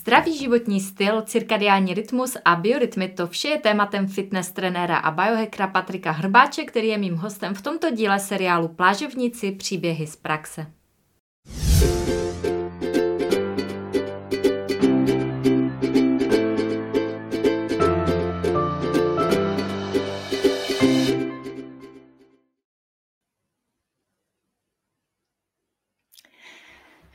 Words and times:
Zdravý 0.00 0.38
životní 0.38 0.80
styl, 0.80 1.22
cirkadiální 1.22 1.94
rytmus 1.94 2.36
a 2.44 2.56
biorytmy, 2.56 3.08
to 3.08 3.26
vše 3.26 3.48
je 3.48 3.58
tématem 3.58 4.08
fitness 4.08 4.52
trenéra 4.52 4.96
a 4.96 5.10
biohackera 5.10 5.66
Patrika 5.66 6.10
Hrbáče, 6.10 6.64
který 6.64 6.88
je 6.88 6.98
mým 6.98 7.16
hostem 7.16 7.54
v 7.54 7.62
tomto 7.62 7.90
díle 7.90 8.18
seriálu 8.20 8.68
Plážovníci 8.68 9.52
příběhy 9.52 10.06
z 10.06 10.16
praxe. 10.16 10.66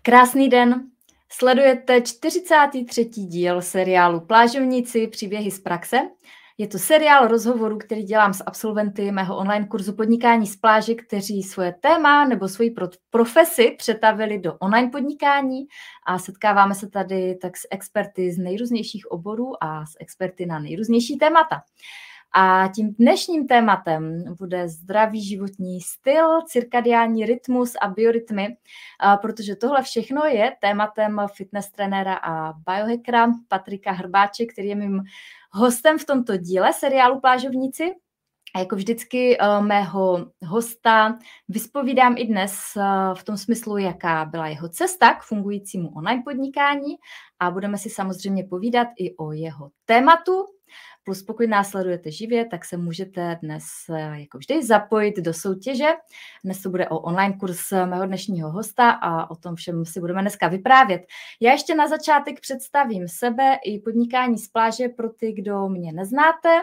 Krásný 0.01 0.49
den, 0.49 0.94
Sledujete 1.37 2.01
43. 2.01 3.05
díl 3.05 3.61
seriálu 3.61 4.19
Plážovníci 4.19 5.07
příběhy 5.07 5.51
z 5.51 5.59
praxe. 5.59 5.97
Je 6.57 6.67
to 6.67 6.79
seriál 6.79 7.27
rozhovorů, 7.27 7.77
který 7.77 8.03
dělám 8.03 8.33
s 8.33 8.43
absolventy 8.45 9.11
mého 9.11 9.37
online 9.37 9.67
kurzu 9.67 9.93
podnikání 9.93 10.47
z 10.47 10.55
pláže, 10.55 10.95
kteří 10.95 11.43
svoje 11.43 11.73
téma 11.73 12.25
nebo 12.25 12.47
svoji 12.47 12.75
profesi 13.09 13.75
přetavili 13.77 14.39
do 14.39 14.53
online 14.53 14.89
podnikání 14.89 15.65
a 16.07 16.19
setkáváme 16.19 16.75
se 16.75 16.89
tady 16.89 17.35
tak 17.41 17.57
s 17.57 17.67
experty 17.71 18.31
z 18.31 18.37
nejrůznějších 18.37 19.11
oborů 19.11 19.63
a 19.63 19.85
s 19.85 19.91
experty 19.99 20.45
na 20.45 20.59
nejrůznější 20.59 21.17
témata. 21.17 21.61
A 22.37 22.67
tím 22.75 22.93
dnešním 22.93 23.47
tématem 23.47 24.23
bude 24.37 24.67
zdravý 24.67 25.23
životní 25.23 25.81
styl, 25.81 26.41
cirkadiální 26.41 27.25
rytmus 27.25 27.73
a 27.81 27.87
biorytmy, 27.87 28.57
protože 29.21 29.55
tohle 29.55 29.83
všechno 29.83 30.25
je 30.25 30.55
tématem 30.61 31.21
fitness 31.35 31.71
trenéra 31.71 32.15
a 32.15 32.53
biohackera 32.53 33.27
Patrika 33.47 33.91
Hrbáče, 33.91 34.45
který 34.45 34.67
je 34.67 34.75
mým 34.75 35.01
hostem 35.51 35.97
v 35.97 36.05
tomto 36.05 36.37
díle 36.37 36.73
seriálu 36.73 37.19
Plážovníci. 37.19 37.95
A 38.55 38.59
jako 38.59 38.75
vždycky 38.75 39.37
eh, 39.37 39.61
mého 39.61 40.31
hosta 40.45 41.19
vyspovídám 41.47 42.15
i 42.17 42.25
dnes 42.25 42.59
eh, 42.77 42.81
v 43.13 43.23
tom 43.23 43.37
smyslu, 43.37 43.77
jaká 43.77 44.25
byla 44.25 44.47
jeho 44.47 44.69
cesta 44.69 45.13
k 45.13 45.23
fungujícímu 45.23 45.89
online 45.95 46.21
podnikání 46.25 46.95
a 47.39 47.51
budeme 47.51 47.77
si 47.77 47.89
samozřejmě 47.89 48.43
povídat 48.43 48.87
i 48.97 49.15
o 49.15 49.31
jeho 49.31 49.69
tématu, 49.85 50.45
Plus 51.05 51.23
pokud 51.23 51.49
následujete 51.49 52.11
živě, 52.11 52.45
tak 52.45 52.65
se 52.65 52.77
můžete 52.77 53.39
dnes 53.41 53.63
eh, 53.89 54.19
jako 54.19 54.37
vždy 54.37 54.63
zapojit 54.63 55.17
do 55.17 55.33
soutěže. 55.33 55.89
Dnes 56.43 56.61
to 56.61 56.69
bude 56.69 56.89
o 56.89 56.99
online 56.99 57.37
kurz 57.39 57.71
mého 57.71 58.05
dnešního 58.05 58.51
hosta 58.51 58.89
a 58.89 59.29
o 59.29 59.35
tom 59.35 59.55
všem 59.55 59.85
si 59.85 59.99
budeme 59.99 60.21
dneska 60.21 60.47
vyprávět. 60.47 61.01
Já 61.41 61.51
ještě 61.51 61.75
na 61.75 61.87
začátek 61.87 62.39
představím 62.39 63.07
sebe 63.07 63.57
i 63.65 63.79
podnikání 63.79 64.37
z 64.37 64.47
pláže 64.47 64.89
pro 64.89 65.09
ty, 65.09 65.33
kdo 65.33 65.69
mě 65.69 65.93
neznáte. 65.93 66.61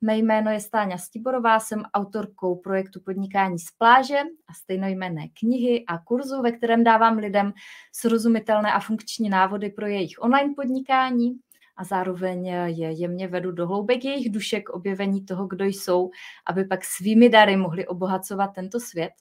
Mé 0.00 0.16
jméno 0.16 0.50
je 0.50 0.60
Stáňa 0.60 0.98
Stiborová, 0.98 1.60
jsem 1.60 1.82
autorkou 1.94 2.56
projektu 2.56 3.00
Podnikání 3.00 3.58
z 3.58 3.70
pláže 3.78 4.18
a 4.48 4.54
stejnojmenné 4.54 5.28
knihy 5.40 5.84
a 5.86 5.98
kurzu, 5.98 6.42
ve 6.42 6.52
kterém 6.52 6.84
dávám 6.84 7.18
lidem 7.18 7.52
srozumitelné 7.92 8.72
a 8.72 8.80
funkční 8.80 9.28
návody 9.28 9.70
pro 9.70 9.86
jejich 9.86 10.14
online 10.20 10.54
podnikání 10.56 11.40
a 11.80 11.84
zároveň 11.84 12.46
je 12.46 12.92
jemně 12.92 13.28
vedu 13.28 13.52
do 13.52 13.66
hloubek 13.66 14.04
jejich 14.04 14.32
duše 14.32 14.60
k 14.60 14.70
objevení 14.70 15.24
toho, 15.24 15.46
kdo 15.46 15.64
jsou, 15.64 16.10
aby 16.46 16.64
pak 16.64 16.84
svými 16.84 17.28
dary 17.28 17.56
mohli 17.56 17.86
obohacovat 17.86 18.50
tento 18.54 18.80
svět. 18.80 19.12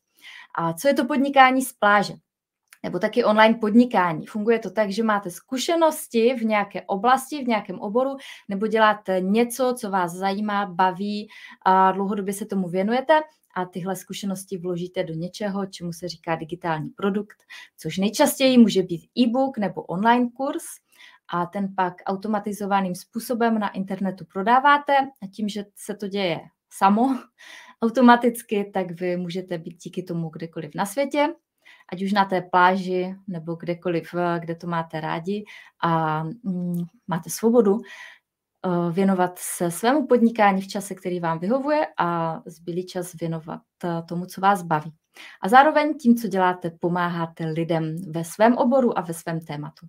A 0.55 0.73
co 0.73 0.87
je 0.87 0.93
to 0.93 1.05
podnikání 1.05 1.61
z 1.61 1.73
pláže? 1.73 2.13
nebo 2.83 2.99
taky 2.99 3.23
online 3.23 3.55
podnikání. 3.55 4.25
Funguje 4.25 4.59
to 4.59 4.69
tak, 4.69 4.91
že 4.91 5.03
máte 5.03 5.29
zkušenosti 5.29 6.33
v 6.33 6.45
nějaké 6.45 6.81
oblasti, 6.81 7.43
v 7.43 7.47
nějakém 7.47 7.79
oboru, 7.79 8.17
nebo 8.49 8.67
děláte 8.67 9.21
něco, 9.21 9.75
co 9.79 9.89
vás 9.89 10.11
zajímá, 10.11 10.65
baví 10.65 11.27
a 11.65 11.91
dlouhodobě 11.91 12.33
se 12.33 12.45
tomu 12.45 12.69
věnujete 12.69 13.21
a 13.55 13.65
tyhle 13.65 13.95
zkušenosti 13.95 14.57
vložíte 14.57 15.03
do 15.03 15.13
něčeho, 15.13 15.65
čemu 15.65 15.93
se 15.93 16.07
říká 16.07 16.35
digitální 16.35 16.89
produkt, 16.89 17.37
což 17.77 17.97
nejčastěji 17.97 18.57
může 18.57 18.83
být 18.83 19.09
e-book 19.17 19.57
nebo 19.57 19.81
online 19.81 20.29
kurz 20.37 20.63
a 21.33 21.45
ten 21.45 21.75
pak 21.75 21.93
automatizovaným 22.05 22.95
způsobem 22.95 23.59
na 23.59 23.69
internetu 23.69 24.25
prodáváte 24.25 24.93
a 24.97 25.27
tím, 25.27 25.49
že 25.49 25.65
se 25.75 25.95
to 25.95 26.07
děje 26.07 26.39
samo 26.69 27.19
automaticky, 27.81 28.71
tak 28.73 28.91
vy 28.91 29.17
můžete 29.17 29.57
být 29.57 29.77
díky 29.77 30.03
tomu 30.03 30.29
kdekoliv 30.29 30.71
na 30.75 30.85
světě, 30.85 31.27
ať 31.91 32.03
už 32.03 32.13
na 32.13 32.25
té 32.25 32.41
pláži 32.41 33.15
nebo 33.27 33.55
kdekoliv, 33.55 34.15
kde 34.39 34.55
to 34.55 34.67
máte 34.67 34.99
rádi 34.99 35.43
a 35.83 36.23
mm, 36.23 36.83
máte 37.07 37.29
svobodu 37.29 37.73
uh, 37.73 38.91
věnovat 38.91 39.39
se 39.39 39.71
svému 39.71 40.07
podnikání 40.07 40.61
v 40.61 40.67
čase, 40.67 40.95
který 40.95 41.19
vám 41.19 41.39
vyhovuje 41.39 41.87
a 41.97 42.39
zbylý 42.45 42.85
čas 42.85 43.13
věnovat 43.13 43.61
uh, 43.83 44.05
tomu, 44.05 44.25
co 44.25 44.41
vás 44.41 44.63
baví. 44.63 44.93
A 45.41 45.49
zároveň 45.49 45.97
tím, 45.97 46.15
co 46.15 46.27
děláte, 46.27 46.71
pomáháte 46.79 47.45
lidem 47.45 47.95
ve 48.11 48.23
svém 48.23 48.57
oboru 48.57 48.97
a 48.97 49.01
ve 49.01 49.13
svém 49.13 49.39
tématu. 49.39 49.87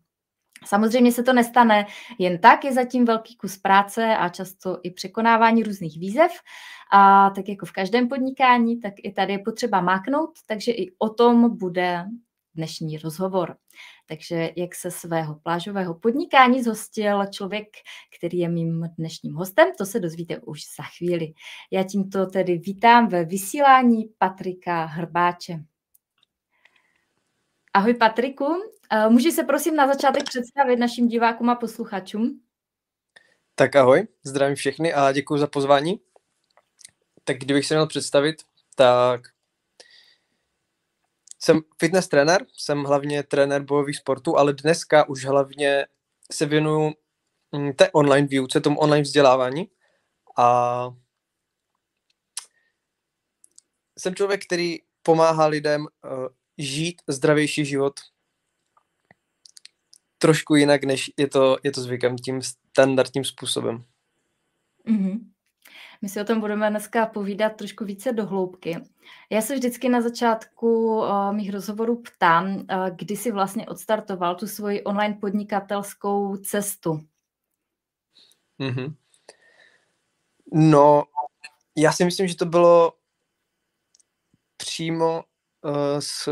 Samozřejmě 0.67 1.13
se 1.13 1.23
to 1.23 1.33
nestane 1.33 1.87
jen 2.19 2.39
tak, 2.39 2.65
je 2.65 2.73
zatím 2.73 3.05
velký 3.05 3.37
kus 3.37 3.57
práce 3.57 4.17
a 4.17 4.29
často 4.29 4.79
i 4.83 4.91
překonávání 4.91 5.63
různých 5.63 5.99
výzev. 5.99 6.33
A 6.93 7.31
tak 7.31 7.49
jako 7.49 7.67
v 7.67 7.73
každém 7.73 8.09
podnikání, 8.09 8.81
tak 8.81 8.95
i 9.03 9.13
tady 9.13 9.33
je 9.33 9.39
potřeba 9.39 9.81
máknout, 9.81 10.31
takže 10.47 10.73
i 10.73 10.93
o 10.99 11.09
tom 11.09 11.57
bude 11.57 12.05
dnešní 12.55 12.99
rozhovor. 12.99 13.57
Takže 14.07 14.51
jak 14.57 14.75
se 14.75 14.91
svého 14.91 15.35
plážového 15.35 15.95
podnikání 15.95 16.63
zhostil 16.63 17.27
člověk, 17.27 17.67
který 18.19 18.39
je 18.39 18.49
mým 18.49 18.89
dnešním 18.99 19.35
hostem, 19.35 19.69
to 19.79 19.87
se 19.87 20.01
dozvíte 20.01 20.39
už 20.39 20.61
za 20.79 20.85
chvíli. 20.85 21.33
Já 21.71 21.83
tímto 21.83 22.27
tedy 22.27 22.59
vítám 22.59 23.09
ve 23.09 23.25
vysílání 23.25 24.11
Patrika 24.19 24.85
Hrbáče. 24.85 25.65
Ahoj 27.75 27.95
Patriku, 27.95 28.45
můžeš 29.09 29.35
se 29.35 29.45
prosím 29.45 29.77
na 29.77 29.87
začátek 29.87 30.25
představit 30.25 30.77
našim 30.77 31.09
divákům 31.09 31.51
a 31.51 31.55
posluchačům? 31.55 32.41
Tak 33.55 33.77
ahoj, 33.77 34.09
zdravím 34.25 34.57
všechny 34.57 34.93
a 34.93 35.13
děkuji 35.13 35.39
za 35.39 35.47
pozvání. 35.47 36.01
Tak 37.25 37.37
kdybych 37.37 37.67
se 37.67 37.75
měl 37.75 37.87
představit, 37.87 38.43
tak 38.75 39.21
jsem 41.39 41.61
fitness 41.79 42.09
trenér, 42.09 42.47
jsem 42.57 42.85
hlavně 42.85 43.23
trenér 43.23 43.63
bojových 43.63 43.97
sportů, 43.97 44.39
ale 44.39 44.53
dneska 44.53 45.09
už 45.09 45.25
hlavně 45.25 45.87
se 46.33 46.47
věnuju 46.47 46.93
mm, 47.53 47.73
té 47.73 47.91
online 47.91 48.27
výuce, 48.27 48.61
tomu 48.61 48.79
online 48.81 49.03
vzdělávání 49.03 49.71
a 50.37 50.91
jsem 53.99 54.15
člověk, 54.15 54.47
který 54.47 54.79
pomáhá 55.03 55.47
lidem 55.47 55.83
uh, 55.83 56.27
žít 56.59 57.03
zdravější 57.09 57.65
život 57.65 58.01
trošku 60.23 60.55
jinak, 60.55 60.85
než 60.85 61.11
je 61.17 61.29
to, 61.29 61.57
je 61.63 61.73
to 61.73 61.81
zvykem, 61.81 62.17
tím 62.17 62.43
standardním 62.43 63.25
způsobem. 63.25 63.85
Mm-hmm. 64.89 65.21
My 66.03 66.09
si 66.09 66.21
o 66.21 66.25
tom 66.25 66.41
budeme 66.41 66.71
dneska 66.71 67.07
povídat 67.07 67.57
trošku 67.57 67.85
více 67.85 68.13
do 68.13 68.27
hloubky. 68.27 68.77
Já 69.31 69.43
se 69.43 69.55
vždycky 69.55 69.89
na 69.89 70.01
začátku 70.01 70.97
uh, 70.97 71.33
mých 71.33 71.53
rozhovorů 71.53 72.03
ptám, 72.03 72.47
uh, 72.57 72.63
kdy 72.97 73.17
jsi 73.17 73.33
vlastně 73.33 73.67
odstartoval 73.67 74.35
tu 74.35 74.47
svoji 74.47 74.85
online 74.85 75.15
podnikatelskou 75.21 76.37
cestu. 76.37 77.01
Mm-hmm. 78.61 78.95
No, 80.53 81.05
já 81.77 81.93
si 81.93 82.05
myslím, 82.05 82.29
že 82.29 82.37
to 82.37 82.47
bylo 82.47 82.93
přímo 84.57 85.25
uh, 85.63 85.73
s 85.99 86.29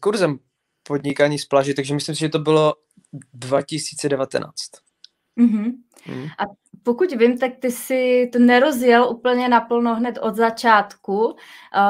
kurzem 0.00 0.38
podnikání 0.82 1.38
z 1.38 1.46
pláži, 1.46 1.74
takže 1.74 1.94
myslím 1.94 2.14
si, 2.14 2.20
že 2.20 2.28
to 2.28 2.38
bylo 2.38 2.74
2019. 3.32 4.52
Mm-hmm. 5.40 5.72
Mm. 6.08 6.26
A 6.38 6.44
pokud 6.82 7.12
vím, 7.12 7.38
tak 7.38 7.52
ty 7.60 7.70
si 7.70 8.30
to 8.32 8.38
nerozjel 8.38 9.08
úplně 9.08 9.48
naplno 9.48 9.94
hned 9.94 10.18
od 10.18 10.36
začátku. 10.36 11.36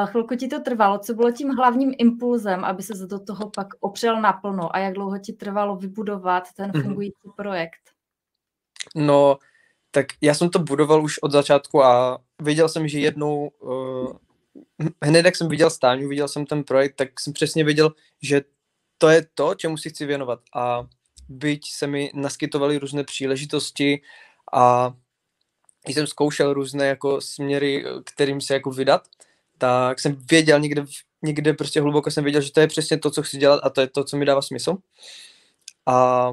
Chvilku 0.07 0.37
ti 0.37 0.49
to 0.49 0.61
trvalo. 0.61 0.99
Co 0.99 1.15
bylo 1.15 1.33
tím 1.33 1.49
hlavním 1.49 1.95
impulzem, 1.99 2.65
aby 2.65 2.83
se 2.83 3.07
do 3.07 3.19
toho 3.19 3.51
pak 3.51 3.67
opřel 3.81 4.21
naplno 4.21 4.77
a 4.77 4.79
jak 4.79 4.95
dlouho 4.95 5.19
ti 5.19 5.33
trvalo 5.33 5.77
vybudovat 5.77 6.45
ten 6.57 6.71
mhm. 6.75 6.83
fungující 6.83 7.19
mm-hmm. 7.27 7.35
projekt? 7.37 7.81
No, 8.95 9.39
tak 9.91 10.07
já 10.21 10.35
jsem 10.35 10.51
to 10.51 10.59
budoval 10.59 11.05
už 11.05 11.19
od 11.19 11.33
začátku 11.33 11.85
a 11.85 12.19
věděl 12.43 12.69
jsem, 12.69 12.89
že 12.89 13.01
jednou, 13.01 13.49
uh, 13.49 14.13
hned 15.03 15.25
jak 15.25 15.37
jsem 15.37 15.49
viděl 15.49 15.71
stáňu, 15.71 16.09
viděl 16.09 16.29
jsem 16.29 16.47
ten 16.47 16.65
projekt, 16.65 16.97
tak 16.97 17.21
jsem 17.21 17.33
přesně 17.33 17.65
věděl, 17.65 17.93
že 18.23 18.43
to 18.99 19.09
je 19.09 19.27
to, 19.35 19.55
čemu 19.55 19.77
si 19.77 19.91
chci 19.91 20.07
věnovat. 20.07 20.41
A 20.55 20.87
byť 21.29 21.71
se 21.73 21.87
mi 21.87 22.11
naskytovaly 22.15 22.79
různé 22.79 23.05
příležitosti 23.05 24.03
a 24.53 24.95
jsem 25.87 26.07
zkoušel 26.07 26.53
různé 26.53 26.87
jako 26.87 27.21
směry, 27.21 27.85
kterým 28.05 28.41
se 28.41 28.55
jako 28.55 28.71
vydat, 28.71 29.09
tak 29.59 30.01
jsem 30.01 30.17
věděl 30.31 30.61
někde, 30.61 30.85
někde 31.23 31.55
prostě 31.55 31.81
hluboko 31.81 32.11
jsem 32.11 32.25
věděl, 32.25 32.41
že 32.41 32.53
to 32.53 32.61
je 32.61 32.67
přesně 32.67 32.99
to, 32.99 33.11
co 33.11 33.23
chci 33.23 33.39
dělat 33.39 33.61
a 33.65 33.71
to 33.71 33.81
je 33.81 33.87
to, 33.87 34.05
co 34.05 34.17
mi 34.17 34.25
dává 34.25 34.43
smysl. 34.43 34.77
A 35.87 36.33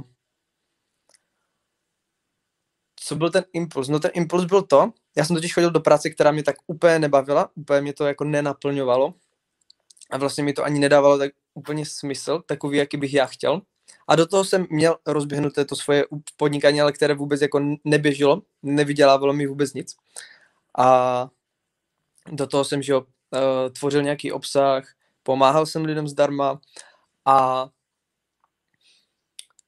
co 2.96 3.16
byl 3.16 3.30
ten 3.30 3.44
impuls? 3.54 3.90
No 3.90 4.00
ten 4.00 4.12
impuls 4.14 4.46
byl 4.46 4.62
to, 4.62 4.94
já 5.18 5.26
jsem 5.26 5.36
totiž 5.36 5.54
chodil 5.54 5.72
do 5.72 5.80
práce, 5.80 6.10
která 6.10 6.32
mě 6.32 6.44
tak 6.44 6.56
úplně 6.68 7.00
nebavila, 7.00 7.50
úplně 7.56 7.82
mě 7.82 7.94
to 7.94 8.06
jako 8.06 8.24
nenaplňovalo 8.24 9.14
a 10.12 10.18
vlastně 10.18 10.44
mi 10.44 10.54
to 10.54 10.64
ani 10.64 10.80
nedávalo 10.80 11.18
tak 11.18 11.32
úplně 11.54 11.86
smysl, 11.86 12.42
takový, 12.46 12.78
jaký 12.78 12.98
bych 12.98 13.14
já 13.14 13.26
chtěl. 13.26 13.62
A 14.10 14.16
do 14.16 14.28
toho 14.28 14.46
jsem 14.46 14.68
měl 14.70 14.98
rozběhnuté 15.06 15.66
to 15.66 15.76
svoje 15.76 16.06
podnikání, 16.38 16.82
ale 16.82 16.92
které 16.92 17.14
vůbec 17.14 17.42
jako 17.42 17.78
neběželo, 17.84 18.42
nevydělávalo 18.64 19.34
mi 19.34 19.48
vůbec 19.48 19.74
nic. 19.74 19.96
A 20.78 21.30
do 22.32 22.48
toho 22.48 22.66
jsem, 22.66 22.82
že 22.82 22.92
jo, 22.92 23.06
eh, 23.36 23.70
tvořil 23.70 24.04
nějaký 24.04 24.32
obsah, 24.32 24.84
pomáhal 25.24 25.66
jsem 25.66 25.86
lidem 25.86 26.08
zdarma 26.08 26.62
a 27.26 27.70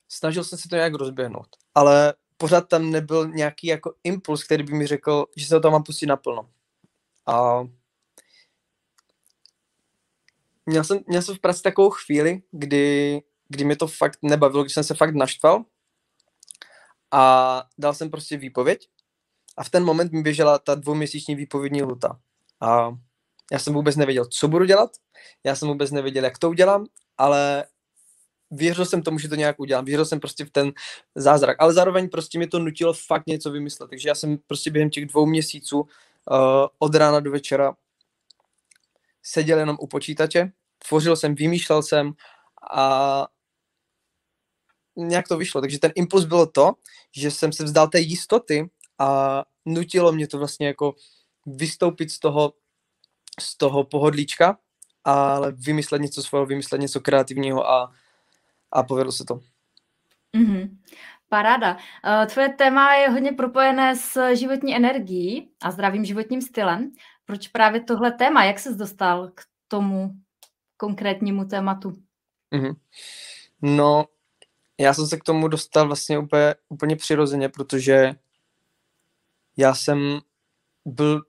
snažil 0.09 0.43
jsem 0.43 0.59
se 0.59 0.69
to 0.69 0.75
nějak 0.75 0.93
rozběhnout. 0.93 1.47
Ale 1.75 2.13
pořád 2.37 2.61
tam 2.61 2.91
nebyl 2.91 3.27
nějaký 3.27 3.67
jako 3.67 3.93
impuls, 4.03 4.43
který 4.43 4.63
by 4.63 4.73
mi 4.73 4.87
řekl, 4.87 5.25
že 5.35 5.45
se 5.45 5.55
to 5.55 5.59
tam 5.59 5.71
mám 5.71 5.83
pustit 5.83 6.05
naplno. 6.05 6.49
A 7.25 7.67
měl 10.65 10.83
jsem, 10.83 10.99
měl 11.07 11.21
jsem 11.21 11.35
v 11.35 11.39
práci 11.39 11.61
takovou 11.61 11.89
chvíli, 11.89 12.41
kdy, 12.51 13.21
kdy 13.51 13.63
mě 13.63 13.75
to 13.75 13.87
fakt 13.87 14.19
nebavilo, 14.21 14.63
když 14.63 14.73
jsem 14.73 14.83
se 14.83 14.93
fakt 14.93 15.15
naštval 15.15 15.65
a 17.11 17.63
dal 17.77 17.93
jsem 17.93 18.11
prostě 18.11 18.37
výpověď 18.37 18.87
a 19.57 19.63
v 19.63 19.69
ten 19.69 19.83
moment 19.83 20.11
mi 20.11 20.21
běžela 20.21 20.59
ta 20.59 20.75
dvouměsíční 20.75 21.35
výpovědní 21.35 21.81
luta. 21.81 22.19
A 22.61 22.97
já 23.51 23.59
jsem 23.59 23.73
vůbec 23.73 23.95
nevěděl, 23.95 24.25
co 24.25 24.47
budu 24.47 24.65
dělat, 24.65 24.91
já 25.43 25.55
jsem 25.55 25.67
vůbec 25.67 25.91
nevěděl, 25.91 26.23
jak 26.23 26.37
to 26.37 26.49
udělám, 26.49 26.85
ale 27.17 27.65
věřil 28.51 28.85
jsem 28.85 29.01
tomu, 29.01 29.19
že 29.19 29.29
to 29.29 29.35
nějak 29.35 29.59
udělám, 29.59 29.85
věřil 29.85 30.05
jsem 30.05 30.19
prostě 30.19 30.45
v 30.45 30.49
ten 30.49 30.71
zázrak, 31.15 31.57
ale 31.59 31.73
zároveň 31.73 32.09
prostě 32.09 32.39
mi 32.39 32.47
to 32.47 32.59
nutilo 32.59 32.93
fakt 32.93 33.27
něco 33.27 33.51
vymyslet, 33.51 33.89
takže 33.89 34.09
já 34.09 34.15
jsem 34.15 34.37
prostě 34.47 34.71
během 34.71 34.89
těch 34.89 35.05
dvou 35.05 35.25
měsíců 35.25 35.79
uh, 35.79 35.87
od 36.79 36.95
rána 36.95 37.19
do 37.19 37.31
večera 37.31 37.75
seděl 39.23 39.59
jenom 39.59 39.77
u 39.79 39.87
počítače, 39.87 40.51
tvořil 40.87 41.15
jsem, 41.15 41.35
vymýšlel 41.35 41.83
jsem 41.83 42.13
a 42.71 43.27
nějak 44.95 45.27
to 45.27 45.37
vyšlo. 45.37 45.61
Takže 45.61 45.79
ten 45.79 45.91
impuls 45.95 46.25
bylo 46.25 46.45
to, 46.45 46.73
že 47.15 47.31
jsem 47.31 47.51
se 47.51 47.63
vzdal 47.63 47.87
té 47.87 47.99
jistoty 47.99 48.69
a 48.99 49.43
nutilo 49.65 50.11
mě 50.11 50.27
to 50.27 50.37
vlastně 50.37 50.67
jako 50.67 50.95
vystoupit 51.45 52.11
z 52.11 52.19
toho, 52.19 52.53
z 53.39 53.57
toho 53.57 53.83
pohodlíčka, 53.83 54.57
ale 55.03 55.51
vymyslet 55.51 56.01
něco 56.01 56.23
svého, 56.23 56.45
vymyslet 56.45 56.81
něco 56.81 56.99
kreativního 56.99 57.69
a, 57.69 57.93
a 58.71 58.83
povedlo 58.83 59.11
se 59.11 59.25
to. 59.25 59.39
Mm-hmm. 60.37 60.77
Paráda. 61.29 61.77
Eh, 62.05 62.25
tvoje 62.25 62.49
téma 62.49 62.93
je 62.93 63.09
hodně 63.09 63.31
propojené 63.31 63.95
s 63.95 64.35
životní 64.35 64.75
energií 64.75 65.51
a 65.61 65.71
zdravým 65.71 66.05
životním 66.05 66.41
stylem. 66.41 66.91
Proč 67.25 67.47
právě 67.47 67.83
tohle 67.83 68.11
téma? 68.11 68.43
Jak 68.43 68.59
ses 68.59 68.75
dostal 68.75 69.31
k 69.35 69.41
tomu 69.67 70.11
konkrétnímu 70.77 71.45
tématu? 71.45 71.93
Mm-hmm. 72.53 72.75
No, 73.61 74.05
já 74.81 74.93
jsem 74.93 75.07
se 75.07 75.17
k 75.17 75.23
tomu 75.23 75.47
dostal 75.47 75.87
vlastně 75.87 76.19
úplně, 76.19 76.55
úplně 76.69 76.95
přirozeně, 76.95 77.49
protože 77.49 78.15
já 79.57 79.75
jsem 79.75 80.19
byl 80.85 81.21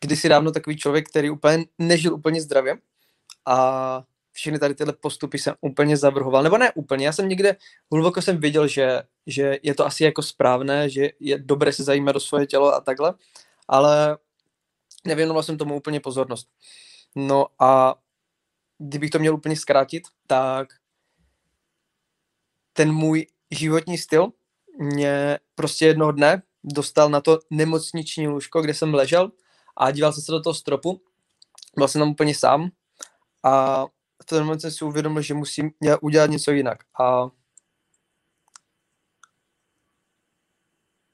kdysi 0.00 0.28
dávno 0.28 0.52
takový 0.52 0.76
člověk, 0.76 1.08
který 1.08 1.30
úplně 1.30 1.64
nežil 1.78 2.14
úplně 2.14 2.40
zdravě 2.40 2.78
a 3.46 4.04
všechny 4.32 4.58
tady 4.58 4.74
tyhle 4.74 4.92
postupy 4.92 5.38
jsem 5.38 5.54
úplně 5.60 5.96
zavrhoval, 5.96 6.42
nebo 6.42 6.58
ne 6.58 6.72
úplně, 6.72 7.06
já 7.06 7.12
jsem 7.12 7.28
někde, 7.28 7.56
hluboko 7.92 8.22
jsem 8.22 8.38
viděl, 8.38 8.66
že, 8.68 9.02
že 9.26 9.58
je 9.62 9.74
to 9.74 9.86
asi 9.86 10.04
jako 10.04 10.22
správné, 10.22 10.90
že 10.90 11.10
je 11.20 11.38
dobré 11.38 11.72
se 11.72 11.84
zajímat 11.84 12.12
do 12.12 12.20
svoje 12.20 12.46
tělo 12.46 12.74
a 12.74 12.80
takhle, 12.80 13.14
ale 13.68 14.18
nevěnoval 15.04 15.42
jsem 15.42 15.58
tomu 15.58 15.76
úplně 15.76 16.00
pozornost. 16.00 16.48
No 17.16 17.46
a 17.58 17.94
kdybych 18.78 19.10
to 19.10 19.18
měl 19.18 19.34
úplně 19.34 19.56
zkrátit, 19.56 20.02
tak 20.26 20.68
ten 22.80 22.92
můj 22.92 23.26
životní 23.50 23.98
styl 23.98 24.32
mě 24.78 25.38
prostě 25.54 25.86
jednoho 25.86 26.12
dne 26.12 26.42
dostal 26.64 27.10
na 27.10 27.20
to 27.20 27.38
nemocniční 27.50 28.28
lůžko, 28.28 28.62
kde 28.62 28.74
jsem 28.74 28.94
ležel 28.94 29.32
a 29.76 29.90
díval 29.90 30.12
jsem 30.12 30.22
se 30.22 30.32
do 30.32 30.40
toho 30.40 30.54
stropu. 30.54 31.00
Byl 31.76 31.88
jsem 31.88 32.00
tam 32.00 32.10
úplně 32.10 32.34
sám 32.34 32.70
a 33.42 33.84
v 34.22 34.24
ten 34.24 34.44
moment 34.44 34.60
jsem 34.60 34.70
si 34.70 34.84
uvědomil, 34.84 35.22
že 35.22 35.34
musím 35.34 35.70
udělat 36.00 36.30
něco 36.30 36.50
jinak. 36.50 36.78
A 37.00 37.28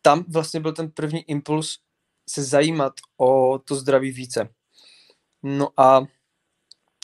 tam 0.02 0.24
vlastně 0.28 0.60
byl 0.60 0.72
ten 0.72 0.90
první 0.90 1.30
impuls 1.30 1.78
se 2.28 2.44
zajímat 2.44 2.92
o 3.16 3.58
to 3.58 3.76
zdraví 3.76 4.10
více. 4.10 4.48
No 5.42 5.80
a 5.80 6.00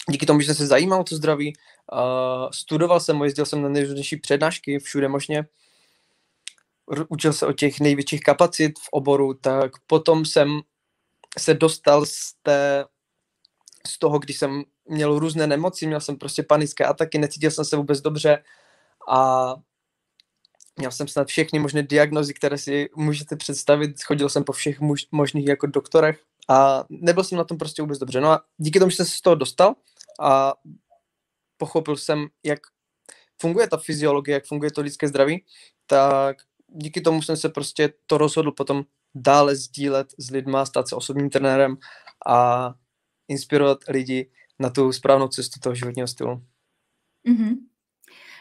díky 0.09 0.27
tomu, 0.27 0.41
že 0.41 0.47
jsem 0.47 0.55
se 0.55 0.67
zajímal 0.67 1.01
o 1.01 1.05
to 1.05 1.17
zdraví, 1.17 1.53
uh, 1.93 2.51
studoval 2.51 3.01
jsem, 3.01 3.23
jezdil 3.23 3.47
jsem 3.47 3.63
na 3.63 3.69
nejrůznější 3.69 4.17
přednášky 4.17 4.79
všude 4.79 5.09
možně, 5.09 5.47
učil 7.09 7.33
se 7.33 7.47
o 7.47 7.53
těch 7.53 7.81
největších 7.81 8.21
kapacit 8.21 8.79
v 8.79 8.89
oboru, 8.91 9.35
tak 9.35 9.73
potom 9.87 10.25
jsem 10.25 10.61
se 11.39 11.55
dostal 11.55 12.07
z, 12.07 12.35
té, 12.43 12.85
z 13.87 13.99
toho, 13.99 14.19
když 14.19 14.39
jsem 14.39 14.63
měl 14.89 15.19
různé 15.19 15.47
nemoci, 15.47 15.87
měl 15.87 16.01
jsem 16.01 16.17
prostě 16.17 16.43
panické 16.43 16.85
ataky, 16.85 17.19
necítil 17.19 17.51
jsem 17.51 17.65
se 17.65 17.77
vůbec 17.77 18.01
dobře 18.01 18.45
a 19.09 19.55
měl 20.77 20.91
jsem 20.91 21.09
snad 21.09 21.29
všechny 21.29 21.59
možné 21.59 21.83
diagnozy, 21.83 22.35
které 22.35 22.59
si 22.59 22.89
můžete 22.97 23.37
představit, 23.37 24.03
chodil 24.05 24.29
jsem 24.29 24.45
po 24.45 24.53
všech 24.53 24.81
možných 25.13 25.47
jako 25.47 25.67
doktorech 25.67 26.21
a 26.49 26.85
nebyl 26.89 27.25
jsem 27.25 27.39
na 27.39 27.45
tom 27.45 27.59
prostě 27.59 27.83
vůbec 27.83 27.99
dobře. 27.99 28.21
No 28.21 28.31
a 28.31 28.45
díky 28.57 28.79
tomu, 28.79 28.91
že 28.91 28.97
jsem 28.97 29.07
se 29.07 29.13
z 29.13 29.21
toho 29.21 29.37
dostal 29.37 29.75
a 30.21 30.55
pochopil 31.63 31.97
jsem, 31.97 32.27
jak 32.45 32.59
funguje 33.41 33.69
ta 33.69 33.77
fyziologie, 33.77 34.35
jak 34.35 34.47
funguje 34.47 34.71
to 34.71 34.81
lidské 34.81 35.09
zdraví, 35.09 35.45
tak 35.87 36.37
díky 36.69 37.01
tomu 37.01 37.23
jsem 37.23 37.37
se 37.37 37.49
prostě 37.49 37.93
to 38.07 38.19
rozhodl 38.19 38.53
potom 38.53 38.83
dále 39.15 39.57
sdílet 39.57 40.07
s 40.19 40.31
lidma, 40.31 40.67
stát 40.67 40.89
se 40.89 40.97
osobním 40.97 41.31
trenérem 41.31 41.77
a 42.27 42.75
inspirovat 43.29 43.79
lidi 43.89 44.31
na 44.59 44.71
tu 44.71 44.93
správnou 44.93 45.29
cestu 45.29 45.61
toho 45.61 45.75
životního 45.75 46.09
stylu. 46.09 46.43
Mm-hmm. 47.29 47.57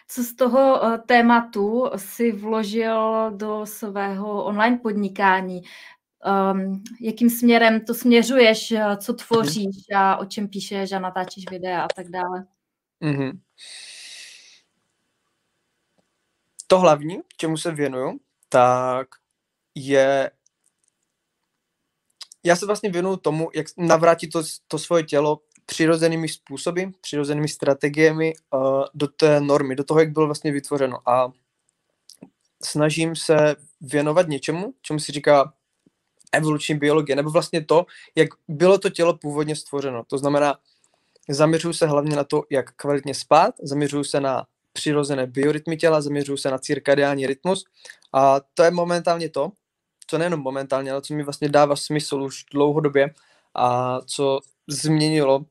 Co 0.07 0.23
z 0.23 0.35
toho 0.35 0.81
uh, 0.81 0.97
tématu 0.97 1.89
si 1.95 2.31
vložil 2.31 3.31
do 3.35 3.65
svého 3.65 4.45
online 4.45 4.77
podnikání? 4.77 5.61
Um, 5.61 6.83
jakým 7.01 7.29
směrem 7.29 7.85
to 7.85 7.93
směřuješ, 7.93 8.71
eh, 8.71 8.97
co 8.97 9.13
tvoříš 9.13 9.75
a 9.95 10.17
o 10.17 10.25
čem 10.25 10.47
píšeš 10.47 10.91
a 10.91 10.99
natáčíš 10.99 11.45
videa 11.51 11.83
a 11.83 11.87
tak 11.95 12.09
dále? 12.09 12.45
Mm-hmm. 13.01 13.39
To 16.67 16.79
hlavní, 16.79 17.19
čemu 17.37 17.57
se 17.57 17.71
věnuju, 17.71 18.19
tak 18.49 19.07
je 19.75 20.31
já 22.43 22.55
se 22.55 22.65
vlastně 22.65 22.89
věnuju 22.89 23.17
tomu, 23.17 23.49
jak 23.55 23.67
navrátit 23.77 24.31
to, 24.31 24.43
to 24.67 24.79
svoje 24.79 25.03
tělo 25.03 25.41
přirozenými 25.65 26.29
způsoby, 26.29 26.83
přirozenými 27.01 27.47
strategiemi 27.47 28.33
uh, 28.53 28.83
do 28.93 29.07
té 29.07 29.41
normy, 29.41 29.75
do 29.75 29.83
toho, 29.83 29.99
jak 29.99 30.11
bylo 30.11 30.25
vlastně 30.25 30.51
vytvořeno. 30.51 31.09
A 31.09 31.31
snažím 32.63 33.15
se 33.15 33.55
věnovat 33.81 34.27
něčemu, 34.27 34.73
čemu 34.81 34.99
si 34.99 35.11
říká 35.11 35.53
evoluční 36.31 36.75
biologie, 36.75 37.15
nebo 37.15 37.29
vlastně 37.29 37.65
to, 37.65 37.85
jak 38.15 38.29
bylo 38.47 38.77
to 38.77 38.89
tělo 38.89 39.17
původně 39.17 39.55
stvořeno. 39.55 40.03
To 40.07 40.17
znamená, 40.17 40.59
zaměřuju 41.29 41.73
se 41.73 41.87
hlavně 41.87 42.15
na 42.15 42.23
to, 42.23 42.43
jak 42.49 42.71
kvalitně 42.75 43.13
spát, 43.15 43.55
zaměřuju 43.63 44.03
se 44.03 44.21
na 44.21 44.45
přirozené 44.73 45.27
biorytmy 45.27 45.77
těla, 45.77 46.01
zaměřuju 46.01 46.37
se 46.37 46.51
na 46.51 46.57
cirkadiální 46.57 47.27
rytmus 47.27 47.65
a 48.13 48.39
to 48.53 48.63
je 48.63 48.71
momentálně 48.71 49.29
to, 49.29 49.51
co 50.07 50.17
nejenom 50.17 50.39
momentálně, 50.39 50.91
ale 50.91 51.01
co 51.01 51.13
mi 51.13 51.23
vlastně 51.23 51.49
dává 51.49 51.75
smysl 51.75 52.21
už 52.21 52.45
dlouhodobě 52.53 53.13
a 53.55 53.99
co 54.01 54.39
změnilo 54.67 55.37
uh, 55.37 55.45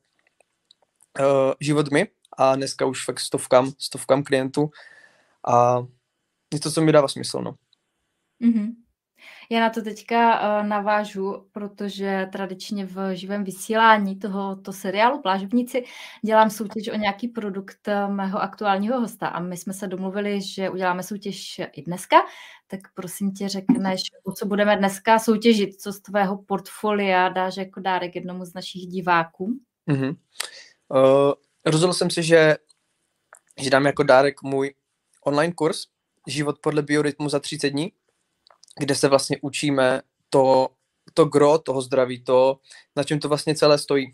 život 1.61 1.91
mi 1.91 2.09
a 2.39 2.57
dneska 2.57 2.87
už 2.87 3.05
fakt 3.05 3.21
stovkám, 3.21 3.73
stovkám 3.79 4.23
klientů 4.23 4.71
a 5.49 5.87
to, 6.63 6.71
co 6.71 6.81
mi 6.83 6.93
dává 6.93 7.09
smysl, 7.09 7.41
no. 7.43 7.55
Mm-hmm. 8.43 8.75
Já 9.53 9.61
na 9.61 9.71
to 9.71 9.83
teďka 9.83 10.41
uh, 10.41 10.67
navážu, 10.67 11.47
protože 11.53 12.29
tradičně 12.33 12.87
v 12.87 13.15
živém 13.15 13.45
vysílání 13.45 14.19
tohoto 14.19 14.73
seriálu 14.73 15.23
Plážovníci 15.23 15.85
dělám 16.25 16.51
soutěž 16.51 16.89
o 16.89 16.97
nějaký 16.97 17.29
produkt 17.29 17.89
eh, 17.89 18.09
mého 18.09 18.43
aktuálního 18.43 19.01
hosta 19.01 19.29
a 19.29 19.41
my 19.41 19.57
jsme 19.57 19.73
se 19.73 19.87
domluvili, 19.87 20.43
že 20.43 20.71
uděláme 20.71 21.03
soutěž 21.03 21.61
i 21.73 21.83
dneska, 21.83 22.17
tak 22.67 22.81
prosím 22.95 23.33
tě 23.33 23.49
řekneš, 23.49 24.01
o 24.25 24.33
co 24.33 24.47
budeme 24.47 24.77
dneska 24.77 25.19
soutěžit, 25.19 25.81
co 25.81 25.93
z 25.93 26.01
tvého 26.01 26.43
portfolia 26.43 27.29
dáš 27.29 27.57
jako 27.57 27.81
dárek 27.81 28.15
jednomu 28.15 28.45
z 28.45 28.55
našich 28.55 28.83
diváků? 28.83 29.59
Mm-hmm. 29.89 30.17
Uh, 30.89 31.33
rozhodl 31.67 31.93
jsem 31.93 32.11
si, 32.11 32.23
že, 32.23 32.57
že 33.61 33.71
dám 33.71 33.87
jako 33.87 34.03
dárek 34.03 34.43
můj 34.43 34.75
online 35.25 35.53
kurz 35.53 35.87
Život 36.27 36.59
podle 36.59 36.83
biorytmu 36.83 37.29
za 37.29 37.41
30 37.41 37.71
dní, 37.71 37.93
kde 38.81 38.95
se 38.95 39.09
vlastně 39.09 39.39
učíme 39.43 40.03
to, 40.31 40.69
to 41.15 41.25
gro 41.25 41.59
toho 41.59 41.83
zdraví, 41.83 42.25
to, 42.25 42.59
na 42.97 43.05
čem 43.05 43.21
to 43.21 43.29
vlastně 43.29 43.55
celé 43.55 43.79
stojí. 43.79 44.11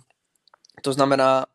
To 0.82 0.92
znamená, 0.92 1.46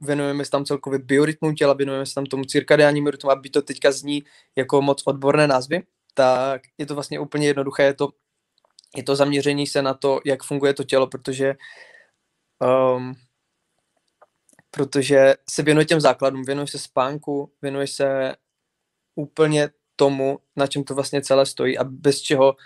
věnujeme 0.00 0.44
se 0.44 0.50
tam 0.50 0.64
celkově 0.64 0.98
biorytmu 0.98 1.52
těla, 1.52 1.74
věnujeme 1.74 2.06
se 2.06 2.14
tam 2.14 2.26
tomu 2.26 2.44
cirkadiánnímu 2.44 3.10
rytmu, 3.10 3.30
aby 3.30 3.50
to 3.50 3.62
teďka 3.62 3.92
zní 3.92 4.22
jako 4.56 4.82
moc 4.82 5.02
odborné 5.06 5.46
názvy, 5.46 5.82
tak 6.14 6.62
je 6.78 6.86
to 6.86 6.94
vlastně 6.94 7.20
úplně 7.20 7.46
jednoduché, 7.46 7.82
je 7.82 7.94
to, 7.94 8.08
je 8.96 9.02
to 9.02 9.16
zaměření 9.16 9.66
se 9.66 9.82
na 9.82 9.94
to, 9.94 10.20
jak 10.24 10.42
funguje 10.42 10.74
to 10.74 10.84
tělo, 10.84 11.06
protože 11.06 11.54
um, 12.96 13.14
protože 14.70 15.34
se 15.50 15.62
věnuje 15.62 15.84
těm 15.84 16.00
základům, 16.00 16.42
věnuje 16.44 16.66
se 16.66 16.78
spánku, 16.78 17.52
věnuje 17.62 17.86
se 17.86 18.36
úplně 19.14 19.68
tomu, 20.00 20.38
na 20.56 20.66
čem 20.66 20.84
to 20.84 20.94
vlastně 20.94 21.22
celé 21.22 21.46
stojí 21.46 21.78
a 21.78 21.84
bez 21.84 22.20
čeho, 22.20 22.56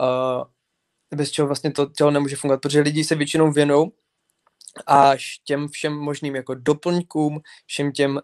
uh, 0.00 0.44
bez 1.14 1.30
čeho 1.30 1.48
vlastně 1.48 1.70
to 1.70 1.86
tělo 1.86 2.10
nemůže 2.10 2.36
fungovat, 2.36 2.60
protože 2.60 2.80
lidi 2.80 3.04
se 3.04 3.14
většinou 3.14 3.52
věnují 3.52 3.90
až 4.86 5.38
těm 5.44 5.68
všem 5.68 5.92
možným 5.92 6.36
jako 6.36 6.54
doplňkům, 6.54 7.40
všem 7.66 7.92
těm 7.92 8.12
uh, 8.16 8.20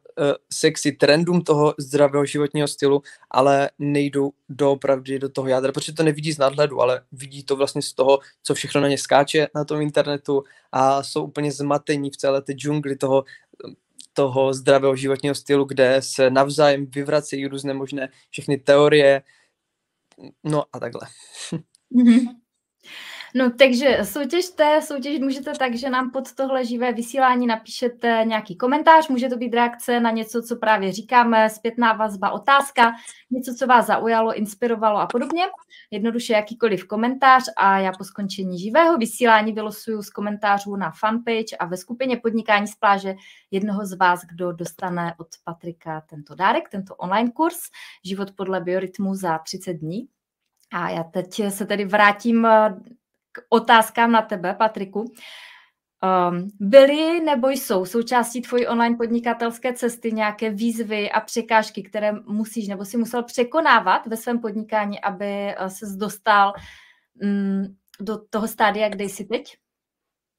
sexy 0.52 0.92
trendům 0.92 1.42
toho 1.42 1.74
zdravého 1.78 2.24
životního 2.26 2.68
stylu, 2.68 3.02
ale 3.30 3.70
nejdou 3.78 4.30
doopravdy 4.48 5.18
do 5.18 5.28
toho 5.28 5.48
jádra, 5.48 5.72
protože 5.72 5.92
to 5.92 6.02
nevidí 6.02 6.32
z 6.32 6.38
nadhledu, 6.38 6.80
ale 6.80 7.02
vidí 7.12 7.44
to 7.44 7.56
vlastně 7.56 7.82
z 7.82 7.92
toho, 7.92 8.18
co 8.42 8.54
všechno 8.54 8.80
na 8.80 8.88
ně 8.88 8.98
skáče 8.98 9.48
na 9.54 9.64
tom 9.64 9.80
internetu 9.80 10.44
a 10.72 11.02
jsou 11.02 11.24
úplně 11.24 11.52
zmatení 11.52 12.10
v 12.10 12.16
celé 12.16 12.42
té 12.42 12.52
džungli 12.52 12.96
toho, 12.96 13.24
toho 14.14 14.54
zdravého 14.54 14.96
životního 14.96 15.34
stylu, 15.34 15.64
kde 15.64 16.02
se 16.02 16.30
navzájem 16.30 16.86
vyvracejí 16.86 17.46
různé 17.46 17.74
možné 17.74 18.08
všechny 18.30 18.58
teorie, 18.58 19.22
no 20.44 20.64
a 20.72 20.80
takhle. 20.80 21.08
Mm-hmm. 21.92 22.26
No 23.36 23.50
takže 23.50 23.98
soutěžte, 24.02 24.82
soutěžit 24.82 25.22
můžete 25.22 25.52
tak, 25.52 25.74
že 25.74 25.90
nám 25.90 26.10
pod 26.10 26.32
tohle 26.32 26.64
živé 26.64 26.92
vysílání 26.92 27.46
napíšete 27.46 28.22
nějaký 28.26 28.56
komentář, 28.56 29.08
může 29.08 29.28
to 29.28 29.36
být 29.36 29.54
reakce 29.54 30.00
na 30.00 30.10
něco, 30.10 30.42
co 30.42 30.56
právě 30.56 30.92
říkáme, 30.92 31.50
zpětná 31.50 31.92
vazba, 31.92 32.30
otázka, 32.30 32.92
něco, 33.30 33.54
co 33.54 33.66
vás 33.66 33.86
zaujalo, 33.86 34.34
inspirovalo 34.34 34.98
a 34.98 35.06
podobně. 35.06 35.44
Jednoduše 35.90 36.32
jakýkoliv 36.32 36.86
komentář 36.86 37.42
a 37.56 37.78
já 37.78 37.92
po 37.92 38.04
skončení 38.04 38.58
živého 38.58 38.96
vysílání 38.96 39.52
vylosuju 39.52 40.02
z 40.02 40.10
komentářů 40.10 40.76
na 40.76 40.90
fanpage 40.90 41.56
a 41.60 41.66
ve 41.66 41.76
skupině 41.76 42.16
Podnikání 42.16 42.66
z 42.66 42.74
pláže 42.74 43.14
jednoho 43.50 43.86
z 43.86 43.92
vás, 43.96 44.20
kdo 44.32 44.52
dostane 44.52 45.14
od 45.18 45.28
Patrika 45.44 46.00
tento 46.00 46.34
dárek, 46.34 46.68
tento 46.68 46.94
online 46.94 47.30
kurz 47.30 47.58
Život 48.04 48.30
podle 48.36 48.60
biorytmu 48.60 49.14
za 49.14 49.38
30 49.38 49.72
dní. 49.72 50.08
A 50.72 50.90
já 50.90 51.02
teď 51.04 51.42
se 51.48 51.66
tedy 51.66 51.84
vrátím 51.84 52.48
k 53.34 53.40
otázkám 53.48 54.12
na 54.12 54.22
tebe, 54.22 54.54
Patriku. 54.54 55.12
Um, 56.30 56.50
byly 56.60 57.20
nebo 57.20 57.48
jsou 57.48 57.84
součástí 57.84 58.42
tvojí 58.42 58.66
online 58.66 58.96
podnikatelské 58.96 59.72
cesty 59.72 60.12
nějaké 60.12 60.50
výzvy 60.50 61.10
a 61.10 61.20
překážky, 61.20 61.82
které 61.82 62.12
musíš 62.12 62.68
nebo 62.68 62.84
si 62.84 62.96
musel 62.96 63.22
překonávat 63.22 64.06
ve 64.06 64.16
svém 64.16 64.40
podnikání, 64.40 65.00
aby 65.00 65.26
eh, 65.26 65.70
se 65.70 65.86
dostal 65.96 66.52
um, 67.22 67.76
do 68.00 68.18
toho 68.30 68.48
stádia, 68.48 68.88
kde 68.88 69.04
jsi 69.04 69.24
teď? 69.24 69.56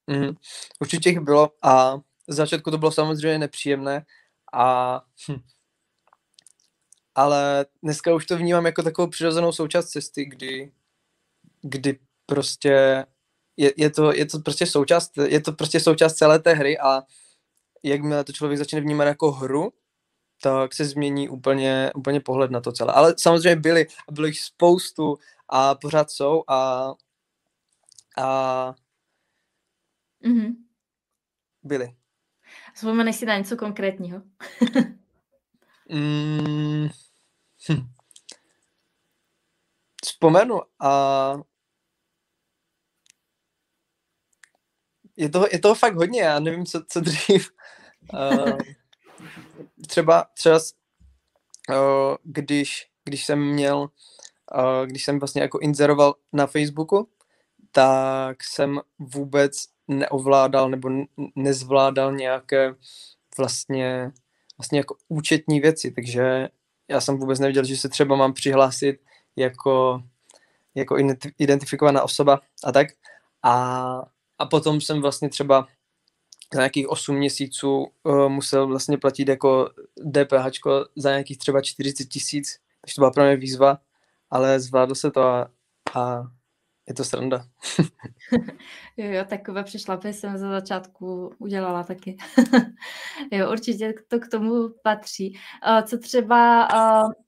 Mm, 0.08 0.36
určitě 0.80 1.10
jich 1.10 1.20
bylo 1.20 1.52
a 1.64 1.98
z 2.28 2.36
začátku 2.36 2.72
to 2.72 2.78
bylo 2.78 2.92
samozřejmě 2.92 3.40
nepříjemné 3.40 4.06
a 4.54 5.02
hm, 5.30 5.42
ale 7.16 7.66
dneska 7.84 8.14
už 8.14 8.26
to 8.26 8.38
vnímám 8.38 8.66
jako 8.66 8.84
takovou 8.84 9.08
přirozenou 9.08 9.52
součást 9.52 9.90
cesty, 9.90 10.26
kdy, 10.26 10.72
kdy 11.62 12.00
prostě 12.26 13.06
je, 13.58 13.74
je, 13.78 13.90
to, 13.90 14.14
je 14.14 14.26
to 14.26 14.40
prostě 14.40 14.66
součást, 14.66 15.18
je 15.18 15.42
to 15.42 15.52
prostě 15.52 15.80
součást 15.80 16.14
celé 16.14 16.40
té 16.40 16.54
hry 16.54 16.80
a 16.80 17.04
jakmile 17.84 18.24
to 18.24 18.34
člověk 18.34 18.58
začne 18.58 18.82
vnímat 18.82 19.06
jako 19.06 19.32
hru, 19.32 19.74
tak 20.42 20.74
se 20.74 20.86
změní 20.86 21.30
úplně, 21.30 21.92
úplně 21.96 22.20
pohled 22.20 22.52
na 22.52 22.62
to 22.62 22.72
celé. 22.72 22.94
Ale 22.94 23.16
samozřejmě 23.18 23.56
byly, 23.56 23.88
a 24.08 24.12
bylo 24.12 24.28
jich 24.28 24.40
spoustu 24.40 25.18
a 25.50 25.76
pořád 25.76 26.12
jsou 26.12 26.44
a, 26.48 26.94
a 28.18 28.76
mm-hmm. 30.26 30.56
byly. 31.64 31.96
Vzpomeneš 32.74 33.16
si 33.16 33.26
na 33.26 33.38
něco 33.38 33.58
konkrétního? 33.58 34.22
mm, 35.90 36.90
hm. 37.70 37.88
Vzpomenu 40.04 40.62
a 40.80 41.36
je 45.18 45.30
toho, 45.30 45.48
je 45.52 45.60
toho 45.60 45.76
fakt 45.76 45.96
hodně, 45.96 46.22
já 46.22 46.40
nevím, 46.40 46.66
co, 46.66 46.84
co 46.88 47.00
dřív. 47.00 47.50
Uh, 48.14 48.58
třeba, 49.88 50.26
třeba 50.34 50.60
uh, 51.70 52.16
když, 52.24 52.88
když 53.04 53.26
jsem 53.26 53.40
měl, 53.40 53.78
uh, 53.80 54.86
když 54.86 55.04
jsem 55.04 55.20
vlastně 55.20 55.42
jako 55.42 55.60
inzeroval 55.60 56.16
na 56.34 56.48
Facebooku, 56.48 57.10
tak 57.72 58.44
jsem 58.44 58.80
vůbec 59.00 59.64
neovládal 59.88 60.70
nebo 60.70 60.90
nezvládal 61.36 62.16
nějaké 62.16 62.76
vlastně, 63.38 64.12
vlastně 64.58 64.80
jako 64.80 64.96
účetní 65.08 65.60
věci, 65.60 65.92
takže 65.92 66.50
já 66.88 67.02
jsem 67.02 67.18
vůbec 67.18 67.40
nevěděl, 67.40 67.64
že 67.64 67.78
se 67.78 67.90
třeba 67.90 68.16
mám 68.16 68.34
přihlásit 68.34 69.00
jako, 69.36 70.04
jako 70.76 70.98
identifikovaná 71.38 72.04
osoba 72.04 72.42
a 72.64 72.72
tak. 72.72 72.88
A 73.44 74.15
a 74.40 74.46
potom 74.46 74.82
jsem 74.82 75.02
vlastně 75.02 75.30
třeba 75.30 75.68
za 76.54 76.60
nějakých 76.60 76.90
8 76.90 77.16
měsíců 77.16 77.88
uh, 78.04 78.30
musel 78.30 78.68
vlastně 78.68 78.98
platit 78.98 79.28
jako 79.28 79.70
DPH 80.12 80.60
za 80.96 81.10
nějakých 81.10 81.38
třeba 81.38 81.62
40 81.62 82.06
tisíc, 82.06 82.60
takže 82.82 82.96
to 82.96 83.02
byla 83.02 83.12
pro 83.12 83.24
mě 83.24 83.36
výzva, 83.36 83.78
ale 84.30 84.60
zvládl 84.60 84.96
se 84.96 85.12
to 85.12 85.22
a, 85.22 85.52
a 85.96 86.24
je 86.88 86.94
to 86.94 87.04
sranda. 87.04 87.46
jo, 88.98 89.12
jo, 89.12 89.26
takové 89.30 89.64
přešlapy 89.64 90.14
jsem 90.14 90.38
za 90.38 90.50
začátku 90.50 91.32
udělala 91.38 91.84
taky. 91.84 92.18
jo, 93.32 93.52
určitě 93.52 93.94
to 94.08 94.20
k 94.20 94.28
tomu 94.28 94.70
patří. 94.84 95.38
Co 95.84 95.98
třeba 95.98 96.68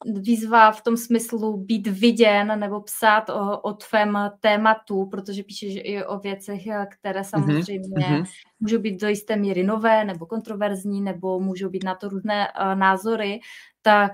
výzva 0.05 0.71
v 0.71 0.81
tom 0.81 0.97
smyslu 0.97 1.57
být 1.57 1.87
viděn 1.87 2.59
nebo 2.59 2.81
psát 2.81 3.29
o, 3.29 3.61
o 3.61 3.73
tvém 3.73 4.17
tématu, 4.39 5.05
protože 5.05 5.43
píšeš 5.43 5.73
i 5.75 6.05
o 6.05 6.19
věcech, 6.19 6.61
které 6.89 7.19
mhm, 7.19 7.29
samozřejmě 7.29 7.77
mm-hmm. 7.77 8.25
můžou 8.59 8.79
být 8.79 9.01
do 9.01 9.07
jisté 9.07 9.35
míry 9.35 9.63
nové 9.63 10.05
nebo 10.05 10.25
kontroverzní, 10.25 11.01
nebo 11.01 11.39
můžou 11.39 11.69
být 11.69 11.83
na 11.83 11.95
to 11.95 12.09
různé 12.09 12.47
názory, 12.75 13.39
tak 13.81 14.13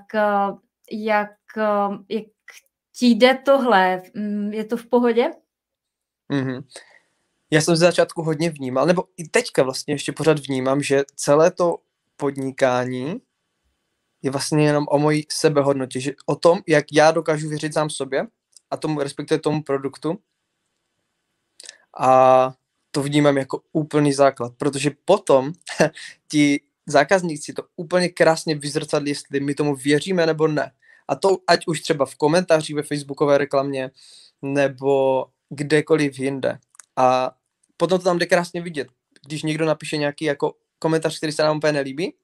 jak, 0.92 1.30
jak 2.08 2.24
ti 2.96 3.06
jde 3.06 3.34
tohle? 3.34 4.02
Mm, 4.14 4.52
je 4.52 4.64
to 4.64 4.76
v 4.76 4.86
pohodě? 4.86 5.30
Mm-hmm. 6.30 6.64
Já 7.50 7.60
jsem 7.60 7.76
z 7.76 7.78
začátku 7.78 8.22
hodně 8.22 8.50
vnímal, 8.50 8.86
nebo 8.86 9.04
i 9.16 9.28
teďka 9.28 9.62
vlastně 9.62 9.94
ještě 9.94 10.12
pořád 10.12 10.38
vnímám, 10.38 10.82
že 10.82 11.02
celé 11.16 11.50
to 11.50 11.78
podnikání 12.16 13.20
je 14.22 14.30
vlastně 14.30 14.64
jenom 14.64 14.84
o 14.88 14.98
mojí 14.98 15.26
sebehodnotě, 15.32 16.00
že 16.00 16.12
o 16.26 16.36
tom, 16.36 16.58
jak 16.66 16.84
já 16.92 17.10
dokážu 17.10 17.48
věřit 17.48 17.74
sám 17.74 17.90
sobě 17.90 18.26
a 18.70 18.76
tomu, 18.76 19.00
respektive 19.00 19.40
tomu 19.40 19.62
produktu. 19.62 20.18
A 21.98 22.54
to 22.90 23.02
vnímám 23.02 23.36
jako 23.36 23.60
úplný 23.72 24.12
základ, 24.12 24.52
protože 24.56 24.90
potom 25.04 25.52
ti 26.28 26.60
zákazníci 26.86 27.52
to 27.52 27.62
úplně 27.76 28.08
krásně 28.08 28.54
vyzrcadlí, 28.54 29.10
jestli 29.10 29.40
my 29.40 29.54
tomu 29.54 29.76
věříme 29.76 30.26
nebo 30.26 30.48
ne. 30.48 30.72
A 31.08 31.14
to 31.14 31.38
ať 31.46 31.66
už 31.66 31.80
třeba 31.80 32.06
v 32.06 32.14
komentářích 32.14 32.76
ve 32.76 32.82
facebookové 32.82 33.38
reklamě, 33.38 33.90
nebo 34.42 35.24
kdekoliv 35.50 36.18
jinde. 36.18 36.58
A 36.96 37.30
potom 37.76 37.98
to 37.98 38.04
tam 38.04 38.18
jde 38.18 38.26
krásně 38.26 38.62
vidět, 38.62 38.88
když 39.26 39.42
někdo 39.42 39.64
napíše 39.64 39.96
nějaký 39.96 40.24
jako 40.24 40.54
komentář, 40.78 41.16
který 41.16 41.32
se 41.32 41.42
nám 41.42 41.56
úplně 41.56 41.72
nelíbí, 41.72 42.14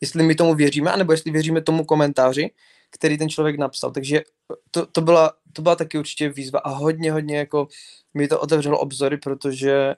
jestli 0.00 0.22
my 0.22 0.34
tomu 0.34 0.54
věříme, 0.54 0.92
anebo 0.92 1.12
jestli 1.12 1.30
věříme 1.30 1.62
tomu 1.62 1.84
komentáři, 1.84 2.50
který 2.90 3.18
ten 3.18 3.28
člověk 3.28 3.58
napsal. 3.58 3.90
Takže 3.90 4.22
to, 4.70 4.86
to, 4.86 5.00
byla, 5.00 5.32
to 5.52 5.62
byla 5.62 5.76
taky 5.76 5.98
určitě 5.98 6.28
výzva 6.28 6.58
a 6.58 6.70
hodně, 6.70 7.12
hodně 7.12 7.38
jako 7.38 7.68
mi 8.14 8.28
to 8.28 8.40
otevřelo 8.40 8.78
obzory, 8.78 9.16
protože 9.16 9.94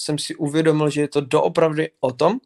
jsem 0.00 0.18
si 0.18 0.34
uvědomil, 0.34 0.90
že 0.90 1.00
je 1.00 1.08
to 1.08 1.20
doopravdy 1.20 1.90
o 2.00 2.12
tom, 2.12 2.38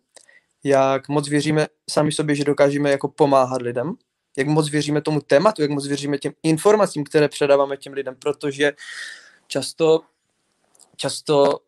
jak 0.65 1.09
moc 1.09 1.29
věříme 1.29 1.67
sami 1.91 2.13
sobě, 2.13 2.35
že 2.35 2.45
dokážeme 2.45 2.91
jako 2.91 3.09
pomáhat 3.09 3.63
lidem, 3.63 3.93
jak 4.37 4.47
moc 4.47 4.71
věříme 4.71 5.03
tomu 5.03 5.21
tématu, 5.21 5.63
jak 5.63 5.71
moc 5.71 5.87
věříme 5.87 6.19
těm 6.19 6.33
informacím, 6.43 7.05
které 7.05 7.29
předáváme 7.29 7.77
těm 7.77 7.93
lidem, 7.93 8.17
protože 8.19 8.73
často, 9.47 10.01
často 10.97 11.61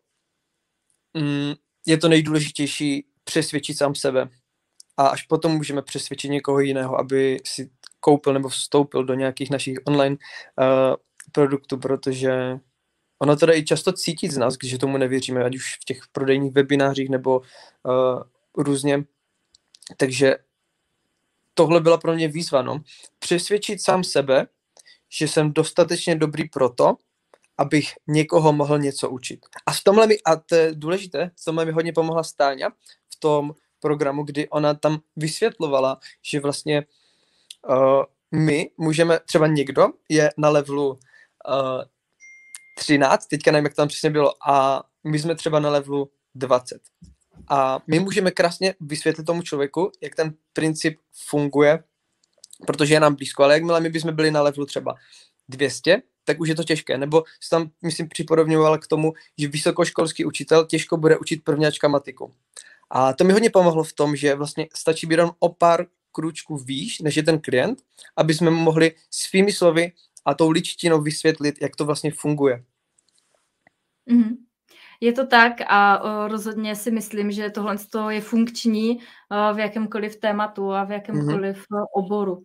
mm, 1.13 1.53
je 1.85 1.97
to 1.97 2.07
nejdůležitější 2.07 3.05
přesvědčit 3.23 3.77
sám 3.77 3.95
sebe 3.95 4.29
a 4.97 5.07
až 5.07 5.23
potom 5.23 5.51
můžeme 5.51 5.81
přesvědčit 5.81 6.29
někoho 6.29 6.59
jiného, 6.59 6.99
aby 6.99 7.37
si 7.45 7.69
koupil 7.99 8.33
nebo 8.33 8.49
vstoupil 8.49 9.03
do 9.03 9.13
nějakých 9.13 9.49
našich 9.49 9.77
online 9.85 10.15
uh, 10.15 10.95
produktu, 11.31 11.77
protože 11.77 12.59
ono 13.19 13.35
to 13.35 13.49
i 13.49 13.65
často 13.65 13.93
cítit 13.93 14.31
z 14.31 14.37
nás, 14.37 14.55
když 14.55 14.77
tomu 14.77 14.97
nevěříme, 14.97 15.43
ať 15.43 15.55
už 15.55 15.77
v 15.81 15.85
těch 15.85 15.99
prodejních 16.11 16.53
webinářích 16.53 17.09
nebo 17.09 17.39
uh, 17.39 18.23
různě. 18.57 19.03
Takže 19.97 20.35
tohle 21.55 21.81
byla 21.81 21.97
pro 21.97 22.13
mě 22.13 22.27
výzva, 22.27 22.61
no. 22.61 22.81
Přesvědčit 23.19 23.81
sám 23.81 24.03
sebe, 24.03 24.47
že 25.09 25.27
jsem 25.27 25.53
dostatečně 25.53 26.15
dobrý 26.15 26.49
proto, 26.49 26.95
abych 27.57 27.93
někoho 28.07 28.53
mohl 28.53 28.79
něco 28.79 29.09
učit. 29.09 29.45
A 29.65 29.71
v 29.71 29.83
tomhle 29.83 30.07
mi, 30.07 30.17
a 30.25 30.35
to 30.35 30.55
je 30.55 30.75
důležité, 30.75 31.31
v 31.41 31.45
tomhle 31.45 31.65
mi 31.65 31.71
hodně 31.71 31.93
pomohla 31.93 32.23
Stáňa 32.23 32.69
v 33.13 33.19
tom 33.19 33.53
programu, 33.79 34.23
kdy 34.23 34.49
ona 34.49 34.73
tam 34.73 34.99
vysvětlovala, 35.15 35.99
že 36.21 36.39
vlastně 36.39 36.85
uh, 37.69 38.03
my 38.31 38.69
můžeme, 38.77 39.19
třeba 39.19 39.47
někdo 39.47 39.87
je 40.09 40.31
na 40.37 40.49
levelu 40.49 40.89
uh, 40.89 41.83
13, 42.77 43.27
teďka 43.27 43.51
nevím, 43.51 43.65
jak 43.65 43.75
tam 43.75 43.87
přesně 43.87 44.09
bylo, 44.09 44.49
a 44.49 44.83
my 45.03 45.19
jsme 45.19 45.35
třeba 45.35 45.59
na 45.59 45.69
levelu 45.69 46.11
20. 46.35 46.81
A 47.49 47.79
my 47.87 47.99
můžeme 47.99 48.31
krásně 48.31 48.75
vysvětlit 48.79 49.23
tomu 49.23 49.41
člověku, 49.41 49.91
jak 50.01 50.15
ten 50.15 50.33
princip 50.53 50.99
funguje, 51.13 51.83
protože 52.67 52.93
je 52.93 52.99
nám 52.99 53.15
blízko, 53.15 53.43
ale 53.43 53.53
jakmile 53.53 53.79
my 53.79 53.89
bychom 53.89 54.15
byli 54.15 54.31
na 54.31 54.41
levelu 54.41 54.65
třeba 54.65 54.95
200, 55.49 56.01
tak 56.23 56.39
už 56.39 56.49
je 56.49 56.55
to 56.55 56.63
těžké. 56.63 56.97
Nebo 56.97 57.23
se 57.43 57.49
tam, 57.49 57.71
myslím, 57.83 58.09
připodobňoval 58.09 58.77
k 58.77 58.87
tomu, 58.87 59.13
že 59.37 59.47
vysokoškolský 59.47 60.25
učitel 60.25 60.65
těžko 60.65 60.97
bude 60.97 61.17
učit 61.17 61.43
prvňáčka 61.43 61.87
matiku. 61.87 62.33
A 62.89 63.13
to 63.13 63.23
mi 63.23 63.33
hodně 63.33 63.49
pomohlo 63.49 63.83
v 63.83 63.93
tom, 63.93 64.15
že 64.15 64.35
vlastně 64.35 64.67
stačí 64.75 65.07
být 65.07 65.19
o 65.39 65.49
pár 65.49 65.85
krůčků 66.11 66.57
výš, 66.57 66.99
než 66.99 67.17
je 67.17 67.23
ten 67.23 67.39
klient, 67.41 67.81
aby 68.15 68.33
jsme 68.33 68.51
mohli 68.51 68.91
svými 69.11 69.51
slovy 69.51 69.91
a 70.25 70.33
tou 70.33 70.49
ličtinou 70.49 71.01
vysvětlit, 71.01 71.55
jak 71.61 71.75
to 71.75 71.85
vlastně 71.85 72.11
funguje. 72.11 72.63
Mm-hmm. 74.11 74.35
Je 75.01 75.13
to 75.13 75.27
tak 75.27 75.53
a 75.67 76.01
rozhodně 76.27 76.75
si 76.75 76.91
myslím, 76.91 77.31
že 77.31 77.49
tohle 77.49 77.77
je 78.09 78.21
funkční 78.21 78.99
v 79.53 79.59
jakémkoliv 79.59 80.15
tématu 80.15 80.71
a 80.71 80.83
v 80.83 80.91
jakémkoliv 80.91 81.57
mm-hmm. 81.57 81.85
oboru. 81.93 82.43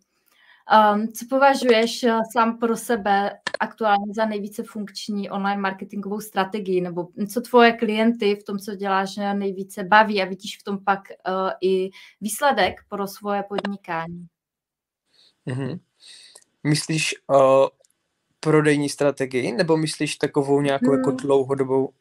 Um, 0.94 1.08
co 1.08 1.26
považuješ 1.30 2.02
uh, 2.02 2.20
sám 2.32 2.58
pro 2.58 2.76
sebe 2.76 3.30
aktuálně 3.60 4.14
za 4.16 4.24
nejvíce 4.24 4.62
funkční 4.62 5.30
online 5.30 5.60
marketingovou 5.60 6.20
strategii, 6.20 6.80
nebo 6.80 7.08
co 7.32 7.40
tvoje 7.40 7.72
klienty 7.72 8.36
v 8.36 8.44
tom, 8.44 8.58
co 8.58 8.74
děláš, 8.74 9.16
nejvíce 9.16 9.84
baví 9.84 10.22
a 10.22 10.24
vidíš 10.24 10.58
v 10.58 10.62
tom 10.62 10.84
pak 10.84 11.00
uh, 11.28 11.50
i 11.60 11.90
výsledek 12.20 12.74
pro 12.88 13.06
svoje 13.06 13.42
podnikání? 13.42 14.26
Mm-hmm. 15.46 15.80
Myslíš 16.64 17.14
uh, 17.26 17.66
prodejní 18.40 18.88
strategii, 18.88 19.52
nebo 19.52 19.76
myslíš 19.76 20.16
takovou 20.16 20.60
nějakou 20.60 20.92
jako 20.92 21.08
hmm. 21.08 21.16
jako 21.16 21.26
dlouhodobou 21.26 21.92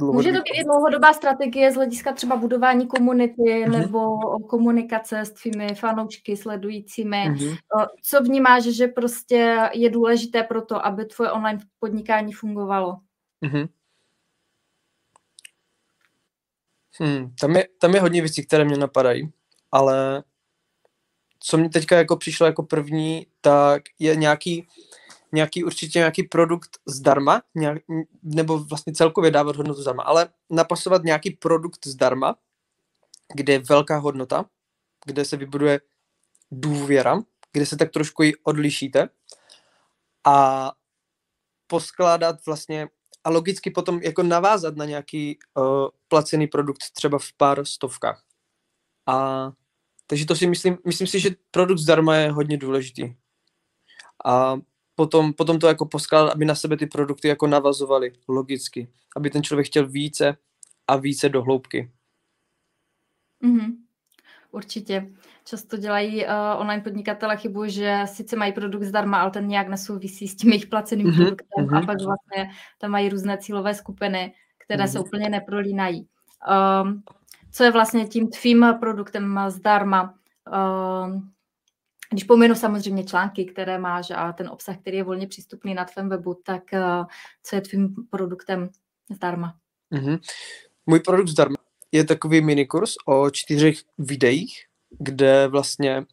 Může 0.00 0.32
to 0.32 0.38
být 0.38 0.60
i 0.60 0.64
dlouhodobá 0.64 1.12
strategie 1.12 1.72
z 1.72 1.74
hlediska 1.74 2.12
třeba 2.12 2.36
budování 2.36 2.86
komunity 2.86 3.42
mm-hmm. 3.42 3.70
nebo 3.70 4.18
komunikace 4.40 5.20
s 5.20 5.30
tvými 5.30 5.74
fanoušky, 5.74 6.36
sledujícími. 6.36 7.16
Mm-hmm. 7.16 7.56
Co 8.02 8.20
vnímáš, 8.20 8.64
že 8.64 8.88
prostě 8.88 9.70
je 9.72 9.90
důležité 9.90 10.42
pro 10.42 10.62
to, 10.62 10.86
aby 10.86 11.04
tvoje 11.04 11.30
online 11.30 11.60
podnikání 11.78 12.32
fungovalo? 12.32 12.96
Mm-hmm. 13.44 13.68
Hmm, 17.00 17.34
tam, 17.40 17.56
je, 17.56 17.68
tam 17.80 17.94
je 17.94 18.00
hodně 18.00 18.20
věcí, 18.20 18.46
které 18.46 18.64
mě 18.64 18.76
napadají, 18.76 19.32
ale 19.72 20.22
co 21.40 21.58
mě 21.58 21.68
teďka 21.68 21.96
jako 21.96 22.16
přišlo 22.16 22.46
jako 22.46 22.62
první, 22.62 23.26
tak 23.40 23.82
je 23.98 24.16
nějaký 24.16 24.68
nějaký 25.32 25.64
určitě 25.64 25.98
nějaký 25.98 26.22
produkt 26.22 26.78
zdarma, 26.86 27.42
nějak, 27.54 27.82
nebo 28.22 28.58
vlastně 28.58 28.92
celkově 28.92 29.30
dávat 29.30 29.56
hodnotu 29.56 29.82
zdarma, 29.82 30.02
ale 30.02 30.28
napasovat 30.50 31.04
nějaký 31.04 31.30
produkt 31.30 31.86
zdarma, 31.86 32.36
kde 33.34 33.52
je 33.52 33.58
velká 33.58 33.98
hodnota, 33.98 34.44
kde 35.04 35.24
se 35.24 35.36
vybuduje 35.36 35.80
důvěra, 36.50 37.22
kde 37.52 37.66
se 37.66 37.76
tak 37.76 37.90
trošku 37.90 38.22
i 38.22 38.32
odlišíte 38.42 39.08
a 40.24 40.72
poskládat 41.66 42.46
vlastně 42.46 42.88
a 43.24 43.30
logicky 43.30 43.70
potom 43.70 44.02
jako 44.02 44.22
navázat 44.22 44.76
na 44.76 44.84
nějaký 44.84 45.38
uh, 45.54 45.64
placený 46.08 46.46
produkt 46.46 46.84
třeba 46.92 47.18
v 47.18 47.32
pár 47.36 47.64
stovkách. 47.64 48.24
A 49.06 49.50
takže 50.06 50.26
to 50.26 50.36
si 50.36 50.46
myslím, 50.46 50.78
myslím 50.86 51.06
si, 51.06 51.20
že 51.20 51.30
produkt 51.50 51.78
zdarma 51.78 52.16
je 52.16 52.30
hodně 52.30 52.56
důležitý. 52.56 53.14
A 54.24 54.56
potom, 54.98 55.32
potom 55.32 55.58
to 55.58 55.66
jako 55.66 55.86
poskládat, 55.86 56.32
aby 56.34 56.44
na 56.44 56.54
sebe 56.54 56.76
ty 56.76 56.86
produkty 56.86 57.28
jako 57.28 57.46
navazovaly 57.46 58.12
logicky, 58.28 58.88
aby 59.16 59.30
ten 59.30 59.42
člověk 59.42 59.66
chtěl 59.66 59.86
více 59.86 60.36
a 60.86 60.96
více 60.96 61.28
do 61.28 61.42
hloubky. 61.42 61.90
Mm-hmm. 63.44 63.76
Určitě. 64.50 65.10
Často 65.44 65.76
dělají 65.76 66.24
uh, 66.24 66.30
online 66.56 66.82
podnikatele 66.82 67.36
chybu, 67.36 67.66
že 67.66 68.02
sice 68.04 68.36
mají 68.36 68.52
produkt 68.52 68.82
zdarma, 68.82 69.20
ale 69.20 69.30
ten 69.30 69.48
nějak 69.48 69.68
nesouvisí 69.68 70.28
s 70.28 70.36
tím 70.36 70.50
jejich 70.50 70.66
placeným 70.66 71.06
mm-hmm. 71.06 71.16
produktem 71.16 71.66
mm-hmm. 71.66 71.82
a 71.82 71.86
pak 71.86 72.02
vlastně 72.02 72.50
tam 72.78 72.90
mají 72.90 73.08
různé 73.08 73.38
cílové 73.38 73.74
skupiny, 73.74 74.34
které 74.58 74.84
mm-hmm. 74.84 74.92
se 74.92 75.00
úplně 75.00 75.28
neprolínají. 75.28 76.08
Um, 76.82 77.02
co 77.52 77.64
je 77.64 77.70
vlastně 77.70 78.06
tím 78.06 78.28
tvým 78.28 78.66
produktem 78.80 79.40
zdarma? 79.48 80.14
Um, 80.50 81.30
když 82.10 82.24
pominu 82.24 82.54
samozřejmě 82.54 83.04
články, 83.04 83.44
které 83.44 83.78
máš 83.78 84.10
a 84.10 84.32
ten 84.32 84.48
obsah, 84.48 84.78
který 84.78 84.96
je 84.96 85.04
volně 85.04 85.26
přístupný 85.26 85.74
na 85.74 85.84
tvém 85.84 86.08
webu, 86.08 86.40
tak 86.44 86.62
uh, 86.72 87.06
co 87.42 87.56
je 87.56 87.60
tvým 87.62 87.94
produktem 88.10 88.68
zdarma? 89.10 89.54
Mm-hmm. 89.92 90.18
Můj 90.86 91.00
produkt 91.00 91.28
zdarma 91.28 91.56
je 91.92 92.04
takový 92.04 92.40
minikurs 92.40 92.94
o 93.06 93.30
čtyřech 93.30 93.78
videích, 93.98 94.64
kde 94.98 95.48
vlastně 95.48 96.04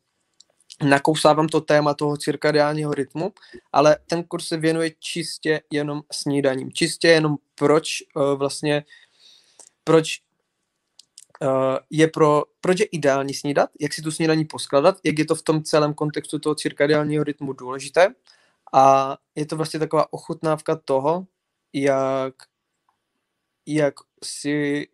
nakousávám 0.83 1.47
to 1.47 1.61
téma 1.61 1.93
toho 1.93 2.17
cirkadiálního 2.17 2.93
rytmu, 2.93 3.33
ale 3.71 3.97
ten 4.09 4.23
kurz 4.23 4.47
se 4.47 4.57
věnuje 4.57 4.91
čistě 4.99 5.61
jenom 5.71 6.01
snídaním. 6.11 6.71
Čistě 6.71 7.07
jenom 7.07 7.35
proč 7.55 7.87
uh, 8.15 8.33
vlastně, 8.33 8.83
proč 9.83 10.21
je 11.89 12.07
pro, 12.07 12.43
proč 12.61 12.79
je 12.79 12.85
ideální 12.85 13.33
snídat, 13.33 13.69
jak 13.79 13.93
si 13.93 14.01
tu 14.01 14.11
snídaní 14.11 14.45
poskladat, 14.45 14.97
jak 15.03 15.19
je 15.19 15.25
to 15.25 15.35
v 15.35 15.41
tom 15.41 15.63
celém 15.63 15.93
kontextu 15.93 16.39
toho 16.39 16.55
cirkadiálního 16.55 17.23
rytmu 17.23 17.53
důležité 17.53 18.13
a 18.73 19.17
je 19.35 19.45
to 19.45 19.55
vlastně 19.57 19.79
taková 19.79 20.13
ochutnávka 20.13 20.75
toho, 20.75 21.27
jak, 21.73 22.35
jak 23.65 23.93
si 24.23 24.87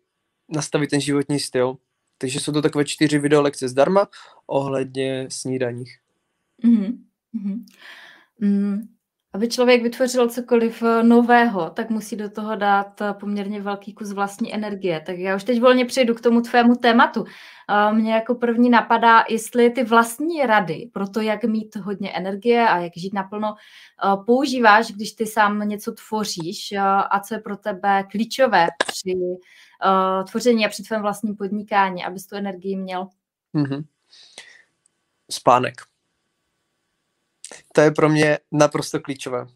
nastavit 0.48 0.90
ten 0.90 1.00
životní 1.00 1.40
styl. 1.40 1.76
Takže 2.18 2.40
jsou 2.40 2.52
to 2.52 2.62
takové 2.62 2.84
čtyři 2.84 3.18
video 3.18 3.42
lekce 3.42 3.68
zdarma 3.68 4.08
ohledně 4.46 5.26
snídaních. 5.30 5.98
Mm-hmm. 6.64 7.64
Mm. 8.40 8.91
Aby 9.34 9.48
člověk 9.48 9.82
vytvořil 9.82 10.28
cokoliv 10.28 10.82
eh, 10.82 11.02
nového, 11.02 11.70
tak 11.70 11.90
musí 11.90 12.16
do 12.16 12.30
toho 12.30 12.56
dát 12.56 13.00
eh, 13.00 13.14
poměrně 13.20 13.62
velký 13.62 13.94
kus 13.94 14.12
vlastní 14.12 14.54
energie. 14.54 15.00
Tak 15.00 15.18
já 15.18 15.36
už 15.36 15.44
teď 15.44 15.60
volně 15.60 15.84
přejdu 15.84 16.14
k 16.14 16.20
tomu 16.20 16.40
tvému 16.40 16.74
tématu. 16.74 17.24
Mě 17.92 18.12
jako 18.12 18.34
první 18.34 18.70
napadá, 18.70 19.24
jestli 19.28 19.70
ty 19.70 19.84
vlastní 19.84 20.46
rady 20.46 20.90
pro 20.92 21.08
to, 21.08 21.20
jak 21.20 21.44
mít 21.44 21.76
hodně 21.76 22.12
energie 22.12 22.68
a 22.68 22.78
jak 22.78 22.92
žít 22.96 23.14
naplno, 23.14 23.54
eh, 23.54 24.16
používáš, 24.26 24.92
když 24.92 25.12
ty 25.12 25.26
sám 25.26 25.68
něco 25.68 25.92
tvoříš 25.92 26.72
a 27.10 27.20
co 27.20 27.34
je 27.34 27.40
pro 27.40 27.56
tebe 27.56 28.04
klíčové 28.10 28.66
při 28.86 29.14
tvoření 30.30 30.66
a 30.66 30.68
při 30.68 30.82
tvém 30.82 31.02
vlastním 31.02 31.36
podnikání, 31.36 32.04
abys 32.04 32.26
tu 32.26 32.36
energii 32.36 32.76
měl. 32.76 33.08
Mm-hmm. 33.54 33.84
Spánek 35.30 35.91
to 37.72 37.80
je 37.80 37.90
pro 37.90 38.08
mě 38.08 38.38
naprosto 38.52 39.00
klíčové, 39.00 39.46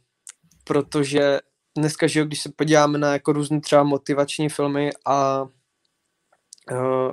protože 0.64 1.40
dneska, 1.76 2.06
že 2.06 2.24
když 2.24 2.40
se 2.40 2.52
podíváme 2.56 2.98
na 2.98 3.12
jako 3.12 3.32
různé 3.32 3.60
třeba 3.60 3.82
motivační 3.82 4.48
filmy 4.48 4.90
a 5.04 5.42
uh, 5.42 7.12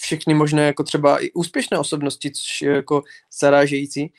všechny 0.00 0.34
možné 0.34 0.66
jako 0.66 0.82
třeba 0.84 1.24
i 1.24 1.32
úspěšné 1.32 1.78
osobnosti, 1.78 2.30
což 2.30 2.62
je 2.62 2.72
jako 2.72 3.02
zarážející, 3.40 4.12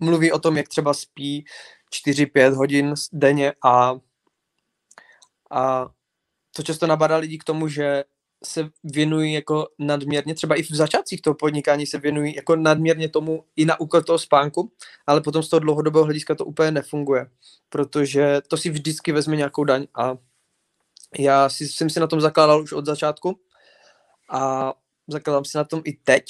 mluví 0.00 0.32
o 0.32 0.38
tom, 0.38 0.56
jak 0.56 0.68
třeba 0.68 0.94
spí 0.94 1.44
4-5 2.06 2.54
hodin 2.54 2.94
denně 3.12 3.52
a, 3.64 3.94
a 5.50 5.88
to 6.56 6.62
často 6.62 6.86
nabádá 6.86 7.16
lidi 7.16 7.38
k 7.38 7.44
tomu, 7.44 7.68
že 7.68 8.04
se 8.44 8.68
věnují 8.84 9.32
jako 9.32 9.68
nadměrně, 9.78 10.34
třeba 10.34 10.54
i 10.54 10.62
v 10.62 10.70
začátcích 10.70 11.22
toho 11.22 11.34
podnikání 11.34 11.86
se 11.86 11.98
věnují 11.98 12.34
jako 12.34 12.56
nadměrně 12.56 13.08
tomu 13.08 13.44
i 13.56 13.64
na 13.64 13.80
úkol 13.80 14.02
toho 14.02 14.18
spánku, 14.18 14.72
ale 15.06 15.20
potom 15.20 15.42
z 15.42 15.48
toho 15.48 15.60
dlouhodobého 15.60 16.04
hlediska 16.04 16.34
to 16.34 16.44
úplně 16.44 16.70
nefunguje, 16.70 17.26
protože 17.68 18.40
to 18.48 18.56
si 18.56 18.70
vždycky 18.70 19.12
vezme 19.12 19.36
nějakou 19.36 19.64
daň 19.64 19.86
a 19.94 20.16
já 21.18 21.48
si, 21.48 21.68
jsem 21.68 21.90
si 21.90 22.00
na 22.00 22.06
tom 22.06 22.20
zakládal 22.20 22.62
už 22.62 22.72
od 22.72 22.86
začátku 22.86 23.40
a 24.30 24.72
zakládám 25.08 25.44
si 25.44 25.58
na 25.58 25.64
tom 25.64 25.82
i 25.84 25.92
teď 25.92 26.24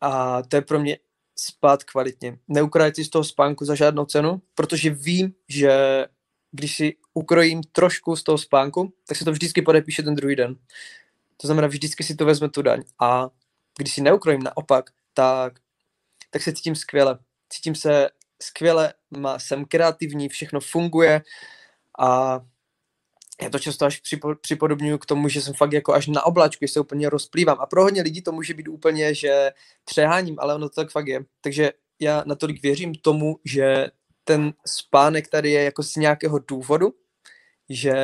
a 0.00 0.42
to 0.42 0.56
je 0.56 0.62
pro 0.62 0.80
mě 0.80 0.98
spát 1.38 1.84
kvalitně. 1.84 2.38
Neukrajte 2.48 2.94
si 2.94 3.04
z 3.04 3.10
toho 3.10 3.24
spánku 3.24 3.64
za 3.64 3.74
žádnou 3.74 4.04
cenu, 4.04 4.42
protože 4.54 4.90
vím, 4.90 5.32
že 5.48 6.04
když 6.52 6.76
si 6.76 6.96
ukrojím 7.14 7.60
trošku 7.72 8.16
z 8.16 8.22
toho 8.22 8.38
spánku, 8.38 8.92
tak 9.08 9.16
se 9.16 9.24
to 9.24 9.32
vždycky 9.32 9.62
podepíše 9.62 10.02
ten 10.02 10.14
druhý 10.14 10.36
den. 10.36 10.56
To 11.40 11.46
znamená, 11.46 11.68
vždycky 11.68 12.04
si 12.04 12.14
to 12.16 12.24
vezme 12.24 12.48
tu 12.48 12.62
daň. 12.62 12.82
A 13.00 13.28
když 13.78 13.94
si 13.94 14.00
neukrojím 14.00 14.42
naopak, 14.42 14.90
tak, 15.14 15.52
tak 16.30 16.42
se 16.42 16.52
cítím 16.52 16.74
skvěle. 16.74 17.18
Cítím 17.48 17.74
se 17.74 18.08
skvěle, 18.42 18.94
má, 19.10 19.38
jsem 19.38 19.64
kreativní, 19.64 20.28
všechno 20.28 20.60
funguje 20.60 21.22
a 21.98 22.40
já 23.42 23.50
to 23.50 23.58
často 23.58 23.84
až 23.84 24.00
připo, 24.00 24.34
připodobňuji 24.34 24.98
k 24.98 25.06
tomu, 25.06 25.28
že 25.28 25.42
jsem 25.42 25.54
fakt 25.54 25.72
jako 25.72 25.94
až 25.94 26.06
na 26.06 26.26
obláčku, 26.26 26.64
že 26.64 26.72
se 26.72 26.80
úplně 26.80 27.10
rozplývám. 27.10 27.56
A 27.60 27.66
pro 27.66 27.82
hodně 27.82 28.02
lidí 28.02 28.22
to 28.22 28.32
může 28.32 28.54
být 28.54 28.68
úplně, 28.68 29.14
že 29.14 29.50
přeháním, 29.84 30.36
ale 30.38 30.54
ono 30.54 30.68
to 30.68 30.74
tak 30.74 30.90
fakt 30.90 31.06
je. 31.06 31.24
Takže 31.40 31.72
já 32.00 32.22
natolik 32.26 32.62
věřím 32.62 32.94
tomu, 32.94 33.36
že 33.44 33.86
ten 34.24 34.52
spánek 34.66 35.28
tady 35.28 35.50
je 35.50 35.62
jako 35.62 35.82
z 35.82 35.96
nějakého 35.96 36.38
důvodu, 36.38 36.94
že 37.68 37.94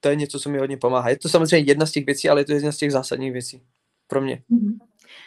to 0.00 0.08
je 0.08 0.16
něco, 0.16 0.40
co 0.40 0.50
mi 0.50 0.58
hodně 0.58 0.76
pomáhá. 0.76 1.08
Je 1.08 1.18
to 1.18 1.28
samozřejmě 1.28 1.70
jedna 1.70 1.86
z 1.86 1.92
těch 1.92 2.06
věcí, 2.06 2.28
ale 2.28 2.40
je 2.40 2.44
to 2.44 2.52
jedna 2.52 2.72
z 2.72 2.76
těch 2.76 2.92
zásadních 2.92 3.32
věcí 3.32 3.62
pro 4.06 4.20
mě. 4.20 4.42
Mm-hmm. 4.50 4.78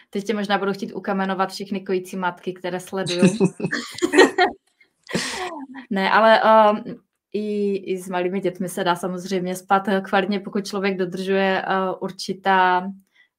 Teď 0.10 0.26
tě 0.26 0.34
možná 0.34 0.58
budu 0.58 0.74
chtít 0.74 0.94
ukamenovat 0.94 1.52
všechny 1.52 1.82
kojící 1.82 2.18
matky, 2.18 2.54
které 2.54 2.80
sledují. 2.80 3.20
ne, 5.90 6.12
ale 6.12 6.42
uh, 6.44 6.80
i, 7.34 7.76
i 7.76 7.98
s 7.98 8.10
malými 8.10 8.40
dětmi 8.40 8.70
se 8.70 8.84
dá 8.84 8.96
samozřejmě 8.96 9.56
spát 9.56 9.84
kvalitně, 10.04 10.40
pokud 10.40 10.68
člověk 10.68 10.98
dodržuje 10.98 11.64
uh, 11.68 11.96
určitá, 12.00 12.92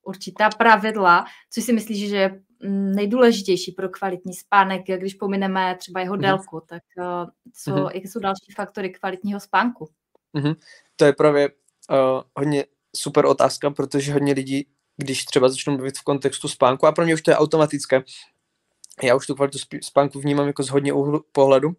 určitá 0.03 0.49
pravidla, 0.59 1.25
což 1.51 1.65
si 1.65 1.73
myslíš, 1.73 2.09
že 2.09 2.17
je 2.17 2.41
nejdůležitější 2.69 3.73
pro 3.73 3.89
kvalitní 3.89 4.35
spánek, 4.35 4.83
když 4.87 5.15
pomineme 5.15 5.77
třeba 5.79 6.01
jeho 6.01 6.15
mm-hmm. 6.15 6.21
délku, 6.21 6.63
tak 6.69 6.83
uh, 6.99 7.31
co, 7.53 7.71
mm-hmm. 7.71 7.91
jaké 7.95 8.09
jsou 8.09 8.21
další 8.21 8.53
faktory 8.57 8.91
kvalitního 8.91 9.41
spánku? 9.41 9.89
Mm-hmm. 10.35 10.57
To 10.97 11.05
je 11.05 11.13
právě 11.13 11.49
uh, 11.49 12.23
hodně 12.37 12.65
super 12.97 13.27
otázka, 13.27 13.71
protože 13.71 14.13
hodně 14.13 14.33
lidí, 14.33 14.67
když 14.97 15.25
třeba 15.25 15.49
začnou 15.49 15.75
mluvit 15.75 15.99
v 15.99 16.03
kontextu 16.03 16.49
spánku, 16.49 16.87
a 16.87 16.93
pro 16.93 17.05
mě 17.05 17.15
už 17.15 17.23
to 17.23 17.31
je 17.31 17.37
automatické, 17.37 18.03
já 19.03 19.17
už 19.17 19.27
tu 19.27 19.35
kvalitu 19.35 19.59
spánku 19.83 20.21
vnímám 20.21 20.47
jako 20.47 20.63
z 20.63 20.69
hodně 20.69 20.93
úhlu 20.93 21.25
pohledu, 21.33 21.77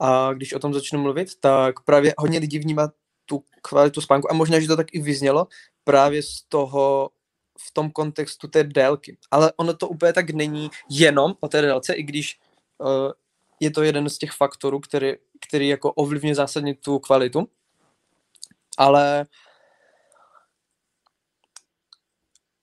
a 0.00 0.32
když 0.32 0.52
o 0.52 0.58
tom 0.58 0.74
začnu 0.74 1.00
mluvit, 1.00 1.28
tak 1.40 1.80
právě 1.80 2.14
hodně 2.18 2.38
lidí 2.38 2.58
vnímá 2.58 2.88
tu 3.26 3.44
kvalitu 3.62 4.00
spánku 4.00 4.30
a 4.30 4.34
možná, 4.34 4.60
že 4.60 4.68
to 4.68 4.76
tak 4.76 4.86
i 4.92 5.02
vyznělo 5.02 5.46
právě 5.84 6.22
z 6.22 6.42
toho 6.48 7.10
v 7.58 7.72
tom 7.72 7.90
kontextu 7.90 8.48
té 8.48 8.64
délky. 8.64 9.16
Ale 9.30 9.52
ono 9.56 9.74
to 9.74 9.88
úplně 9.88 10.12
tak 10.12 10.30
není 10.30 10.70
jenom 10.90 11.34
o 11.40 11.48
té 11.48 11.62
délce, 11.62 11.94
i 11.94 12.02
když 12.02 12.40
uh, 12.78 13.12
je 13.60 13.70
to 13.70 13.82
jeden 13.82 14.08
z 14.08 14.18
těch 14.18 14.30
faktorů, 14.30 14.80
který, 14.80 15.12
který 15.48 15.68
jako 15.68 15.92
ovlivňuje 15.92 16.34
zásadně 16.34 16.74
tu 16.74 16.98
kvalitu. 16.98 17.48
Ale 18.78 19.26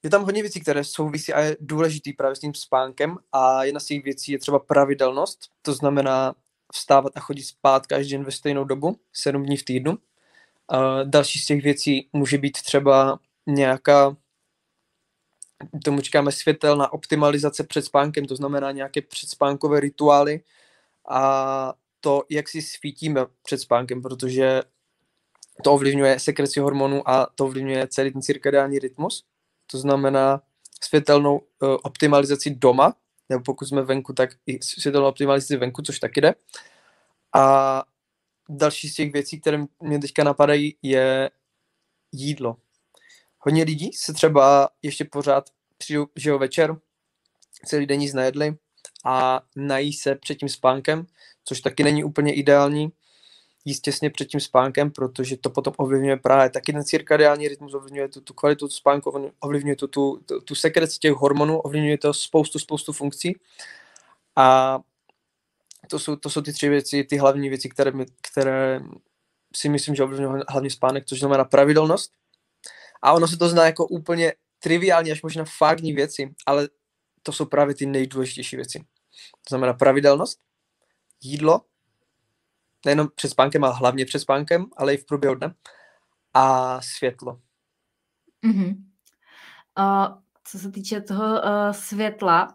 je 0.03 0.09
tam 0.09 0.23
hodně 0.23 0.41
věcí, 0.41 0.59
které 0.59 0.83
souvisí 0.83 1.33
a 1.33 1.39
je 1.39 1.57
důležitý 1.59 2.13
právě 2.13 2.35
s 2.35 2.39
tím 2.39 2.53
spánkem. 2.53 3.17
A 3.31 3.63
jedna 3.63 3.79
z 3.79 3.85
těch 3.85 4.03
věcí 4.03 4.31
je 4.31 4.39
třeba 4.39 4.59
pravidelnost, 4.59 5.39
to 5.61 5.73
znamená 5.73 6.35
vstávat 6.73 7.17
a 7.17 7.19
chodit 7.19 7.43
spát 7.43 7.87
každý 7.87 8.11
den 8.11 8.23
ve 8.23 8.31
stejnou 8.31 8.63
dobu, 8.63 8.99
sedm 9.13 9.43
dní 9.43 9.57
v 9.57 9.63
týdnu. 9.63 9.97
A 10.67 11.03
další 11.03 11.39
z 11.39 11.45
těch 11.45 11.63
věcí 11.63 12.09
může 12.13 12.37
být 12.37 12.61
třeba 12.61 13.19
nějaká, 13.47 14.17
tomu 15.85 16.01
říkáme 16.01 16.31
světelná 16.31 16.93
optimalizace 16.93 17.63
před 17.63 17.85
spánkem, 17.85 18.25
to 18.25 18.35
znamená 18.35 18.71
nějaké 18.71 19.01
předspánkové 19.01 19.79
rituály. 19.79 20.43
A 21.09 21.73
to, 21.99 22.23
jak 22.29 22.49
si 22.49 22.61
svítíme 22.61 23.25
před 23.43 23.57
spánkem, 23.57 24.01
protože 24.01 24.61
to 25.63 25.73
ovlivňuje 25.73 26.19
sekreci 26.19 26.59
hormonů 26.59 27.09
a 27.09 27.27
to 27.35 27.45
ovlivňuje 27.45 27.87
celý 27.87 28.11
ten 28.11 28.21
cirkadiální 28.21 28.79
rytmus. 28.79 29.25
To 29.71 29.77
znamená 29.77 30.41
světelnou 30.83 31.37
uh, 31.37 31.77
optimalizaci 31.83 32.55
doma, 32.55 32.95
nebo 33.29 33.43
pokud 33.43 33.65
jsme 33.65 33.81
venku, 33.81 34.13
tak 34.13 34.29
i 34.45 34.59
světelnou 34.63 35.07
optimalizaci 35.07 35.57
venku, 35.57 35.81
což 35.81 35.99
taky 35.99 36.21
jde. 36.21 36.35
A 37.35 37.83
další 38.49 38.89
z 38.89 38.95
těch 38.95 39.13
věcí, 39.13 39.41
které 39.41 39.63
mě 39.81 39.99
teďka 39.99 40.23
napadají, 40.23 40.77
je 40.81 41.29
jídlo. 42.11 42.55
Hodně 43.39 43.63
lidí 43.63 43.93
se 43.93 44.13
třeba 44.13 44.69
ještě 44.81 45.05
pořád 45.05 45.49
přijdu, 45.77 46.07
že 46.15 46.33
večer, 46.33 46.77
celý 47.65 47.85
den 47.85 47.99
nic 47.99 48.13
nejedli 48.13 48.55
a 49.05 49.41
nají 49.55 49.93
se 49.93 50.15
před 50.15 50.35
tím 50.35 50.49
spánkem, 50.49 51.05
což 51.45 51.61
taky 51.61 51.83
není 51.83 52.03
úplně 52.03 52.33
ideální 52.33 52.91
jíst 53.69 53.79
těsně 53.79 54.09
před 54.09 54.25
tím 54.25 54.39
spánkem, 54.39 54.91
protože 54.91 55.37
to 55.37 55.49
potom 55.49 55.73
ovlivňuje 55.77 56.17
právě 56.17 56.49
taky 56.49 56.73
ten 56.73 56.83
cirkadiální 56.83 57.47
rytmus, 57.47 57.73
ovlivňuje 57.73 58.07
tu, 58.07 58.21
tu 58.21 58.33
kvalitu 58.33 58.69
spánku, 58.69 59.31
ovlivňuje 59.39 59.75
tu, 59.75 59.87
tu, 59.87 60.19
tu, 60.25 60.41
tu 60.41 60.55
sekreci 60.55 60.99
těch 60.99 61.13
hormonů, 61.13 61.59
ovlivňuje 61.59 61.97
to 61.97 62.13
spoustu, 62.13 62.59
spoustu 62.59 62.93
funkcí. 62.93 63.39
A 64.35 64.79
to 65.87 65.99
jsou, 65.99 66.15
to 66.15 66.29
jsou 66.29 66.41
ty 66.41 66.53
tři 66.53 66.69
věci, 66.69 67.03
ty 67.03 67.17
hlavní 67.17 67.49
věci, 67.49 67.69
které, 67.69 67.91
mi, 67.91 68.05
které 68.31 68.79
si 69.55 69.69
myslím, 69.69 69.95
že 69.95 70.03
ovlivňují 70.03 70.41
hlavně 70.49 70.69
spánek, 70.69 71.05
což 71.05 71.19
znamená 71.19 71.43
pravidelnost. 71.43 72.11
A 73.01 73.13
ono 73.13 73.27
se 73.27 73.37
to 73.37 73.49
zná 73.49 73.65
jako 73.65 73.87
úplně 73.87 74.33
triviální, 74.59 75.11
až 75.11 75.21
možná 75.21 75.45
fágní 75.57 75.93
věci, 75.93 76.33
ale 76.45 76.69
to 77.23 77.31
jsou 77.31 77.45
právě 77.45 77.75
ty 77.75 77.85
nejdůležitější 77.85 78.55
věci. 78.55 78.79
To 79.31 79.49
znamená 79.49 79.73
pravidelnost, 79.73 80.39
jídlo, 81.21 81.61
nejenom 82.85 83.07
před 83.15 83.29
spánkem, 83.29 83.63
ale 83.63 83.75
hlavně 83.75 84.05
před 84.05 84.19
spánkem, 84.19 84.65
ale 84.77 84.93
i 84.93 84.97
v 84.97 85.05
průběhu 85.05 85.35
dne, 85.35 85.53
a 86.33 86.77
světlo. 86.81 87.39
Mm-hmm. 88.45 88.75
Uh, 89.79 90.17
co 90.43 90.59
se 90.59 90.71
týče 90.71 91.01
toho 91.01 91.25
uh, 91.25 91.71
světla, 91.71 92.47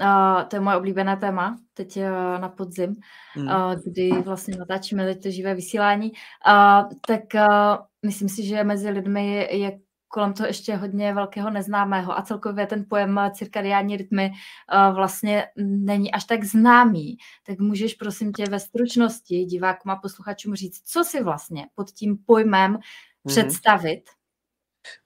Uh, 0.00 0.42
to 0.48 0.56
je 0.56 0.60
moje 0.60 0.76
oblíbené 0.76 1.16
téma, 1.16 1.58
teď 1.74 1.96
uh, 1.96 2.40
na 2.40 2.48
podzim, 2.48 2.94
mm. 3.36 3.46
uh, 3.46 3.74
kdy 3.84 4.10
vlastně 4.22 4.56
natáčíme 4.56 5.04
teď 5.04 5.22
to 5.22 5.30
živé 5.30 5.54
vysílání. 5.54 6.12
Uh, 6.12 6.90
tak 7.06 7.20
uh, 7.34 7.76
myslím 8.06 8.28
si, 8.28 8.46
že 8.46 8.64
mezi 8.64 8.90
lidmi 8.90 9.34
je, 9.34 9.56
je 9.56 9.78
kolem 10.08 10.32
toho 10.32 10.46
ještě 10.46 10.76
hodně 10.76 11.14
velkého 11.14 11.50
neznámého 11.50 12.18
a 12.18 12.22
celkově 12.22 12.66
ten 12.66 12.84
pojem 12.88 13.20
cirkadiální 13.34 13.96
rytmy 13.96 14.30
uh, 14.30 14.94
vlastně 14.94 15.46
není 15.56 16.12
až 16.12 16.24
tak 16.24 16.44
známý. 16.44 17.16
Tak 17.46 17.58
můžeš 17.58 17.94
prosím 17.94 18.32
tě 18.32 18.44
ve 18.44 18.60
stručnosti 18.60 19.44
divákům 19.44 19.90
a 19.90 19.96
posluchačům 19.96 20.54
říct, 20.54 20.82
co 20.84 21.04
si 21.04 21.22
vlastně 21.22 21.66
pod 21.74 21.90
tím 21.90 22.18
pojmem 22.26 22.70
mm. 22.70 22.78
představit? 23.26 24.02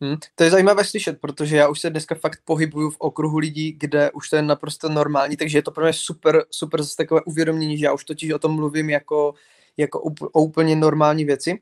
Hmm, 0.00 0.16
to 0.34 0.44
je 0.44 0.50
zajímavé 0.50 0.84
slyšet, 0.84 1.20
protože 1.20 1.56
já 1.56 1.68
už 1.68 1.80
se 1.80 1.90
dneska 1.90 2.14
fakt 2.14 2.40
pohybuju 2.44 2.90
v 2.90 2.96
okruhu 2.98 3.38
lidí, 3.38 3.72
kde 3.72 4.10
už 4.10 4.28
to 4.28 4.36
je 4.36 4.42
naprosto 4.42 4.88
normální, 4.88 5.36
takže 5.36 5.58
je 5.58 5.62
to 5.62 5.70
pro 5.70 5.84
mě 5.84 5.92
super, 5.92 6.44
super 6.50 6.82
zase 6.82 6.96
takové 6.96 7.20
uvědomění, 7.22 7.78
že 7.78 7.84
já 7.84 7.92
už 7.92 8.04
totiž 8.04 8.32
o 8.32 8.38
tom 8.38 8.54
mluvím 8.54 8.90
jako, 8.90 9.34
jako 9.76 10.00
o 10.32 10.42
úplně 10.42 10.76
normální 10.76 11.24
věci 11.24 11.58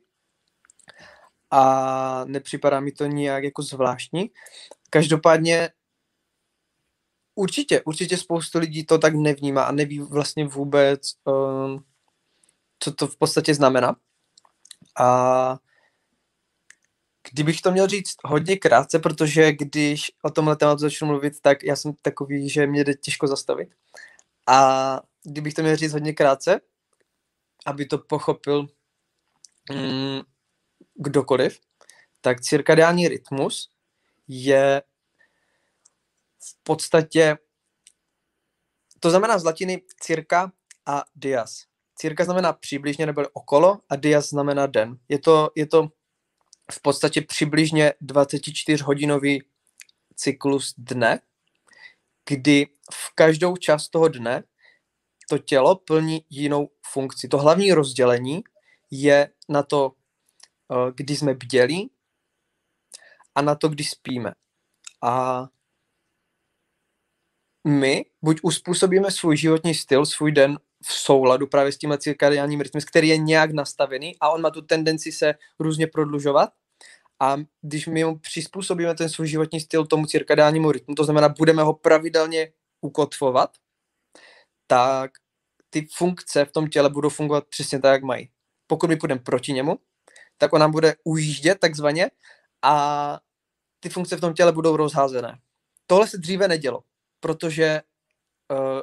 a 1.51 2.25
nepřipadá 2.25 2.79
mi 2.79 2.91
to 2.91 3.05
nijak 3.05 3.43
jako 3.43 3.61
zvláštní. 3.61 4.29
Každopádně 4.89 5.69
určitě, 7.35 7.81
určitě 7.81 8.17
spoustu 8.17 8.59
lidí 8.59 8.85
to 8.85 8.97
tak 8.97 9.15
nevnímá 9.15 9.63
a 9.63 9.71
neví 9.71 9.99
vlastně 9.99 10.45
vůbec, 10.45 11.01
um, 11.23 11.85
co 12.79 12.91
to 12.91 13.07
v 13.07 13.17
podstatě 13.17 13.53
znamená. 13.53 13.95
A 14.99 15.57
Kdybych 17.29 17.61
to 17.61 17.71
měl 17.71 17.87
říct 17.87 18.15
hodně 18.23 18.57
krátce, 18.57 18.99
protože 18.99 19.51
když 19.53 20.11
o 20.23 20.29
tomhle 20.29 20.55
tématu 20.55 20.79
začnu 20.79 21.07
mluvit, 21.07 21.41
tak 21.41 21.63
já 21.63 21.75
jsem 21.75 21.93
takový, 22.01 22.49
že 22.49 22.67
mě 22.67 22.83
jde 22.83 22.93
těžko 22.93 23.27
zastavit. 23.27 23.69
A 24.47 24.99
kdybych 25.23 25.53
to 25.53 25.61
měl 25.61 25.75
říct 25.75 25.93
hodně 25.93 26.13
krátce, 26.13 26.61
aby 27.65 27.85
to 27.85 27.97
pochopil 27.97 28.67
mm, 29.71 30.21
kdokoliv, 30.95 31.59
tak 32.21 32.41
cirkadiální 32.41 33.07
rytmus 33.07 33.69
je 34.27 34.83
v 36.39 36.63
podstatě, 36.63 37.37
to 38.99 39.09
znamená 39.09 39.39
z 39.39 39.43
latiny 39.43 39.81
cirka 39.99 40.51
a 40.85 41.03
dias. 41.15 41.65
Cirka 41.95 42.23
znamená 42.23 42.53
přibližně 42.53 43.05
nebo 43.05 43.21
okolo 43.33 43.79
a 43.89 43.95
dias 43.95 44.29
znamená 44.29 44.67
den. 44.67 44.97
Je 45.09 45.19
to, 45.19 45.51
je 45.55 45.67
to 45.67 45.87
v 46.71 46.81
podstatě 46.81 47.21
přibližně 47.21 47.93
24-hodinový 48.01 49.41
cyklus 50.15 50.73
dne, 50.77 51.19
kdy 52.29 52.67
v 52.93 53.15
každou 53.15 53.57
část 53.57 53.89
toho 53.89 54.07
dne 54.07 54.43
to 55.29 55.37
tělo 55.37 55.75
plní 55.75 56.25
jinou 56.29 56.69
funkci. 56.91 57.27
To 57.27 57.37
hlavní 57.37 57.73
rozdělení 57.73 58.43
je 58.91 59.29
na 59.49 59.63
to, 59.63 59.91
kdy 60.95 61.15
jsme 61.15 61.33
bdělí 61.33 61.91
a 63.35 63.41
na 63.41 63.55
to, 63.55 63.69
kdy 63.69 63.83
spíme. 63.83 64.31
A 65.03 65.47
my 67.67 68.05
buď 68.21 68.39
uspůsobíme 68.43 69.11
svůj 69.11 69.37
životní 69.37 69.75
styl, 69.75 70.05
svůj 70.05 70.31
den 70.31 70.59
v 70.83 70.93
souladu 70.93 71.47
právě 71.47 71.71
s 71.71 71.77
tím 71.77 71.97
cirkadiánním 71.97 72.61
rytmem, 72.61 72.81
který 72.87 73.07
je 73.07 73.17
nějak 73.17 73.51
nastavený 73.51 74.15
a 74.19 74.29
on 74.29 74.41
má 74.41 74.49
tu 74.49 74.61
tendenci 74.61 75.11
se 75.11 75.33
různě 75.59 75.87
prodlužovat. 75.87 76.49
A 77.19 77.37
když 77.61 77.87
my 77.87 78.03
mu 78.03 78.19
přizpůsobíme 78.19 78.95
ten 78.95 79.09
svůj 79.09 79.27
životní 79.27 79.59
styl 79.59 79.85
tomu 79.85 80.05
cirkadiánnímu 80.05 80.71
rytmu, 80.71 80.95
to 80.95 81.03
znamená, 81.03 81.29
budeme 81.29 81.63
ho 81.63 81.73
pravidelně 81.73 82.53
ukotvovat, 82.81 83.57
tak 84.67 85.11
ty 85.69 85.87
funkce 85.93 86.45
v 86.45 86.51
tom 86.51 86.67
těle 86.69 86.89
budou 86.89 87.09
fungovat 87.09 87.47
přesně 87.49 87.79
tak, 87.79 87.91
jak 87.91 88.03
mají. 88.03 88.29
Pokud 88.67 88.89
my 88.89 88.95
půjdeme 88.95 89.21
proti 89.21 89.53
němu, 89.53 89.79
tak 90.41 90.53
ona 90.53 90.67
bude 90.67 90.95
ujíždět 91.03 91.59
takzvaně 91.59 92.11
a 92.61 93.19
ty 93.79 93.89
funkce 93.89 94.15
v 94.15 94.21
tom 94.21 94.33
těle 94.33 94.51
budou 94.51 94.75
rozházené. 94.75 95.39
Tohle 95.87 96.07
se 96.07 96.17
dříve 96.17 96.47
nedělo, 96.47 96.83
protože 97.19 97.81
uh, 98.51 98.81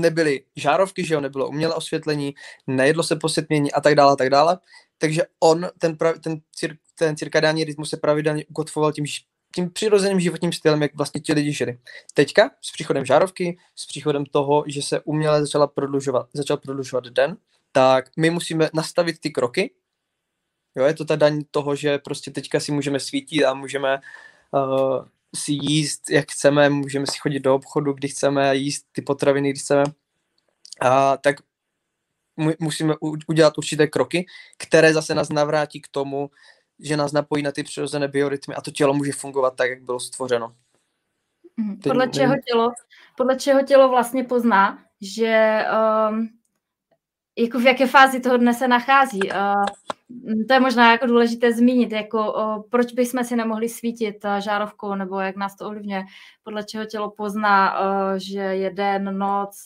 nebyly 0.00 0.44
žárovky, 0.56 1.04
že 1.04 1.14
jo, 1.14 1.20
nebylo 1.20 1.48
umělé 1.48 1.74
osvětlení, 1.74 2.34
nejedlo 2.66 3.02
se 3.02 3.16
po 3.16 3.28
setmění 3.28 3.72
a 3.72 3.80
tak 3.80 3.94
dále, 3.94 4.12
a 4.12 4.16
tak 4.16 4.30
dále. 4.30 4.58
Takže 4.98 5.22
on, 5.40 5.68
ten, 5.78 5.96
prav, 5.96 6.18
ten, 6.18 6.40
cir, 6.52 6.76
ten 6.98 7.16
cirkadiální 7.16 7.64
rytmus 7.64 7.90
se 7.90 7.96
pravidelně 7.96 8.44
ukotvoval 8.46 8.92
tím, 8.92 9.04
tím 9.54 9.70
přirozeným 9.70 10.20
životním 10.20 10.52
stylem, 10.52 10.82
jak 10.82 10.94
vlastně 10.96 11.20
ti 11.20 11.32
lidi 11.32 11.52
žili. 11.52 11.78
Teďka 12.14 12.50
s 12.60 12.72
příchodem 12.72 13.04
žárovky, 13.04 13.58
s 13.76 13.86
příchodem 13.86 14.26
toho, 14.26 14.64
že 14.66 14.82
se 14.82 15.00
uměle 15.00 15.40
začala 15.40 15.66
prodlužovat, 15.66 16.28
začal 16.32 16.56
prodlužovat 16.56 17.04
den, 17.04 17.36
tak 17.76 18.10
my 18.16 18.30
musíme 18.30 18.70
nastavit 18.74 19.18
ty 19.20 19.30
kroky. 19.30 19.74
Jo, 20.76 20.84
je 20.84 20.94
to 20.94 21.04
ta 21.04 21.16
daň 21.16 21.42
toho, 21.50 21.76
že 21.76 21.98
prostě 21.98 22.30
teďka 22.30 22.60
si 22.60 22.72
můžeme 22.72 23.00
svítit 23.00 23.44
a 23.44 23.54
můžeme 23.54 24.00
uh, 24.50 25.06
si 25.36 25.52
jíst, 25.52 26.10
jak 26.10 26.32
chceme, 26.32 26.70
můžeme 26.70 27.06
si 27.06 27.18
chodit 27.18 27.40
do 27.40 27.54
obchodu, 27.54 27.92
kdy 27.92 28.08
chceme, 28.08 28.56
jíst 28.56 28.86
ty 28.92 29.02
potraviny, 29.02 29.50
kdy 29.50 29.58
chceme. 29.58 29.84
A 30.80 31.16
tak 31.16 31.36
musíme 32.58 32.94
udělat 33.28 33.58
určité 33.58 33.86
kroky, 33.86 34.26
které 34.58 34.92
zase 34.92 35.14
nás 35.14 35.28
navrátí 35.28 35.80
k 35.80 35.88
tomu, 35.88 36.30
že 36.78 36.96
nás 36.96 37.12
napojí 37.12 37.42
na 37.42 37.52
ty 37.52 37.62
přirozené 37.62 38.08
biorytmy 38.08 38.54
a 38.54 38.60
to 38.60 38.70
tělo 38.70 38.94
může 38.94 39.12
fungovat 39.12 39.56
tak, 39.56 39.70
jak 39.70 39.82
bylo 39.82 40.00
stvořeno. 40.00 40.54
Mhm. 41.56 41.80
Podle 41.80 42.08
čeho 42.08 42.34
tělo, 42.46 42.70
podle 43.16 43.36
čeho 43.36 43.62
tělo 43.62 43.88
vlastně 43.88 44.24
pozná, 44.24 44.84
že 45.00 45.64
um, 46.10 46.28
jako 47.38 47.58
v 47.58 47.66
jaké 47.66 47.86
fázi 47.86 48.20
toho 48.20 48.36
dne 48.36 48.54
se 48.54 48.68
nachází. 48.68 49.20
Uh, 49.22 49.64
to 50.48 50.54
je 50.54 50.60
možná 50.60 50.92
jako 50.92 51.06
důležité 51.06 51.52
zmínit, 51.52 51.92
jako 51.92 52.32
uh, 52.32 52.62
proč 52.70 52.92
bychom 52.92 53.24
si 53.24 53.36
nemohli 53.36 53.68
svítit 53.68 54.24
uh, 54.24 54.36
žárovkou, 54.36 54.94
nebo 54.94 55.20
jak 55.20 55.36
nás 55.36 55.56
to 55.56 55.66
ovlivňuje, 55.66 56.04
podle 56.42 56.64
čeho 56.64 56.84
tělo 56.84 57.10
pozná, 57.10 57.76
že 58.16 58.40
je 58.40 58.70
den, 58.70 59.18
noc, 59.18 59.56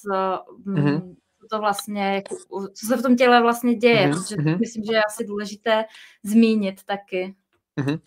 mm-hmm. 0.66 1.16
co 1.40 1.46
to 1.50 1.58
vlastně, 1.58 2.14
jako, 2.14 2.36
co 2.74 2.86
se 2.86 2.96
v 2.96 3.02
tom 3.02 3.16
těle 3.16 3.42
vlastně 3.42 3.74
děje, 3.74 4.08
mm-hmm. 4.08 4.12
protože 4.12 4.36
mm-hmm. 4.36 4.58
myslím, 4.58 4.84
že 4.84 4.92
je 4.92 5.02
asi 5.02 5.24
důležité 5.24 5.84
zmínit 6.22 6.84
taky. 6.84 7.34
Mm-hmm. 7.80 8.00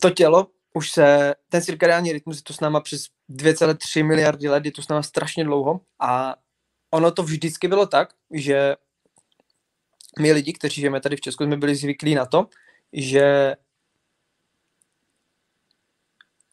To 0.00 0.10
tělo 0.10 0.46
už 0.76 0.90
se, 0.90 1.34
ten 1.48 1.62
cirkadiální 1.62 2.12
rytmus 2.12 2.36
je 2.36 2.42
tu 2.42 2.52
s 2.52 2.60
náma 2.60 2.80
přes 2.80 3.06
2,3 3.30 4.06
miliardy 4.06 4.48
let, 4.48 4.64
je 4.64 4.72
tu 4.72 4.82
s 4.82 4.88
náma 4.88 5.02
strašně 5.02 5.44
dlouho 5.44 5.80
a 6.00 6.36
ono 6.90 7.10
to 7.10 7.22
vždycky 7.22 7.68
bylo 7.68 7.86
tak, 7.86 8.14
že 8.30 8.76
my 10.18 10.32
lidi, 10.32 10.52
kteří 10.52 10.80
žijeme 10.80 11.00
tady 11.00 11.16
v 11.16 11.20
Česku, 11.20 11.44
jsme 11.44 11.56
byli 11.56 11.76
zvyklí 11.76 12.14
na 12.14 12.26
to, 12.26 12.48
že 12.92 13.56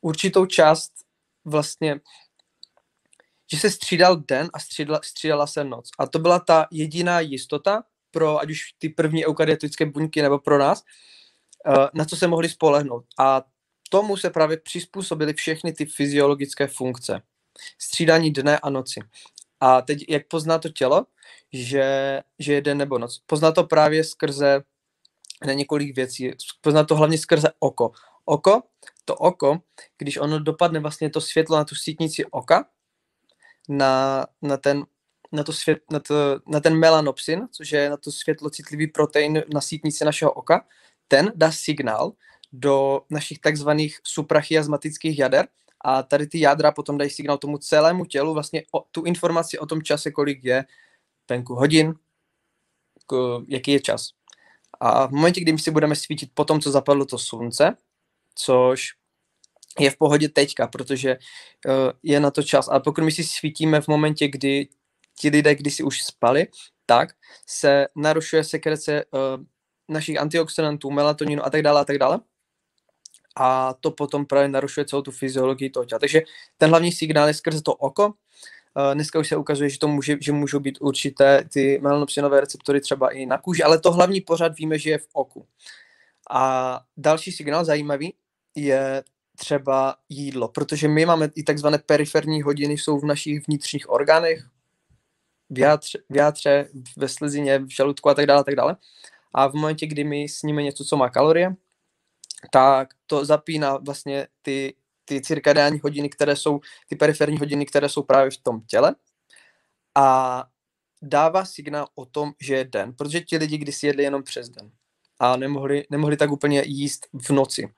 určitou 0.01 0.45
část 0.45 0.91
vlastně, 1.45 1.99
že 3.51 3.59
se 3.59 3.71
střídal 3.71 4.15
den 4.15 4.49
a 4.53 4.59
střídala, 4.59 4.99
střídala 5.03 5.47
se 5.47 5.63
noc. 5.63 5.89
A 5.99 6.07
to 6.07 6.19
byla 6.19 6.39
ta 6.39 6.67
jediná 6.71 7.19
jistota 7.19 7.83
pro 8.11 8.39
ať 8.39 8.51
už 8.51 8.59
ty 8.77 8.89
první 8.89 9.25
eukaryotické 9.25 9.85
buňky 9.85 10.21
nebo 10.21 10.39
pro 10.39 10.57
nás, 10.57 10.83
eh, 11.67 11.87
na 11.93 12.05
co 12.05 12.15
se 12.15 12.27
mohli 12.27 12.49
spolehnout. 12.49 13.05
A 13.19 13.43
tomu 13.89 14.17
se 14.17 14.29
právě 14.29 14.57
přizpůsobily 14.57 15.33
všechny 15.33 15.73
ty 15.73 15.85
fyziologické 15.85 16.67
funkce. 16.67 17.21
Střídání 17.77 18.31
dne 18.31 18.59
a 18.59 18.69
noci. 18.69 18.99
A 19.63 19.81
teď, 19.81 20.05
jak 20.09 20.27
pozná 20.27 20.59
to 20.59 20.69
tělo, 20.69 21.05
že, 21.53 22.21
že 22.39 22.53
je 22.53 22.61
den 22.61 22.77
nebo 22.77 22.97
noc? 22.97 23.21
Pozná 23.25 23.51
to 23.51 23.63
právě 23.63 24.03
skrze 24.03 24.61
na 25.45 25.53
několik 25.53 25.95
věcí. 25.95 26.31
Pozná 26.61 26.83
to 26.83 26.95
hlavně 26.95 27.17
skrze 27.17 27.47
oko. 27.59 27.91
Oko, 28.25 28.63
to 29.05 29.15
oko, 29.15 29.59
když 29.97 30.17
ono 30.17 30.39
dopadne 30.39 30.79
vlastně 30.79 31.09
to 31.09 31.21
světlo 31.21 31.57
na 31.57 31.65
tu 31.65 31.75
sítnici 31.75 32.25
oka, 32.25 32.65
na, 33.69 34.25
na 34.41 34.57
ten 34.57 34.85
na, 35.31 35.43
to 35.43 35.53
svět, 35.53 35.79
na, 35.91 35.99
to, 35.99 36.39
na 36.47 36.59
ten 36.59 36.79
melanopsin, 36.79 37.47
což 37.51 37.71
je 37.71 37.89
na 37.89 37.97
to 37.97 38.11
světlocitlivý 38.11 38.87
protein 38.87 39.43
na 39.53 39.61
sítnici 39.61 40.05
našeho 40.05 40.31
oka, 40.31 40.65
ten 41.07 41.31
dá 41.35 41.51
signál 41.51 42.13
do 42.51 43.01
našich 43.09 43.39
takzvaných 43.39 43.99
suprachiasmatických 44.03 45.19
jader, 45.19 45.47
a 45.83 46.03
tady 46.03 46.27
ty 46.27 46.39
jádra 46.39 46.71
potom 46.71 46.97
dají 46.97 47.09
signál 47.09 47.37
tomu 47.37 47.57
celému 47.57 48.05
tělu, 48.05 48.33
vlastně 48.33 48.63
o, 48.71 48.83
tu 48.91 49.03
informaci 49.03 49.59
o 49.59 49.65
tom 49.65 49.81
čase, 49.81 50.11
kolik 50.11 50.43
je 50.43 50.65
venku 51.29 51.55
hodin, 51.55 51.93
k, 53.07 53.39
jaký 53.47 53.71
je 53.71 53.79
čas. 53.79 54.09
A 54.79 55.07
v 55.07 55.11
momentě, 55.11 55.41
kdy 55.41 55.51
my 55.51 55.59
si 55.59 55.71
budeme 55.71 55.95
svítit 55.95 56.29
po 56.33 56.45
tom, 56.45 56.61
co 56.61 56.71
zapadlo 56.71 57.05
to 57.05 57.17
slunce, 57.17 57.77
což 58.35 58.89
je 59.79 59.91
v 59.91 59.97
pohodě 59.97 60.29
teďka, 60.29 60.67
protože 60.67 61.17
uh, 61.17 61.73
je 62.03 62.19
na 62.19 62.31
to 62.31 62.43
čas. 62.43 62.67
Ale 62.67 62.79
pokud 62.79 63.03
my 63.03 63.11
si 63.11 63.23
svítíme 63.23 63.81
v 63.81 63.87
momentě, 63.87 64.27
kdy 64.27 64.67
ti 65.19 65.29
lidé 65.29 65.55
kdysi 65.55 65.83
už 65.83 66.03
spali, 66.03 66.47
tak 66.85 67.09
se 67.47 67.87
narušuje 67.95 68.43
sekrece 68.43 69.05
uh, 69.05 69.43
našich 69.89 70.19
antioxidantů, 70.19 70.91
melatoninu 70.91 71.45
a 71.45 71.49
tak 71.49 71.61
dále 71.61 71.81
a 71.81 71.85
tak 71.85 71.97
dále 71.97 72.19
a 73.35 73.73
to 73.73 73.91
potom 73.91 74.25
právě 74.25 74.47
narušuje 74.47 74.85
celou 74.85 75.01
tu 75.01 75.11
fyziologii 75.11 75.69
toho 75.69 75.85
těla. 75.85 75.99
Takže 75.99 76.21
ten 76.57 76.69
hlavní 76.69 76.91
signál 76.91 77.27
je 77.27 77.33
skrze 77.33 77.61
to 77.61 77.73
oko. 77.73 78.13
Dneska 78.93 79.19
už 79.19 79.27
se 79.27 79.35
ukazuje, 79.35 79.69
že 79.69 79.79
to 79.79 79.87
může, 79.87 80.17
že 80.21 80.31
můžou 80.31 80.59
být 80.59 80.77
určité 80.81 81.43
ty 81.53 81.79
melanopsinové 81.81 82.41
receptory 82.41 82.81
třeba 82.81 83.09
i 83.09 83.25
na 83.25 83.37
kůži, 83.37 83.63
ale 83.63 83.79
to 83.79 83.91
hlavní 83.91 84.21
pořád 84.21 84.57
víme, 84.57 84.79
že 84.79 84.89
je 84.89 84.97
v 84.97 85.07
oku. 85.13 85.47
A 86.31 86.81
další 86.97 87.31
signál 87.31 87.65
zajímavý 87.65 88.13
je 88.55 89.03
třeba 89.35 89.95
jídlo, 90.09 90.47
protože 90.47 90.87
my 90.87 91.05
máme 91.05 91.29
i 91.35 91.43
takzvané 91.43 91.77
periferní 91.77 92.41
hodiny, 92.41 92.73
jsou 92.73 92.99
v 92.99 93.05
našich 93.05 93.47
vnitřních 93.47 93.89
orgánech, 93.89 94.45
v 95.49 95.59
játře, 95.59 95.99
v 96.09 96.15
játře, 96.15 96.67
ve 96.97 97.07
slezině, 97.09 97.59
v 97.59 97.69
žaludku 97.69 98.09
a 98.09 98.13
tak 98.13 98.25
dále, 98.25 98.39
a 98.39 98.43
tak 98.43 98.55
dále. 98.55 98.75
A 99.33 99.47
v 99.47 99.53
momentě, 99.53 99.87
kdy 99.87 100.03
my 100.03 100.29
sníme 100.29 100.63
něco, 100.63 100.85
co 100.85 100.97
má 100.97 101.09
kalorie, 101.09 101.55
tak 102.51 102.89
to 103.07 103.25
zapíná 103.25 103.77
vlastně 103.77 104.27
ty, 104.41 104.75
ty 105.05 105.21
cirkadiální 105.21 105.79
hodiny, 105.83 106.09
které 106.09 106.35
jsou, 106.35 106.59
ty 106.87 106.95
periferní 106.95 107.37
hodiny, 107.37 107.65
které 107.65 107.89
jsou 107.89 108.03
právě 108.03 108.31
v 108.31 108.37
tom 108.37 108.61
těle 108.61 108.95
a 109.95 110.43
dává 111.01 111.45
signál 111.45 111.87
o 111.95 112.05
tom, 112.05 112.33
že 112.39 112.55
je 112.55 112.63
den, 112.63 112.93
protože 112.93 113.21
ti 113.21 113.37
lidi 113.37 113.57
kdysi 113.57 113.87
jedli 113.87 114.03
jenom 114.03 114.23
přes 114.23 114.49
den 114.49 114.71
a 115.19 115.37
nemohli, 115.37 115.85
nemohli 115.89 116.17
tak 116.17 116.31
úplně 116.31 116.63
jíst 116.65 117.07
v 117.13 117.29
noci. 117.29 117.73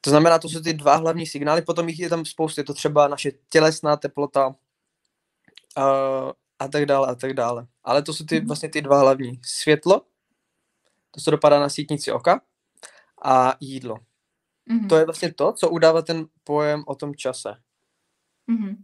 To 0.00 0.10
znamená, 0.10 0.38
to 0.38 0.48
jsou 0.48 0.60
ty 0.60 0.74
dva 0.74 0.96
hlavní 0.96 1.26
signály, 1.26 1.62
potom 1.62 1.88
jich 1.88 1.98
je 1.98 2.08
tam 2.08 2.24
spoustu, 2.24 2.60
je 2.60 2.64
to 2.64 2.74
třeba 2.74 3.08
naše 3.08 3.30
tělesná 3.48 3.96
teplota 3.96 4.46
uh, 4.46 4.54
a 6.58 6.68
tak 6.68 6.86
dále 6.86 7.08
a 7.08 7.14
tak 7.14 7.32
dále. 7.32 7.66
Ale 7.84 8.02
to 8.02 8.14
jsou 8.14 8.24
ty 8.24 8.38
mhm. 8.38 8.46
vlastně 8.46 8.68
ty 8.68 8.82
dva 8.82 9.00
hlavní. 9.00 9.40
Světlo, 9.44 10.02
to 11.10 11.20
se 11.20 11.30
dopadá 11.30 11.60
na 11.60 11.68
sítnici 11.68 12.12
oka 12.12 12.40
a 13.24 13.54
jídlo. 13.60 13.96
Mm-hmm. 14.70 14.88
To 14.88 14.96
je 14.96 15.04
vlastně 15.04 15.34
to, 15.34 15.52
co 15.52 15.70
udává 15.70 16.02
ten 16.02 16.26
pojem 16.44 16.82
o 16.86 16.94
tom 16.94 17.14
čase. 17.14 17.54
Mm-hmm. 18.50 18.76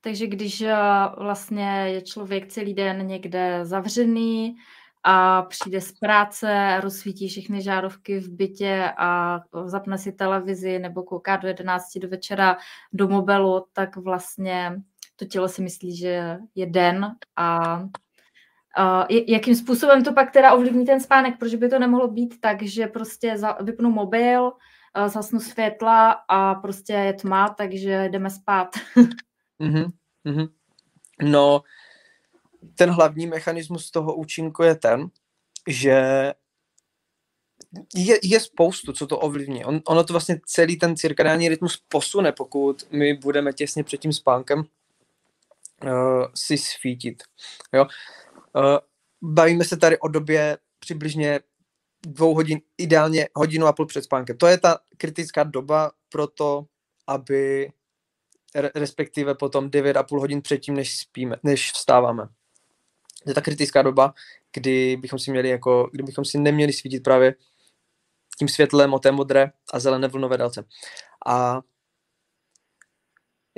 Takže 0.00 0.26
když 0.26 0.60
eh, 0.60 0.76
vlastně 1.18 1.84
je 1.86 2.02
člověk 2.02 2.46
celý 2.46 2.74
den 2.74 3.06
někde 3.06 3.60
zavřený 3.64 4.56
a 5.04 5.42
přijde 5.42 5.80
z 5.80 5.92
práce, 5.92 6.80
rozsvítí 6.80 7.28
všechny 7.28 7.62
žárovky 7.62 8.18
v 8.18 8.28
bytě 8.28 8.92
a 8.98 9.40
zapne 9.64 9.98
si 9.98 10.12
televizi 10.12 10.78
nebo 10.78 11.02
kouká 11.02 11.36
do 11.36 11.48
11 11.48 11.98
do 11.98 12.08
večera 12.08 12.56
do 12.92 13.08
mobilu, 13.08 13.66
tak 13.72 13.96
vlastně 13.96 14.82
to 15.16 15.24
tělo 15.24 15.48
si 15.48 15.62
myslí, 15.62 15.96
že 15.96 16.38
je 16.54 16.66
den 16.66 17.16
a 17.36 17.78
jakým 19.26 19.54
způsobem 19.54 20.04
to 20.04 20.12
pak 20.12 20.30
teda 20.30 20.52
ovlivní 20.52 20.86
ten 20.86 21.00
spánek? 21.00 21.38
Proč 21.38 21.54
by 21.54 21.68
to 21.68 21.78
nemohlo 21.78 22.08
být 22.08 22.40
tak, 22.40 22.62
že 22.62 22.86
prostě 22.86 23.36
vypnu 23.60 23.90
mobil, 23.90 24.52
zasnu 25.06 25.40
světla 25.40 26.10
a 26.28 26.54
prostě 26.54 26.92
je 26.92 27.12
tma, 27.12 27.48
takže 27.48 28.08
jdeme 28.08 28.30
spát. 28.30 28.68
mm-hmm. 29.60 30.48
No, 31.22 31.62
ten 32.74 32.90
hlavní 32.90 33.26
mechanismus 33.26 33.90
toho 33.90 34.14
účinku 34.14 34.62
je 34.62 34.74
ten, 34.74 35.10
že 35.68 36.32
je, 37.94 38.18
je 38.22 38.40
spoustu, 38.40 38.92
co 38.92 39.06
to 39.06 39.18
ovlivní. 39.18 39.64
On, 39.64 39.80
ono 39.86 40.04
to 40.04 40.12
vlastně 40.12 40.40
celý 40.46 40.76
ten 40.76 40.96
cirkadiální 40.96 41.48
rytmus 41.48 41.82
posune, 41.88 42.32
pokud 42.32 42.86
my 42.90 43.14
budeme 43.14 43.52
těsně 43.52 43.84
před 43.84 43.96
tím 43.96 44.12
spánkem 44.12 44.58
uh, 44.58 46.26
si 46.34 46.58
svítit. 46.58 47.22
Jo? 47.72 47.86
Uh, 48.54 48.78
bavíme 49.22 49.64
se 49.64 49.76
tady 49.76 49.98
o 49.98 50.08
době 50.08 50.58
přibližně 50.78 51.40
dvou 52.06 52.34
hodin, 52.34 52.60
ideálně 52.78 53.28
hodinu 53.34 53.66
a 53.66 53.72
půl 53.72 53.86
před 53.86 54.04
spánkem. 54.04 54.38
To 54.38 54.46
je 54.46 54.58
ta 54.58 54.78
kritická 54.96 55.42
doba 55.42 55.92
pro 56.08 56.26
to, 56.26 56.66
aby 57.06 57.72
respektive 58.74 59.34
potom 59.34 59.70
9,5 59.70 60.20
hodin 60.20 60.42
předtím, 60.42 60.74
než 60.74 60.98
spíme, 60.98 61.36
než 61.42 61.72
vstáváme. 61.72 62.28
To 63.24 63.30
je 63.30 63.34
ta 63.34 63.40
kritická 63.40 63.82
doba, 63.82 64.14
kdy 64.52 64.96
bychom 64.96 65.18
si 65.18 65.30
měli 65.30 65.48
jako, 65.48 65.90
kdybychom 65.92 66.24
si 66.24 66.38
neměli 66.38 66.72
svítit 66.72 67.00
právě 67.00 67.34
tím 68.38 68.48
světlem 68.48 68.94
o 68.94 68.98
té 68.98 69.12
modré 69.12 69.50
a 69.72 69.78
zelené 69.78 70.08
vlnové 70.08 70.38
délce. 70.38 70.64
A 71.26 71.60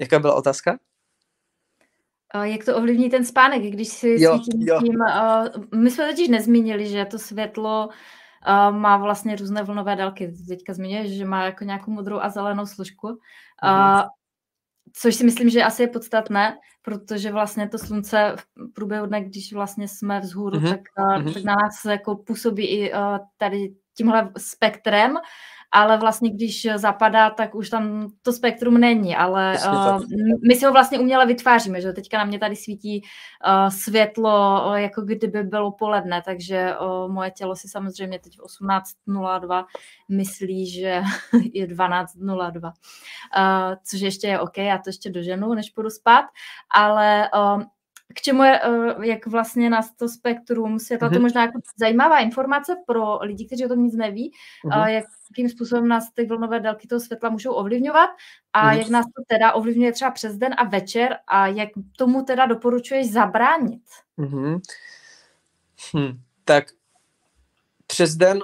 jaká 0.01 0.19
byla 0.19 0.35
otázka? 0.35 0.79
Jak 2.43 2.65
to 2.65 2.77
ovlivní 2.77 3.11
ten 3.11 3.25
spánek, 3.25 3.63
když 3.63 3.89
si 3.89 4.17
jo, 4.19 4.39
svítím 4.39 4.63
jo. 4.63 4.81
tím... 4.81 5.01
Uh, 5.01 5.81
my 5.81 5.91
jsme 5.91 6.11
totiž 6.11 6.29
nezmínili, 6.29 6.87
že 6.87 7.05
to 7.05 7.19
světlo 7.19 7.89
uh, 7.89 8.77
má 8.77 8.97
vlastně 8.97 9.37
různé 9.37 9.63
vlnové 9.63 9.97
délky. 9.97 10.33
Teďka 10.49 10.73
zmiňuješ, 10.73 11.11
že 11.11 11.25
má 11.25 11.45
jako 11.45 11.65
nějakou 11.65 11.91
modrou 11.91 12.19
a 12.21 12.29
zelenou 12.29 12.67
složku. 12.67 13.09
Uh, 13.09 14.03
což 14.93 15.15
si 15.15 15.25
myslím, 15.25 15.51
že 15.51 15.65
asi 15.65 15.83
je 15.83 15.89
podstatné, 15.89 16.57
protože 16.83 17.33
vlastně 17.33 17.69
to 17.69 17.79
slunce 17.79 18.35
v 18.37 18.73
průběhu 18.73 19.07
dne, 19.07 19.25
když 19.25 19.53
vlastně 19.53 19.89
jsme 19.89 20.21
vzhůru, 20.21 20.59
mm-hmm. 20.59 20.71
tak, 20.71 20.81
uh, 21.25 21.33
tak 21.33 21.45
na 21.45 21.55
nás 21.63 21.85
jako 21.85 22.17
působí 22.17 22.67
i 22.67 22.93
uh, 22.93 23.19
tady 23.37 23.75
tímhle 23.97 24.31
spektrem, 24.39 25.17
ale 25.75 25.99
vlastně 25.99 26.31
když 26.31 26.67
zapadá, 26.77 27.31
tak 27.31 27.55
už 27.55 27.71
tam 27.71 28.09
to 28.23 28.33
spektrum 28.33 28.79
není, 28.79 29.17
ale 29.17 29.59
uh, 29.67 30.03
my 30.49 30.57
si 30.57 30.65
ho 30.65 30.73
vlastně 30.73 30.99
uměle 30.99 31.27
vytváříme, 31.27 31.81
že 31.81 31.93
teďka 31.93 32.19
na 32.19 32.25
mě 32.25 32.39
tady 32.39 32.57
svítí 32.57 33.03
uh, 33.47 33.69
světlo, 33.69 34.65
uh, 34.67 34.75
jako 34.75 35.03
kdyby 35.03 35.43
bylo 35.43 35.73
poledne, 35.73 36.23
takže 36.25 36.75
uh, 36.81 37.13
moje 37.13 37.31
tělo 37.31 37.57
si 37.57 37.69
samozřejmě 37.69 38.19
teď 38.19 38.37
v 38.39 38.63
18.02 39.09 39.65
myslí, 40.09 40.71
že 40.71 41.03
je 41.53 41.67
12.02, 41.67 42.63
uh, 42.65 42.73
což 43.85 44.01
ještě 44.01 44.27
je 44.27 44.41
OK, 44.41 44.59
já 44.59 44.79
to 44.79 44.89
ještě 44.89 45.11
doženu, 45.11 45.55
než 45.55 45.71
půjdu 45.71 45.91
spát, 45.91 46.25
ale 46.71 47.31
uh, 47.35 47.63
k 48.15 48.21
čemu 48.21 48.43
je, 48.43 48.61
eh, 48.61 49.07
jak 49.07 49.27
vlastně 49.27 49.71
na 49.71 49.81
to 49.97 50.09
spektrum 50.09 50.79
světla, 50.79 51.09
to 51.09 51.15
mhm. 51.15 51.23
možná 51.23 51.43
jako 51.43 51.61
zajímavá 51.79 52.19
informace 52.19 52.77
pro 52.87 53.19
lidi, 53.19 53.47
kteří 53.47 53.65
o 53.65 53.69
tom 53.69 53.83
nic 53.83 53.95
neví, 53.95 54.33
mm-hmm. 54.65 54.87
jakým 54.87 55.49
způsobem 55.49 55.89
nás 55.89 56.11
ty 56.15 56.27
vlnové 56.27 56.61
délky 56.61 56.89
toho 56.89 57.01
světla 57.01 57.31
můžou 57.31 57.53
ovlivňovat 57.53 58.11
a 58.53 58.71
mm-hmm. 58.71 58.79
jak 58.79 58.89
nás 58.89 59.07
to 59.07 59.23
teda 59.29 59.53
ovlivňuje 59.53 59.93
třeba 59.93 60.11
přes 60.11 60.37
den 60.37 60.55
a 60.59 60.65
večer 60.65 61.17
a 61.27 61.47
jak 61.47 61.69
tomu 61.99 62.23
teda 62.23 62.47
doporučuješ 62.47 63.13
zabránit? 63.13 63.83
Mm-hmm. 64.19 64.61
Hm, 65.97 66.21
tak 66.45 66.65
přes 67.87 68.15
den 68.15 68.41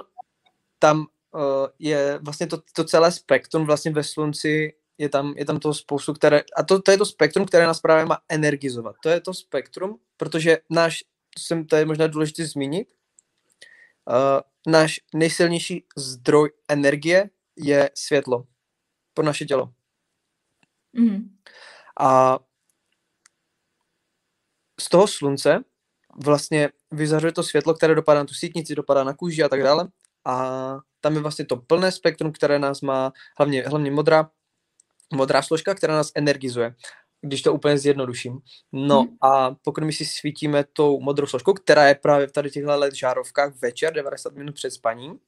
tam 0.79 0.99
uh, 0.99 1.67
je 1.79 2.19
vlastně 2.21 2.47
to, 2.47 2.61
to 2.75 2.83
celé 2.83 3.11
spektrum 3.11 3.65
vlastně 3.65 3.91
ve 3.91 4.03
slunci 4.03 4.73
je 4.97 5.09
tam, 5.09 5.33
je 5.37 5.45
tam 5.45 5.59
toho 5.59 5.73
spoustu, 5.73 6.13
které, 6.13 6.41
a 6.57 6.63
to, 6.63 6.81
to 6.81 6.91
je 6.91 6.97
to 6.97 7.05
spektrum, 7.05 7.45
které 7.45 7.65
nás 7.67 7.79
právě 7.79 8.05
má 8.05 8.17
energizovat. 8.29 8.95
To 9.03 9.09
je 9.09 9.21
to 9.21 9.33
spektrum, 9.33 9.99
protože 10.17 10.57
náš, 10.69 10.99
to, 11.35 11.43
jsem, 11.43 11.65
to 11.65 11.75
je 11.75 11.85
možná 11.85 12.07
důležité 12.07 12.45
zmínit, 12.45 12.87
uh, 14.09 14.71
náš 14.73 14.99
nejsilnější 15.13 15.85
zdroj 15.97 16.51
energie 16.67 17.29
je 17.55 17.89
světlo 17.95 18.47
pro 19.13 19.25
naše 19.25 19.45
tělo. 19.45 19.73
Mm. 20.93 21.37
A 21.99 22.39
z 24.79 24.89
toho 24.89 25.07
slunce 25.07 25.63
vlastně 26.15 26.69
vyzařuje 26.91 27.31
to 27.31 27.43
světlo, 27.43 27.73
které 27.73 27.95
dopadá 27.95 28.19
na 28.19 28.25
tu 28.25 28.33
sítnici, 28.33 28.75
dopadá 28.75 29.03
na 29.03 29.13
kůži 29.13 29.43
a 29.43 29.49
tak 29.49 29.63
dále. 29.63 29.87
A 30.25 30.75
tam 31.01 31.15
je 31.15 31.21
vlastně 31.21 31.45
to 31.45 31.57
plné 31.57 31.91
spektrum, 31.91 32.31
které 32.31 32.59
nás 32.59 32.81
má, 32.81 33.13
hlavně, 33.37 33.63
hlavně 33.67 33.91
modrá, 33.91 34.29
modrá 35.11 35.41
složka, 35.41 35.75
která 35.75 35.93
nás 35.93 36.11
energizuje, 36.15 36.75
když 37.21 37.41
to 37.41 37.53
úplně 37.53 37.77
zjednoduším. 37.77 38.39
No 38.71 39.01
hmm. 39.01 39.17
a 39.21 39.55
pokud 39.63 39.83
my 39.83 39.93
si 39.93 40.05
svítíme 40.05 40.63
tou 40.73 40.99
modrou 40.99 41.27
složkou, 41.27 41.53
která 41.53 41.87
je 41.87 41.95
právě 41.95 42.27
v 42.27 42.31
tady 42.31 42.51
těchto 42.51 42.79
let 42.79 42.95
žárovkách 42.95 43.53
večer, 43.61 43.93
90 43.93 44.35
minut 44.35 44.55
před 44.55 44.71
spaním, 44.71 45.19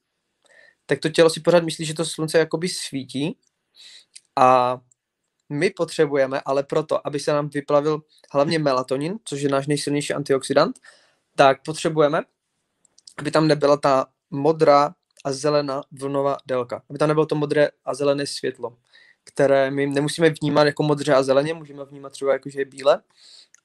tak 0.86 0.98
to 0.98 1.08
tělo 1.08 1.30
si 1.30 1.40
pořád 1.40 1.64
myslí, 1.64 1.84
že 1.84 1.94
to 1.94 2.04
slunce 2.04 2.38
jakoby 2.38 2.68
svítí 2.68 3.38
a 4.36 4.80
my 5.48 5.70
potřebujeme, 5.70 6.40
ale 6.44 6.62
proto, 6.62 7.06
aby 7.06 7.20
se 7.20 7.32
nám 7.32 7.48
vyplavil 7.48 8.02
hlavně 8.32 8.58
melatonin, 8.58 9.18
což 9.24 9.40
je 9.40 9.48
náš 9.48 9.66
nejsilnější 9.66 10.14
antioxidant, 10.14 10.80
tak 11.36 11.62
potřebujeme, 11.64 12.22
aby 13.18 13.30
tam 13.30 13.48
nebyla 13.48 13.76
ta 13.76 14.06
modrá 14.30 14.94
a 15.24 15.32
zelená 15.32 15.82
vlnová 15.90 16.36
délka, 16.46 16.82
aby 16.90 16.98
tam 16.98 17.08
nebylo 17.08 17.26
to 17.26 17.34
modré 17.34 17.68
a 17.84 17.94
zelené 17.94 18.26
světlo 18.26 18.76
které 19.24 19.70
my 19.70 19.86
nemusíme 19.86 20.30
vnímat 20.30 20.64
jako 20.64 20.82
modře 20.82 21.14
a 21.14 21.22
zeleně, 21.22 21.54
můžeme 21.54 21.84
vnímat 21.84 22.12
třeba 22.12 22.32
jako, 22.32 22.50
že 22.50 22.60
je 22.60 22.64
bílé, 22.64 23.02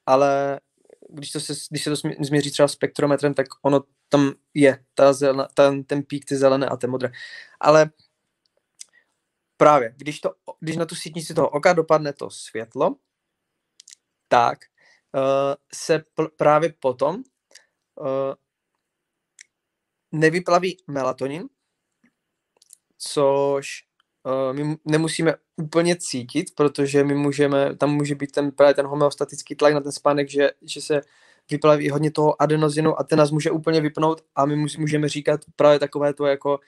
ale 0.06 0.60
když, 1.08 1.32
to 1.32 1.40
se, 1.40 1.52
když 1.70 1.84
se 1.84 1.90
to 1.90 1.96
změří 2.20 2.50
třeba 2.50 2.68
spektrometrem, 2.68 3.34
tak 3.34 3.46
ono 3.62 3.80
tam 4.08 4.32
je, 4.54 4.84
ta 4.94 5.12
zelena, 5.12 5.48
ten, 5.54 5.84
ten 5.84 6.02
pík, 6.02 6.24
ty 6.24 6.36
zelené 6.36 6.66
a 6.66 6.76
ty 6.76 6.86
modré. 6.86 7.10
Ale 7.60 7.90
právě, 9.56 9.94
když, 9.96 10.20
to, 10.20 10.34
když 10.60 10.76
na 10.76 10.86
tu 10.86 10.94
sítnici 10.94 11.34
toho 11.34 11.48
oka 11.48 11.72
dopadne 11.72 12.12
to 12.12 12.30
světlo, 12.30 12.96
tak 14.28 14.58
uh, 15.14 15.54
se 15.74 15.98
pl- 15.98 16.30
právě 16.36 16.74
potom 16.80 17.22
uh, 17.94 18.34
nevyplaví 20.12 20.76
melatonin, 20.86 21.48
což 22.98 23.89
uh, 24.24 24.56
my 24.56 24.76
nemusíme 24.84 25.34
úplně 25.56 25.96
cítit, 25.96 26.54
protože 26.54 27.04
my 27.04 27.14
můžeme, 27.14 27.76
tam 27.76 27.94
může 27.94 28.14
být 28.14 28.32
ten 28.32 28.50
právě 28.50 28.74
ten 28.74 28.86
homeostatický 28.86 29.54
tlak 29.54 29.74
na 29.74 29.80
ten 29.80 29.92
spánek, 29.92 30.30
že, 30.30 30.50
že 30.62 30.80
se 30.80 31.00
vyplaví 31.50 31.90
hodně 31.90 32.10
toho 32.10 32.42
adenozinu 32.42 33.00
a 33.00 33.04
ten 33.04 33.18
nás 33.18 33.30
může 33.30 33.50
úplně 33.50 33.80
vypnout 33.80 34.24
a 34.34 34.46
my 34.46 34.56
můžeme 34.56 35.08
říkat 35.08 35.40
právě 35.56 35.78
takové 35.78 36.14
to 36.14 36.26
jako 36.26 36.58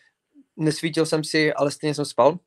nesvítil 0.56 1.06
jsem 1.06 1.24
si, 1.24 1.52
ale 1.52 1.70
stejně 1.70 1.94
jsem 1.94 2.04
spal. 2.04 2.38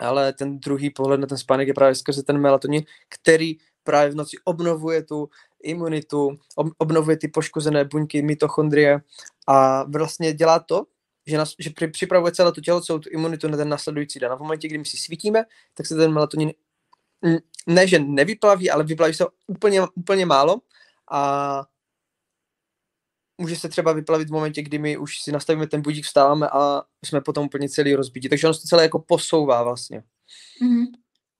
Ale 0.00 0.32
ten 0.32 0.58
druhý 0.60 0.90
pohled 0.90 1.20
na 1.20 1.26
ten 1.26 1.38
spánek 1.38 1.68
je 1.68 1.74
právě 1.74 1.94
skrze 1.94 2.22
ten 2.22 2.38
melatonin, 2.38 2.82
který 3.08 3.56
právě 3.82 4.10
v 4.10 4.14
noci 4.14 4.36
obnovuje 4.44 5.02
tu 5.02 5.28
imunitu, 5.62 6.36
obnovuje 6.78 7.16
ty 7.16 7.28
poškozené 7.28 7.84
buňky, 7.84 8.22
mitochondrie 8.22 9.00
a 9.46 9.82
vlastně 9.82 10.32
dělá 10.32 10.58
to, 10.58 10.84
že, 11.26 11.38
nás, 11.38 11.54
že 11.58 11.70
připravuje 11.90 12.32
celé 12.32 12.52
to 12.52 12.60
tělo, 12.60 12.80
celou 12.80 12.98
tu 12.98 13.10
imunitu 13.10 13.48
na 13.48 13.56
ten 13.56 13.68
následující 13.68 14.18
den. 14.18 14.32
A 14.32 14.36
v 14.36 14.40
momentě, 14.40 14.68
kdy 14.68 14.78
my 14.78 14.84
si 14.84 14.96
svítíme, 14.96 15.44
tak 15.74 15.86
se 15.86 15.96
ten 15.96 16.12
melatonin 16.12 16.52
ne, 17.66 17.86
že 17.86 17.98
nevyplaví, 17.98 18.70
ale 18.70 18.84
vyplaví 18.84 19.14
se 19.14 19.24
úplně, 19.46 19.80
úplně 19.94 20.26
málo 20.26 20.60
a 21.10 21.62
může 23.38 23.56
se 23.56 23.68
třeba 23.68 23.92
vyplavit 23.92 24.28
v 24.28 24.32
momentě, 24.32 24.62
kdy 24.62 24.78
my 24.78 24.96
už 24.96 25.20
si 25.20 25.32
nastavíme 25.32 25.66
ten 25.66 25.82
budík, 25.82 26.04
vstáváme 26.04 26.48
a 26.48 26.82
jsme 27.04 27.20
potom 27.20 27.46
úplně 27.46 27.68
celý 27.68 27.94
rozbití. 27.94 28.28
Takže 28.28 28.48
on 28.48 28.54
se 28.54 28.60
to 28.60 28.68
celé 28.68 28.82
jako 28.82 28.98
posouvá 28.98 29.62
vlastně. 29.62 30.04
Mm-hmm. 30.62 30.86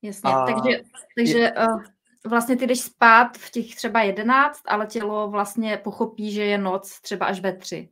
Jasně, 0.02 0.30
a 0.30 0.46
takže, 0.46 0.82
takže 1.16 1.38
je... 1.38 1.52
uh, 1.52 1.82
vlastně 2.26 2.56
ty 2.56 2.66
jdeš 2.66 2.80
spát 2.80 3.38
v 3.38 3.50
těch 3.50 3.76
třeba 3.76 4.02
jedenáct, 4.02 4.62
ale 4.66 4.86
tělo 4.86 5.30
vlastně 5.30 5.76
pochopí, 5.76 6.32
že 6.32 6.44
je 6.44 6.58
noc 6.58 7.00
třeba 7.00 7.26
až 7.26 7.40
ve 7.40 7.56
tři. 7.56 7.88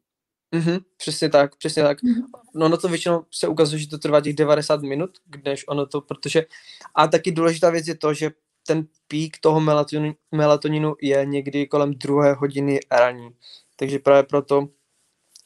Mm-hmm, 0.53 0.85
přesně 0.97 1.29
tak, 1.29 1.57
přesně 1.57 1.83
tak. 1.83 2.03
Mm-hmm. 2.03 2.23
No 2.55 2.69
na 2.69 2.77
to 2.77 2.89
většinou 2.89 3.25
se 3.31 3.49
ukazuje, 3.49 3.79
že 3.81 3.89
to 3.89 3.99
trvá 3.99 4.21
těch 4.21 4.35
90 4.35 4.83
minut, 4.83 5.11
než 5.45 5.65
ono 5.69 5.87
to, 5.87 6.01
protože... 6.01 6.47
A 6.95 7.07
taky 7.07 7.33
důležitá 7.33 7.71
věc 7.71 7.89
je 7.89 7.95
to, 7.95 8.15
že 8.15 8.31
ten 8.67 8.87
pík 9.09 9.39
toho 9.41 9.61
melatoninu, 9.61 10.15
melatoninu 10.33 10.95
je 11.01 11.27
někdy 11.27 11.67
kolem 11.67 11.95
druhé 11.95 12.33
hodiny 12.33 12.81
raní. 12.91 13.31
Takže 13.77 13.99
právě 13.99 14.23
proto 14.23 14.69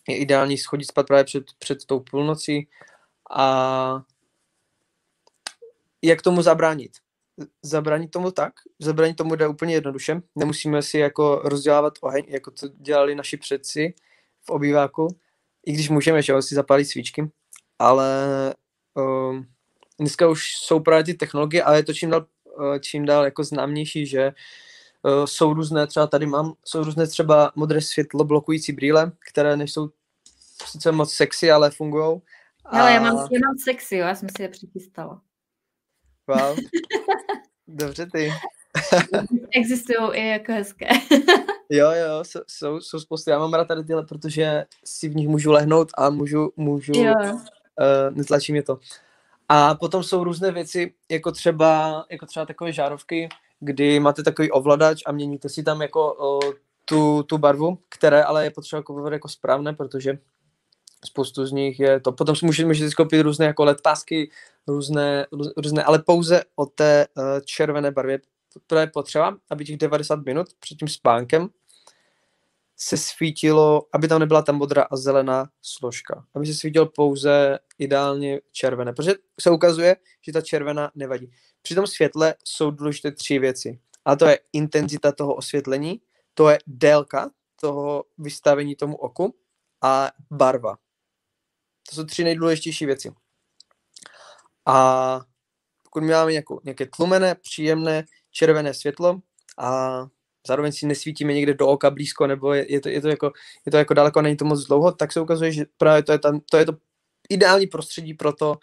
je 0.08 0.16
ideální 0.16 0.58
schodit 0.58 0.88
spát 0.88 1.06
právě 1.06 1.24
před, 1.24 1.44
před 1.58 1.84
tou 1.84 2.00
půlnocí 2.00 2.68
a 3.30 4.02
jak 6.02 6.22
tomu 6.22 6.42
zabránit? 6.42 6.92
Zabránit 7.62 8.10
tomu 8.10 8.30
tak, 8.30 8.52
zabránit 8.78 9.16
tomu 9.16 9.34
jde 9.34 9.48
úplně 9.48 9.74
jednoduše. 9.74 10.22
Nemusíme 10.34 10.82
si 10.82 10.98
jako 10.98 11.40
rozdělávat 11.44 11.94
oheň, 12.00 12.24
jako 12.28 12.50
to 12.50 12.68
dělali 12.68 13.14
naši 13.14 13.36
předci, 13.36 13.94
v 14.46 14.50
obýváku, 14.50 15.08
i 15.66 15.72
když 15.72 15.88
můžeme, 15.88 16.22
že 16.22 16.42
si 16.42 16.54
zapálit 16.54 16.84
svíčky, 16.88 17.30
ale 17.78 18.14
uh, 18.94 19.40
dneska 19.98 20.28
už 20.28 20.56
jsou 20.56 20.80
právě 20.80 21.04
ty 21.04 21.14
technologie, 21.14 21.62
ale 21.62 21.78
je 21.78 21.82
to 21.82 21.94
čím 21.94 22.10
dál, 22.10 22.26
uh, 22.58 22.78
čím 22.78 23.06
dál 23.06 23.24
jako 23.24 23.44
známější, 23.44 24.06
že 24.06 24.32
uh, 25.02 25.24
jsou 25.24 25.54
různé, 25.54 25.86
třeba 25.86 26.06
tady 26.06 26.26
mám, 26.26 26.54
jsou 26.64 26.84
různé 26.84 27.06
třeba 27.06 27.52
modré 27.54 27.80
světlo 27.80 28.24
blokující 28.24 28.72
brýle, 28.72 29.12
které 29.30 29.56
nejsou 29.56 29.90
sice 30.64 30.92
moc 30.92 31.14
sexy, 31.14 31.50
ale 31.50 31.70
fungují. 31.70 32.20
Ale 32.64 32.92
já 32.92 33.00
mám, 33.00 33.16
já 33.16 33.40
mám 33.46 33.58
sexy, 33.64 33.96
jo, 33.96 34.06
já 34.06 34.14
jsem 34.14 34.28
si 34.36 34.42
je 34.42 34.48
přichystala. 34.48 35.22
Wow. 36.26 36.56
Dobře 37.66 38.06
ty. 38.12 38.32
Existují 39.50 39.98
i 40.12 40.28
jako 40.28 40.52
hezké. 40.52 40.88
jo, 41.70 41.90
jo, 41.90 42.24
jsou, 42.46 42.80
jsou 42.80 43.00
spousty. 43.00 43.30
Já 43.30 43.38
mám 43.38 43.54
rád 43.54 43.68
tady 43.68 43.84
tyhle, 43.84 44.06
protože 44.06 44.64
si 44.84 45.08
v 45.08 45.16
nich 45.16 45.28
můžu 45.28 45.52
lehnout 45.52 45.88
a 45.98 46.10
můžu, 46.10 46.52
můžu, 46.56 46.92
jo. 46.94 47.14
Uh, 47.18 48.16
netlačí 48.16 48.52
mě 48.52 48.62
to. 48.62 48.78
A 49.48 49.74
potom 49.74 50.02
jsou 50.02 50.24
různé 50.24 50.50
věci, 50.50 50.94
jako 51.10 51.32
třeba, 51.32 52.04
jako 52.10 52.26
třeba 52.26 52.46
takové 52.46 52.72
žárovky, 52.72 53.28
kdy 53.60 54.00
máte 54.00 54.22
takový 54.22 54.50
ovladač 54.50 55.02
a 55.06 55.12
měníte 55.12 55.48
si 55.48 55.62
tam 55.62 55.82
jako 55.82 56.14
uh, 56.14 56.52
tu, 56.84 57.22
tu 57.22 57.38
barvu, 57.38 57.78
které 57.88 58.24
ale 58.24 58.44
je 58.44 58.50
potřeba 58.50 58.82
kupovat 58.82 59.12
jako 59.12 59.28
správné, 59.28 59.72
protože 59.72 60.18
spoustu 61.04 61.46
z 61.46 61.52
nich 61.52 61.80
je 61.80 62.00
to. 62.00 62.12
Potom 62.12 62.36
si 62.36 62.46
můžete, 62.46 62.66
můžete 62.66 62.94
koupit 62.94 63.22
různé 63.22 63.46
jako 63.46 63.64
LED 63.64 63.80
pásky, 63.82 64.30
různé, 64.66 65.26
různé, 65.56 65.84
ale 65.84 65.98
pouze 65.98 66.42
o 66.56 66.66
té 66.66 67.06
uh, 67.16 67.24
červené 67.44 67.90
barvě, 67.90 68.18
to 68.66 68.76
je 68.76 68.86
potřeba, 68.86 69.36
aby 69.50 69.64
těch 69.64 69.76
90 69.76 70.24
minut 70.24 70.46
před 70.60 70.78
tím 70.78 70.88
spánkem 70.88 71.48
se 72.76 72.96
svítilo, 72.96 73.82
aby 73.92 74.08
tam 74.08 74.20
nebyla 74.20 74.42
ta 74.42 74.52
modrá 74.52 74.82
a 74.82 74.96
zelená 74.96 75.50
složka. 75.62 76.26
Aby 76.34 76.46
se 76.46 76.54
svítilo 76.54 76.86
pouze 76.86 77.58
ideálně 77.78 78.40
červené, 78.52 78.92
protože 78.92 79.14
se 79.40 79.50
ukazuje, 79.50 79.96
že 80.26 80.32
ta 80.32 80.40
červená 80.40 80.90
nevadí. 80.94 81.30
Při 81.62 81.74
tom 81.74 81.86
světle 81.86 82.34
jsou 82.44 82.70
důležité 82.70 83.12
tři 83.12 83.38
věci. 83.38 83.80
A 84.04 84.16
to 84.16 84.26
je 84.26 84.38
intenzita 84.52 85.12
toho 85.12 85.34
osvětlení, 85.34 86.00
to 86.34 86.48
je 86.48 86.58
délka 86.66 87.30
toho 87.60 88.04
vystavení 88.18 88.76
tomu 88.76 88.96
oku 88.96 89.34
a 89.82 90.10
barva. 90.30 90.76
To 91.88 91.94
jsou 91.94 92.04
tři 92.04 92.24
nejdůležitější 92.24 92.86
věci. 92.86 93.12
A 94.66 95.20
pokud 95.82 96.02
máme 96.02 96.32
nějakou, 96.32 96.60
nějaké 96.64 96.86
tlumené, 96.86 97.34
příjemné, 97.34 98.04
červené 98.36 98.74
světlo 98.74 99.20
a 99.58 100.00
zároveň 100.46 100.72
si 100.72 100.86
nesvítíme 100.86 101.34
někde 101.34 101.54
do 101.54 101.68
oka 101.68 101.90
blízko, 101.90 102.26
nebo 102.26 102.54
je, 102.54 102.72
je, 102.72 102.80
to, 102.80 102.88
je, 102.88 103.00
to, 103.00 103.08
jako, 103.08 103.32
je 103.66 103.72
to 103.72 103.78
jako 103.78 103.94
daleko, 103.94 104.22
není 104.22 104.36
to 104.36 104.44
moc 104.44 104.66
dlouho, 104.66 104.92
tak 104.92 105.12
se 105.12 105.20
ukazuje, 105.20 105.52
že 105.52 105.64
právě 105.76 106.02
to 106.02 106.12
je, 106.12 106.18
tam, 106.18 106.40
to, 106.50 106.56
je 106.56 106.66
to 106.66 106.72
ideální 107.28 107.66
prostředí 107.66 108.14
pro 108.14 108.32
to, 108.32 108.58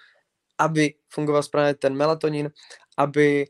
aby 0.57 0.93
fungoval 1.09 1.43
správně 1.43 1.73
ten 1.73 1.95
melatonin, 1.95 2.51
aby 2.97 3.45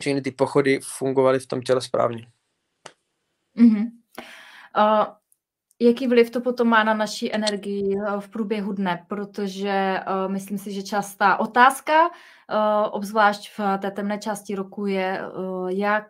všechny 0.00 0.22
ty 0.22 0.30
pochody 0.30 0.80
fungovaly 0.82 1.38
v 1.38 1.46
tom 1.46 1.62
těle 1.62 1.80
správně. 1.80 2.26
Mm-hmm. 3.56 3.90
Uh, 4.76 5.06
jaký 5.82 6.06
vliv 6.06 6.30
to 6.30 6.40
potom 6.40 6.68
má 6.68 6.84
na 6.84 6.94
naší 6.94 7.34
energii 7.34 7.96
uh, 7.96 8.20
v 8.20 8.28
průběhu 8.28 8.72
dne? 8.72 9.04
Protože 9.08 10.00
uh, 10.00 10.32
myslím 10.32 10.58
si, 10.58 10.72
že 10.72 10.82
častá 10.82 11.36
otázka, 11.36 12.08
uh, 12.08 12.10
obzvlášť 12.90 13.50
v 13.58 13.78
té 13.78 13.90
temné 13.90 14.18
části 14.18 14.54
roku, 14.54 14.86
je, 14.86 15.20
uh, 15.22 15.68
jak 15.68 16.06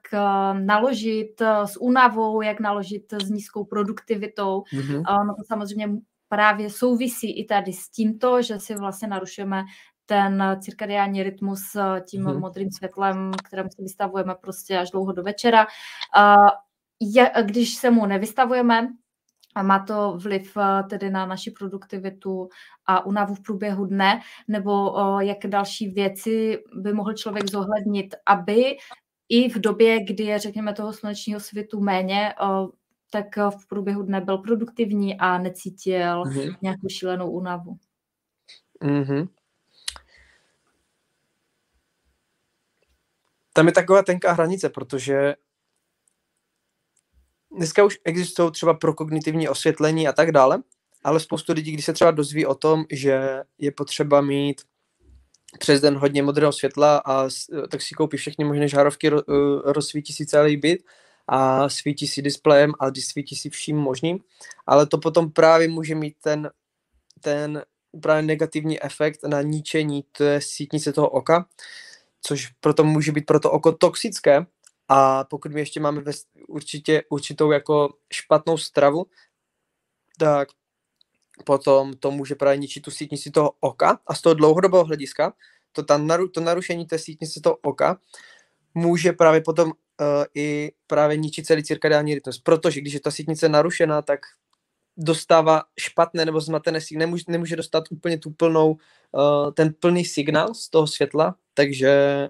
naložit 0.53 1.43
s 1.65 1.81
únavou, 1.81 2.43
jak 2.43 2.61
naložit 2.61 3.13
s 3.13 3.31
nízkou 3.31 3.65
produktivitou. 3.65 4.63
Mm-hmm. 4.73 5.03
No 5.27 5.35
to 5.35 5.43
samozřejmě 5.49 5.89
právě 6.29 6.71
souvisí 6.71 7.39
i 7.39 7.45
tady 7.45 7.73
s 7.73 7.91
tímto, 7.91 8.43
že 8.43 8.59
si 8.59 8.75
vlastně 8.75 9.09
narušujeme 9.09 9.65
ten 10.07 10.59
cirkadiální 10.61 11.23
rytmus 11.23 11.61
tím 12.11 12.25
mm-hmm. 12.25 12.39
modrým 12.39 12.71
světlem, 12.71 13.31
kterému 13.45 13.69
se 13.77 13.83
vystavujeme 13.83 14.35
prostě 14.41 14.79
až 14.79 14.91
dlouho 14.91 15.13
do 15.13 15.23
večera. 15.23 15.67
Je, 17.01 17.31
když 17.43 17.75
se 17.75 17.91
mu 17.91 18.07
nevystavujeme, 18.07 18.89
a 19.55 19.63
má 19.63 19.79
to 19.79 20.17
vliv 20.17 20.57
eh, 20.57 20.83
tedy 20.91 21.11
na 21.11 21.27
naši 21.27 21.51
produktivitu 21.51 22.49
a 22.87 23.07
unavu 23.07 23.35
v 23.35 23.43
průběhu 23.43 23.87
dne, 23.87 24.21
nebo 24.49 24.99
eh, 24.99 25.25
jak 25.25 25.39
další 25.47 25.89
věci 25.89 26.59
by 26.77 26.93
mohl 26.93 27.13
člověk 27.13 27.51
zohlednit, 27.51 28.15
aby 28.27 28.77
i 29.29 29.49
v 29.49 29.59
době, 29.59 30.05
kdy 30.05 30.25
je, 30.25 30.39
řekněme, 30.39 30.73
toho 30.73 30.93
slunečního 30.93 31.41
světu 31.41 31.81
méně, 31.81 32.33
eh, 32.33 32.67
tak 33.11 33.37
v 33.37 33.69
průběhu 33.69 34.03
dne 34.03 34.21
byl 34.21 34.39
produktivní 34.39 35.19
a 35.19 35.39
necítil 35.39 36.23
mm-hmm. 36.23 36.57
nějakou 36.63 36.89
šílenou 36.89 37.31
únavu. 37.31 37.77
Mm-hmm. 38.83 39.29
Tam 43.53 43.67
je 43.67 43.73
taková 43.73 44.03
tenká 44.03 44.33
hranice, 44.33 44.69
protože 44.69 45.35
dneska 47.57 47.85
už 47.85 47.99
existují 48.05 48.53
třeba 48.53 48.75
pro 48.75 48.95
kognitivní 48.95 49.49
osvětlení 49.49 50.09
a 50.09 50.13
tak 50.13 50.33
dále, 50.33 50.63
ale 51.05 51.21
spoustu 51.21 51.53
lidí, 51.53 51.73
když 51.73 51.85
se 51.85 51.93
třeba 51.93 52.11
dozví 52.11 52.47
o 52.47 52.55
tom, 52.55 52.85
že 52.91 53.43
je 53.59 53.73
potřeba 53.73 54.21
mít 54.21 54.61
přes 55.59 55.81
den 55.81 55.97
hodně 55.97 56.23
modrého 56.23 56.53
světla 56.53 57.03
a 57.07 57.29
tak 57.71 57.83
si 57.83 57.95
koupí 57.95 58.17
všechny 58.17 58.45
možné 58.45 58.69
žárovky, 58.69 59.09
eh, 59.09 59.13
rozsvítí 59.65 60.13
si 60.13 60.27
celý 60.27 60.57
byt 60.57 60.85
a 61.29 61.69
svítí 61.69 62.07
si 62.07 62.23
displejem 62.23 62.73
a 62.81 62.87
svítí 62.95 63.37
si 63.37 63.51
vším 63.51 63.77
možným, 63.77 64.19
ale 64.67 64.87
to 64.87 64.99
potom 64.99 65.33
právě 65.33 65.69
může 65.69 65.95
mít 65.95 66.15
ten, 66.21 66.51
ten 67.21 67.63
právě 68.03 68.23
negativní 68.23 68.83
efekt 68.83 69.21
na 69.25 69.43
ničení 69.43 70.05
té 70.13 70.41
sítnice 70.41 70.93
toho 70.93 71.09
oka, 71.09 71.47
což 72.23 72.49
proto 72.61 72.85
může 72.85 73.13
být 73.13 73.27
pro 73.27 73.41
to 73.41 73.51
oko 73.51 73.73
toxické 73.73 74.47
a 74.95 75.25
pokud 75.25 75.53
my 75.53 75.61
ještě 75.61 75.81
máme 75.81 76.01
ve, 76.01 76.13
určitě 76.49 77.03
určitou 77.09 77.53
jako 77.53 77.95
špatnou 78.13 78.59
stravu, 78.59 79.07
tak 80.19 80.49
potom 81.45 81.93
to 81.93 82.11
může 82.11 82.35
právě 82.35 82.57
ničit 82.57 82.83
tu 82.83 82.91
sítnici 82.91 83.31
toho 83.31 83.53
oka. 83.61 83.99
A 84.07 84.15
z 84.15 84.21
toho 84.21 84.35
dlouhodobého 84.35 84.85
hlediska 84.85 85.33
to, 85.73 85.83
ta 85.83 85.99
naru, 85.99 86.29
to 86.29 86.41
narušení 86.41 86.87
té 86.87 86.99
sítnice 86.99 87.41
toho 87.41 87.57
oka 87.63 87.99
může 88.75 89.13
právě 89.13 89.41
potom 89.41 89.69
uh, 89.69 89.75
i 90.35 90.73
právě 90.87 91.17
ničit 91.17 91.47
celý 91.47 91.65
cirkadiální 91.65 92.15
rytmus, 92.15 92.39
protože 92.39 92.81
když 92.81 92.95
je 92.95 93.01
ta 93.01 93.11
sítnice 93.11 93.49
narušená, 93.49 94.03
tak 94.03 94.21
dostává 94.97 95.63
špatné 95.81 96.25
nebo 96.25 96.41
zmatené 96.41 96.81
signály, 96.81 97.07
nemůže, 97.07 97.25
nemůže 97.29 97.57
dostat 97.57 97.85
úplně 97.91 98.19
tu 98.19 98.31
plnou, 98.31 98.71
uh, 98.71 99.53
ten 99.55 99.75
plný 99.81 100.05
signál 100.05 100.55
z 100.55 100.69
toho 100.69 100.87
světla, 100.87 101.35
takže 101.55 102.29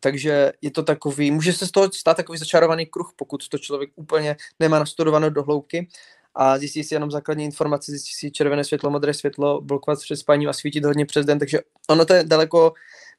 takže 0.00 0.52
je 0.62 0.70
to 0.70 0.82
takový, 0.82 1.30
může 1.30 1.52
se 1.52 1.66
z 1.66 1.70
toho 1.70 1.92
stát 1.92 2.16
takový 2.16 2.38
začarovaný 2.38 2.86
kruh, 2.86 3.12
pokud 3.16 3.48
to 3.48 3.58
člověk 3.58 3.90
úplně 3.96 4.36
nemá 4.60 4.78
nastudované 4.78 5.30
do 5.30 5.42
hloubky 5.42 5.88
a 6.34 6.58
zjistí 6.58 6.84
si 6.84 6.94
jenom 6.94 7.10
základní 7.10 7.44
informace, 7.44 7.92
zjistí 7.92 8.12
si 8.12 8.30
červené 8.30 8.64
světlo, 8.64 8.90
modré 8.90 9.14
světlo, 9.14 9.60
blokovat 9.60 10.00
před 10.00 10.16
spaním 10.16 10.48
a 10.48 10.52
svítit 10.52 10.84
hodně 10.84 11.06
přes 11.06 11.26
den, 11.26 11.38
takže 11.38 11.58
ono 11.90 12.04
to 12.04 12.14
je 12.14 12.24
daleko, 12.24 12.72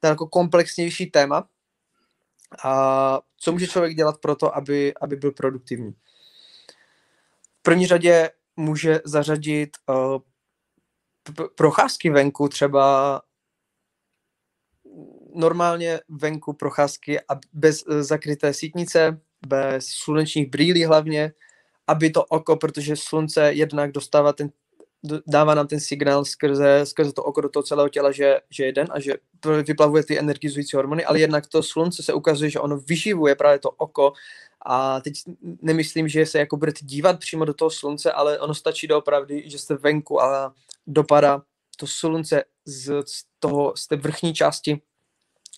daleko 0.03 0.27
komplexnější 0.27 1.05
téma. 1.05 1.47
A 2.63 3.19
co 3.37 3.51
může 3.51 3.67
člověk 3.67 3.95
dělat 3.95 4.17
pro 4.17 4.35
to, 4.35 4.55
aby, 4.55 4.93
aby 5.01 5.15
byl 5.15 5.31
produktivní? 5.31 5.91
V 7.59 7.61
první 7.61 7.87
řadě 7.87 8.29
může 8.55 9.01
zařadit 9.05 9.69
uh, 9.89 10.17
procházky 11.55 12.09
venku, 12.09 12.47
třeba 12.47 13.21
normálně 15.35 15.99
venku 16.09 16.53
procházky 16.53 17.19
a 17.19 17.39
bez 17.53 17.83
eh, 17.89 18.03
zakryté 18.03 18.53
sítnice, 18.53 19.19
bez 19.47 19.87
slunečních 19.87 20.49
brýlí 20.49 20.85
hlavně, 20.85 21.33
aby 21.87 22.09
to 22.09 22.25
oko, 22.25 22.55
protože 22.55 22.95
slunce 22.95 23.53
jednak 23.53 23.91
dostává 23.91 24.33
ten, 24.33 24.49
dává 25.27 25.55
nám 25.55 25.67
ten 25.67 25.79
signál 25.79 26.25
skrze, 26.25 26.81
skrze 26.83 27.13
to 27.13 27.23
oko 27.23 27.41
do 27.41 27.49
toho 27.49 27.63
celého 27.63 27.89
těla, 27.89 28.11
že, 28.11 28.39
že 28.49 28.65
je 28.65 28.71
den 28.71 28.87
a 28.91 28.99
že 28.99 29.13
vyplavuje 29.63 30.03
ty 30.03 30.19
energizující 30.19 30.75
hormony, 30.75 31.05
ale 31.05 31.19
jednak 31.19 31.47
to 31.47 31.63
slunce 31.63 32.03
se 32.03 32.13
ukazuje, 32.13 32.49
že 32.49 32.59
ono 32.59 32.77
vyživuje 32.77 33.35
právě 33.35 33.59
to 33.59 33.69
oko. 33.69 34.13
A 34.65 35.01
teď 35.01 35.13
nemyslím, 35.61 36.07
že 36.07 36.25
se 36.25 36.39
jako 36.39 36.57
budete 36.57 36.79
dívat 36.85 37.19
přímo 37.19 37.45
do 37.45 37.53
toho 37.53 37.69
slunce, 37.71 38.11
ale 38.11 38.39
ono 38.39 38.53
stačí 38.55 38.87
doopravdy, 38.87 39.43
že 39.49 39.57
jste 39.57 39.75
venku 39.75 40.21
a 40.21 40.53
dopadá 40.87 41.41
to 41.77 41.87
slunce 41.87 42.43
z, 42.65 43.03
z 43.07 43.23
toho, 43.39 43.73
z 43.75 43.87
té 43.87 43.95
vrchní 43.95 44.33
části 44.33 44.81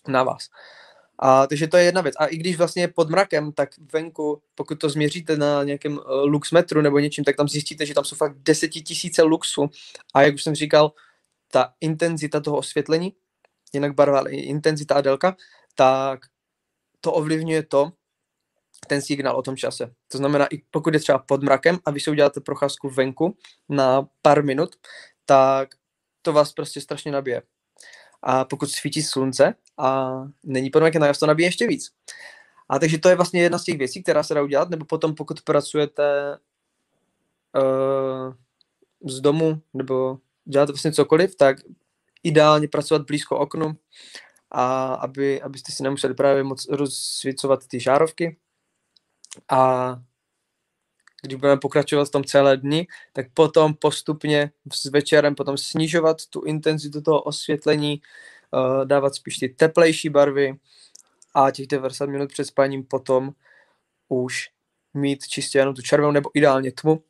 na 0.08 0.22
vás. 0.22 0.48
A, 1.18 1.46
takže 1.46 1.68
to 1.68 1.76
je 1.76 1.84
jedna 1.84 2.00
věc. 2.00 2.14
A 2.18 2.26
i 2.26 2.36
když 2.36 2.56
vlastně 2.56 2.82
je 2.82 2.88
pod 2.88 3.10
mrakem, 3.10 3.52
tak 3.52 3.68
venku, 3.92 4.42
pokud 4.54 4.80
to 4.80 4.88
změříte 4.88 5.36
na 5.36 5.64
nějakém 5.64 5.92
uh, 5.92 6.02
luxmetru 6.24 6.80
nebo 6.80 6.98
něčím, 6.98 7.24
tak 7.24 7.36
tam 7.36 7.48
zjistíte, 7.48 7.86
že 7.86 7.94
tam 7.94 8.04
jsou 8.04 8.16
fakt 8.16 8.38
desetitisíce 8.38 9.22
luxu. 9.22 9.70
A 10.14 10.22
jak 10.22 10.34
už 10.34 10.42
jsem 10.42 10.54
říkal, 10.54 10.92
ta 11.50 11.74
intenzita 11.80 12.40
toho 12.40 12.56
osvětlení, 12.56 13.12
jinak 13.72 13.94
barva, 13.94 14.18
ale 14.18 14.30
intenzita 14.30 14.94
a 14.94 15.00
délka, 15.00 15.36
tak 15.74 16.20
to 17.00 17.12
ovlivňuje 17.12 17.62
to, 17.62 17.92
ten 18.86 19.02
signál 19.02 19.36
o 19.36 19.42
tom 19.42 19.56
čase. 19.56 19.92
To 20.08 20.18
znamená, 20.18 20.46
i 20.46 20.62
pokud 20.70 20.94
je 20.94 21.00
třeba 21.00 21.18
pod 21.18 21.42
mrakem 21.42 21.78
a 21.84 21.90
vy 21.90 22.00
si 22.00 22.10
uděláte 22.10 22.40
procházku 22.40 22.88
venku 22.88 23.36
na 23.68 24.08
pár 24.22 24.44
minut, 24.44 24.76
tak 25.26 25.68
to 26.22 26.32
vás 26.32 26.52
prostě 26.52 26.80
strašně 26.80 27.12
nabije 27.12 27.42
a 28.22 28.44
pokud 28.44 28.70
svítí 28.70 29.02
slunce 29.02 29.54
a 29.78 30.10
není 30.44 30.70
podmínky 30.70 30.98
na 30.98 31.12
to 31.12 31.26
nabíje 31.26 31.46
ještě 31.48 31.66
víc. 31.66 31.90
A 32.68 32.78
takže 32.78 32.98
to 32.98 33.08
je 33.08 33.16
vlastně 33.16 33.42
jedna 33.42 33.58
z 33.58 33.64
těch 33.64 33.78
věcí, 33.78 34.02
která 34.02 34.22
se 34.22 34.34
dá 34.34 34.42
udělat, 34.42 34.70
nebo 34.70 34.84
potom 34.84 35.14
pokud 35.14 35.42
pracujete 35.42 36.38
uh, 37.54 38.34
z 39.06 39.20
domu 39.20 39.62
nebo 39.74 40.18
děláte 40.44 40.72
vlastně 40.72 40.92
cokoliv, 40.92 41.36
tak 41.36 41.56
ideálně 42.22 42.68
pracovat 42.68 43.06
blízko 43.06 43.38
oknu, 43.38 43.76
a 44.50 44.94
aby, 44.94 45.42
abyste 45.42 45.72
si 45.72 45.82
nemuseli 45.82 46.14
právě 46.14 46.44
moc 46.44 46.68
rozsvícovat 46.68 47.66
ty 47.66 47.80
žárovky. 47.80 48.36
A 49.50 50.02
když 51.22 51.40
budeme 51.40 51.60
pokračovat 51.60 52.04
v 52.04 52.10
tom 52.10 52.24
celé 52.24 52.56
dny, 52.56 52.86
tak 53.12 53.26
potom 53.34 53.74
postupně 53.74 54.50
s 54.72 54.84
večerem 54.84 55.34
potom 55.34 55.58
snižovat 55.58 56.16
tu 56.30 56.42
intenzitu 56.42 57.00
toho 57.00 57.22
osvětlení, 57.22 58.00
uh, 58.50 58.84
dávat 58.84 59.14
spíš 59.14 59.38
ty 59.38 59.48
teplejší 59.48 60.08
barvy 60.08 60.54
a 61.34 61.50
těch 61.50 61.66
90 61.66 62.06
minut 62.06 62.28
před 62.28 62.44
spaním 62.44 62.84
potom 62.84 63.30
už 64.08 64.48
mít 64.94 65.26
čistě 65.26 65.58
jenom 65.58 65.74
tu 65.74 65.82
červenou 65.82 66.10
nebo 66.12 66.30
ideálně 66.34 66.72
tmu. 66.72 67.02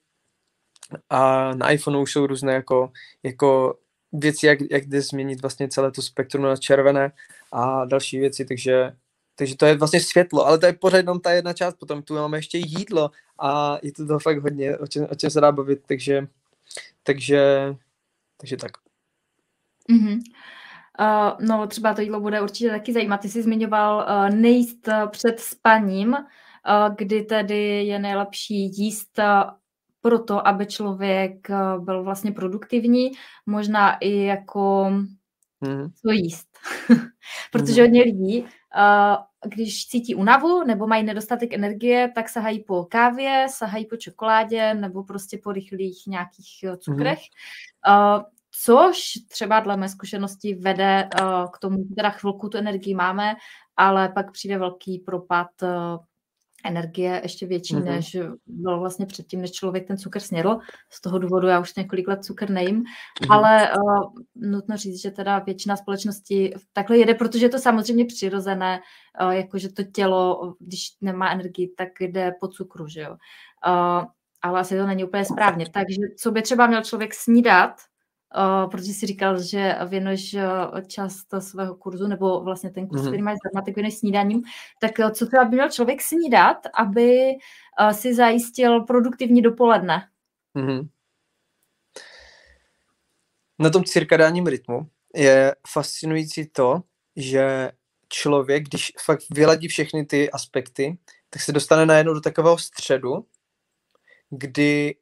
A 1.11 1.55
na 1.55 1.71
iPhoneu 1.71 2.03
už 2.03 2.13
jsou 2.13 2.27
různé 2.27 2.53
jako, 2.55 2.93
jako 3.23 3.79
věci, 4.13 4.47
jak, 4.47 4.59
jak 4.71 4.87
jde 4.87 5.03
změnit 5.03 5.43
vlastně 5.43 5.69
celé 5.69 5.93
to 5.93 6.03
spektrum 6.03 6.45
na 6.45 6.57
červené 6.57 7.13
a 7.53 7.85
další 7.85 8.19
věci, 8.19 8.45
takže, 8.45 8.97
takže 9.41 9.57
to 9.57 9.67
je 9.67 9.77
vlastně 9.77 10.01
světlo, 10.01 10.47
ale 10.47 10.59
to 10.59 10.67
je 10.67 10.73
pořád 10.73 10.97
jenom 10.97 11.21
ta 11.21 11.33
jedna 11.33 11.53
část, 11.53 11.75
potom 11.75 12.03
tu 12.03 12.15
máme 12.15 12.39
ještě 12.39 12.59
jídlo 12.59 13.11
a 13.39 13.79
je 13.83 13.93
to 13.93 14.07
toho 14.07 14.19
fakt 14.19 14.43
hodně, 14.43 14.79
o 14.79 14.87
čem, 14.87 15.07
o 15.11 15.15
čem 15.15 15.31
se 15.31 15.41
dá 15.41 15.53
bavit, 15.53 15.83
takže, 15.89 16.27
takže, 17.03 17.75
takže 18.37 18.57
tak. 18.57 18.71
Mm-hmm. 19.91 20.21
Uh, 21.01 21.47
no 21.47 21.67
třeba 21.67 21.95
to 21.95 22.01
jídlo 22.01 22.21
bude 22.21 22.41
určitě 22.41 22.71
taky 22.71 22.93
zajímat. 22.93 23.21
Ty 23.21 23.29
jsi 23.29 23.43
zmiňoval 23.43 23.97
uh, 23.97 24.37
nejíst 24.37 24.89
před 25.11 25.41
spaním, 25.41 26.13
uh, 26.13 26.95
kdy 26.97 27.23
tedy 27.23 27.87
je 27.87 27.99
nejlepší 27.99 28.71
jíst 28.77 29.19
uh, 29.19 29.51
proto, 30.01 30.49
aby 30.49 30.67
člověk 30.67 31.49
uh, 31.51 31.85
byl 31.85 32.05
vlastně 32.05 32.33
produktivní, 32.33 33.11
možná 33.47 33.97
i 33.97 34.23
jako 34.25 34.91
mm. 35.61 35.91
co 36.03 36.11
jíst. 36.11 36.59
Protože 37.53 37.83
mm. 37.83 37.89
hodně 37.89 38.03
lidí, 38.03 38.41
uh, 38.43 39.30
když 39.47 39.87
cítí 39.87 40.15
únavu 40.15 40.65
nebo 40.65 40.87
mají 40.87 41.03
nedostatek 41.03 41.55
energie, 41.55 42.13
tak 42.15 42.29
sahají 42.29 42.65
po 42.65 42.85
kávě, 42.85 43.47
sahají 43.51 43.87
po 43.87 43.97
čokoládě 43.97 44.75
nebo 44.75 45.05
prostě 45.05 45.39
po 45.43 45.53
rychlých 45.53 46.07
nějakých 46.07 46.65
uh, 46.65 46.77
cukrech. 46.77 47.19
Mm. 47.89 47.95
Uh, 47.95 48.23
což 48.65 49.03
třeba 49.29 49.61
dle 49.61 49.77
mé 49.77 49.89
zkušenosti 49.89 50.55
vede 50.55 51.09
uh, 51.21 51.51
k 51.51 51.59
tomu, 51.59 51.85
teda 51.97 52.11
chvilku 52.11 52.49
tu 52.49 52.59
energii 52.59 52.95
máme, 52.95 53.35
ale 53.77 54.09
pak 54.09 54.33
přijde 54.33 54.59
velký 54.59 54.99
propad 54.99 55.49
uh, 55.63 56.05
energie 56.65 57.21
ještě 57.23 57.47
větší, 57.47 57.75
mm-hmm. 57.75 57.85
než 57.85 58.17
byl 58.47 58.81
vlastně 58.81 59.07
předtím, 59.07 59.41
než 59.41 59.53
člověk 59.53 59.87
ten 59.87 59.99
cukr 59.99 60.21
snědl. 60.21 60.59
Z 60.91 61.01
toho 61.01 61.19
důvodu 61.19 61.47
já 61.47 61.61
už 61.61 61.75
několik 61.75 62.09
let 62.09 62.25
cukr 62.25 62.51
nejím, 62.51 62.83
mm-hmm. 62.83 63.35
ale 63.35 63.73
uh, 63.73 64.13
nutno 64.35 64.77
říct, 64.77 65.03
že 65.03 65.11
teda 65.11 65.39
většina 65.39 65.77
společnosti 65.77 66.55
takhle 66.73 66.99
jede, 66.99 67.15
protože 67.15 67.47
je 67.47 67.51
to 67.51 67.59
samozřejmě 67.59 68.05
přirozené, 68.05 68.81
uh, 69.23 69.31
jakože 69.31 69.73
to 69.73 69.83
tělo, 69.83 70.55
když 70.59 70.81
nemá 71.01 71.31
energii, 71.31 71.75
tak 71.77 71.89
jde 72.01 72.33
po 72.41 72.49
cukru, 72.49 72.89
že 72.89 73.01
jo. 73.01 73.17
Uh, 73.67 74.05
ale 74.43 74.61
asi 74.61 74.77
to 74.77 74.87
není 74.87 75.05
úplně 75.05 75.25
správně. 75.25 75.67
Takže 75.73 75.97
co 76.19 76.31
by 76.31 76.43
třeba 76.43 76.67
měl 76.67 76.83
člověk 76.83 77.15
snídat, 77.15 77.71
Uh, 78.37 78.71
protože 78.71 78.93
si 78.93 79.07
říkal, 79.07 79.43
že 79.43 79.77
věnuješ 79.87 80.35
uh, 80.35 80.81
část 80.81 81.27
svého 81.39 81.75
kurzu, 81.75 82.07
nebo 82.07 82.41
vlastně 82.41 82.71
ten 82.71 82.87
kurz, 82.87 83.03
mm-hmm. 83.03 83.07
který 83.07 83.23
máš 83.23 83.37
zdarma, 83.39 83.65
tak 83.67 83.75
věnuješ 83.75 83.95
snídaním, 83.95 84.43
tak 84.81 84.91
uh, 84.99 85.11
co 85.11 85.27
třeba 85.27 85.45
by 85.45 85.57
měl 85.57 85.71
člověk 85.71 86.03
snídat, 86.03 86.57
aby 86.75 87.33
uh, 87.81 87.91
si 87.91 88.15
zajistil 88.15 88.81
produktivní 88.81 89.43
dopoledne? 89.43 90.09
Mm-hmm. 90.57 90.89
Na 93.59 93.71
tom 93.71 93.85
cirkadálním 93.85 94.47
rytmu 94.47 94.89
je 95.15 95.55
fascinující 95.69 96.47
to, 96.47 96.83
že 97.17 97.73
člověk, 98.09 98.69
když 98.69 98.93
fakt 99.05 99.23
vyladí 99.31 99.69
všechny 99.69 100.07
ty 100.07 100.31
aspekty, 100.31 100.99
tak 101.31 101.43
se 101.43 101.53
dostane 101.53 101.87
najednou 101.87 102.15
do 102.15 102.21
takového 102.21 102.59
středu, 102.59 103.27
kdy 104.31 104.95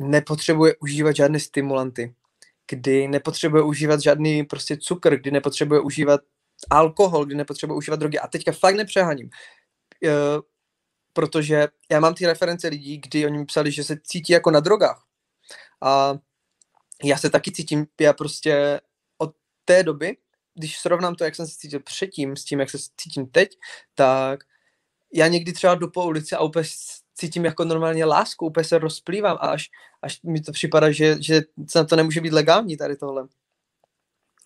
nepotřebuje 0.00 0.76
užívat 0.76 1.16
žádné 1.16 1.40
stimulanty 1.40 2.14
kdy 2.70 3.08
nepotřebuje 3.08 3.62
užívat 3.62 4.00
žádný 4.00 4.44
prostě 4.44 4.76
cukr, 4.76 5.16
kdy 5.16 5.30
nepotřebuje 5.30 5.80
užívat 5.80 6.20
alkohol, 6.70 7.24
kdy 7.24 7.34
nepotřebuje 7.34 7.76
užívat 7.76 8.00
drogy. 8.00 8.18
A 8.18 8.26
teďka 8.26 8.52
fakt 8.52 8.74
nepřehaním. 8.74 9.30
E, 10.04 10.10
protože 11.12 11.68
já 11.90 12.00
mám 12.00 12.14
ty 12.14 12.26
reference 12.26 12.68
lidí, 12.68 12.98
kdy 12.98 13.26
oni 13.26 13.38
mi 13.38 13.44
psali, 13.44 13.72
že 13.72 13.84
se 13.84 13.96
cítí 14.02 14.32
jako 14.32 14.50
na 14.50 14.60
drogách. 14.60 15.04
A 15.82 16.14
já 17.04 17.18
se 17.18 17.30
taky 17.30 17.52
cítím, 17.52 17.86
já 18.00 18.12
prostě 18.12 18.80
od 19.18 19.34
té 19.64 19.82
doby, 19.82 20.16
když 20.54 20.78
srovnám 20.78 21.14
to, 21.14 21.24
jak 21.24 21.34
jsem 21.34 21.46
se 21.46 21.56
cítil 21.56 21.80
předtím 21.80 22.36
s 22.36 22.44
tím, 22.44 22.60
jak 22.60 22.70
se 22.70 22.78
cítím 22.96 23.26
teď, 23.26 23.58
tak 23.94 24.40
já 25.12 25.26
někdy 25.26 25.52
třeba 25.52 25.74
jdu 25.74 25.90
po 25.90 26.04
ulici 26.04 26.34
a 26.34 26.40
úplně 26.40 26.64
cítím 27.16 27.44
jako 27.44 27.64
normálně 27.64 28.04
lásku, 28.04 28.46
úplně 28.46 28.64
se 28.64 28.78
rozplývám 28.78 29.36
a 29.40 29.46
až, 29.46 29.70
až 30.02 30.22
mi 30.22 30.40
to 30.40 30.52
připadá, 30.52 30.90
že, 30.90 31.22
že 31.22 31.42
to 31.88 31.96
nemůže 31.96 32.20
být 32.20 32.32
legální 32.32 32.76
tady 32.76 32.96
tohle. 32.96 33.28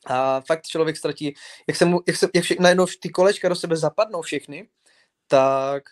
A 0.06 0.40
fakt 0.40 0.66
člověk 0.66 0.96
ztratí, 0.96 1.34
jak 1.68 1.76
se 1.76 1.84
mu, 1.84 2.00
jak 2.06 2.16
se, 2.16 2.28
jak 2.34 2.44
vše, 2.44 2.54
najednou 2.60 2.86
ty 3.00 3.08
kolečka 3.08 3.48
do 3.48 3.54
sebe 3.54 3.76
zapadnou 3.76 4.22
všechny, 4.22 4.68
tak 5.26 5.82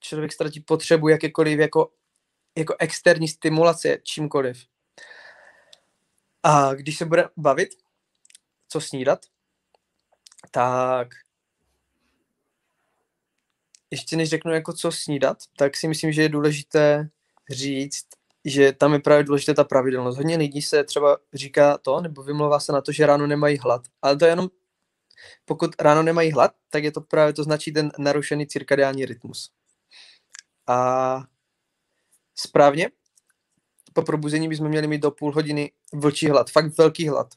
člověk 0.00 0.32
ztratí 0.32 0.60
potřebu 0.60 1.08
jakékoliv 1.08 1.58
jako, 1.58 1.92
jako 2.58 2.76
externí 2.78 3.28
stimulace 3.28 3.98
čímkoliv. 4.02 4.66
A 6.42 6.74
když 6.74 6.98
se 6.98 7.04
bude 7.04 7.28
bavit, 7.36 7.68
co 8.68 8.80
snídat, 8.80 9.26
tak 10.50 11.08
ještě 13.92 14.16
než 14.16 14.28
řeknu 14.28 14.52
jako 14.52 14.72
co 14.72 14.92
snídat, 14.92 15.38
tak 15.56 15.76
si 15.76 15.88
myslím, 15.88 16.12
že 16.12 16.22
je 16.22 16.28
důležité 16.28 17.08
říct, 17.50 18.06
že 18.44 18.72
tam 18.72 18.92
je 18.92 18.98
právě 18.98 19.24
důležité 19.24 19.54
ta 19.54 19.64
pravidelnost. 19.64 20.18
Hodně 20.18 20.36
lidí 20.36 20.62
se 20.62 20.84
třeba 20.84 21.18
říká 21.34 21.78
to, 21.78 22.00
nebo 22.00 22.22
vymlouvá 22.22 22.60
se 22.60 22.72
na 22.72 22.80
to, 22.80 22.92
že 22.92 23.06
ráno 23.06 23.26
nemají 23.26 23.58
hlad. 23.58 23.82
Ale 24.02 24.16
to 24.16 24.24
je 24.24 24.30
jenom, 24.30 24.48
pokud 25.44 25.70
ráno 25.80 26.02
nemají 26.02 26.32
hlad, 26.32 26.52
tak 26.70 26.84
je 26.84 26.92
to 26.92 27.00
právě, 27.00 27.32
to 27.32 27.44
značí 27.44 27.72
ten 27.72 27.92
narušený 27.98 28.46
cirkadiální 28.46 29.06
rytmus. 29.06 29.50
A 30.66 31.20
správně, 32.34 32.90
po 33.92 34.02
probuzení 34.02 34.48
bychom 34.48 34.68
měli 34.68 34.86
mít 34.86 35.02
do 35.02 35.10
půl 35.10 35.32
hodiny 35.32 35.72
vlčí 35.94 36.28
hlad, 36.28 36.50
fakt 36.50 36.78
velký 36.78 37.08
hlad. 37.08 37.34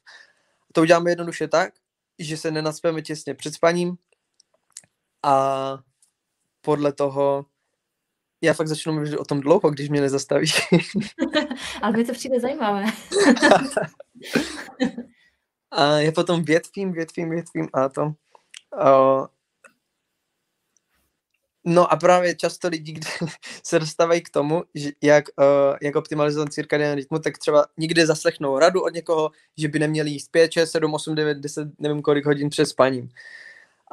To 0.74 0.82
uděláme 0.82 1.12
jednoduše 1.12 1.48
tak, 1.48 1.74
že 2.20 2.38
se 2.38 2.52
nenacpeme 2.52 3.02
těsně 3.02 3.34
před 3.34 3.54
spaním 3.54 3.98
a 5.24 5.78
podle 6.66 6.94
toho 6.94 7.46
já 8.42 8.54
fakt 8.54 8.68
začnu 8.68 8.94
mluvit 8.94 9.18
o 9.18 9.26
tom 9.26 9.40
dlouho, 9.40 9.70
když 9.72 9.90
mě 9.90 10.02
nezastavíš. 10.02 10.54
Ale 11.82 11.98
mi 11.98 12.06
to 12.06 12.14
přijde 12.14 12.40
zajímavé. 12.40 12.86
a 15.72 16.00
já 16.00 16.12
potom 16.12 16.44
větvím, 16.44 16.94
větvím, 16.94 17.30
větvím 17.30 17.68
a 17.74 17.90
to. 17.90 18.02
Uh, 18.04 19.26
no 21.66 21.94
a 21.94 21.96
právě 21.96 22.36
často 22.36 22.68
lidi, 22.68 22.92
kdy 22.92 23.08
se 23.64 23.80
dostávají 23.80 24.22
k 24.22 24.30
tomu, 24.30 24.64
že 24.76 24.92
jak, 25.04 25.26
uh, 25.40 25.78
jak 25.82 25.96
optimalizovat 25.96 26.54
cirkadiální 26.54 26.96
rytmu, 26.96 27.20
tak 27.20 27.38
třeba 27.38 27.66
nikdy 27.78 28.06
zaslechnou 28.06 28.60
radu 28.60 28.84
od 28.84 28.94
někoho, 28.94 29.32
že 29.58 29.68
by 29.68 29.80
neměli 29.80 30.10
jíst 30.10 30.32
5, 30.32 30.52
6, 30.52 30.72
7, 30.72 30.94
8, 30.94 31.16
9, 31.16 31.38
10, 31.38 31.68
nevím 31.80 32.02
kolik 32.02 32.26
hodin 32.26 32.50
před 32.50 32.66
spaním. 32.66 33.10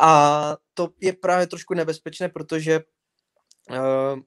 A 0.03 0.57
to 0.75 0.89
je 1.01 1.13
právě 1.13 1.47
trošku 1.47 1.75
nebezpečné, 1.75 2.29
protože 2.29 2.81
uh, 3.71 4.21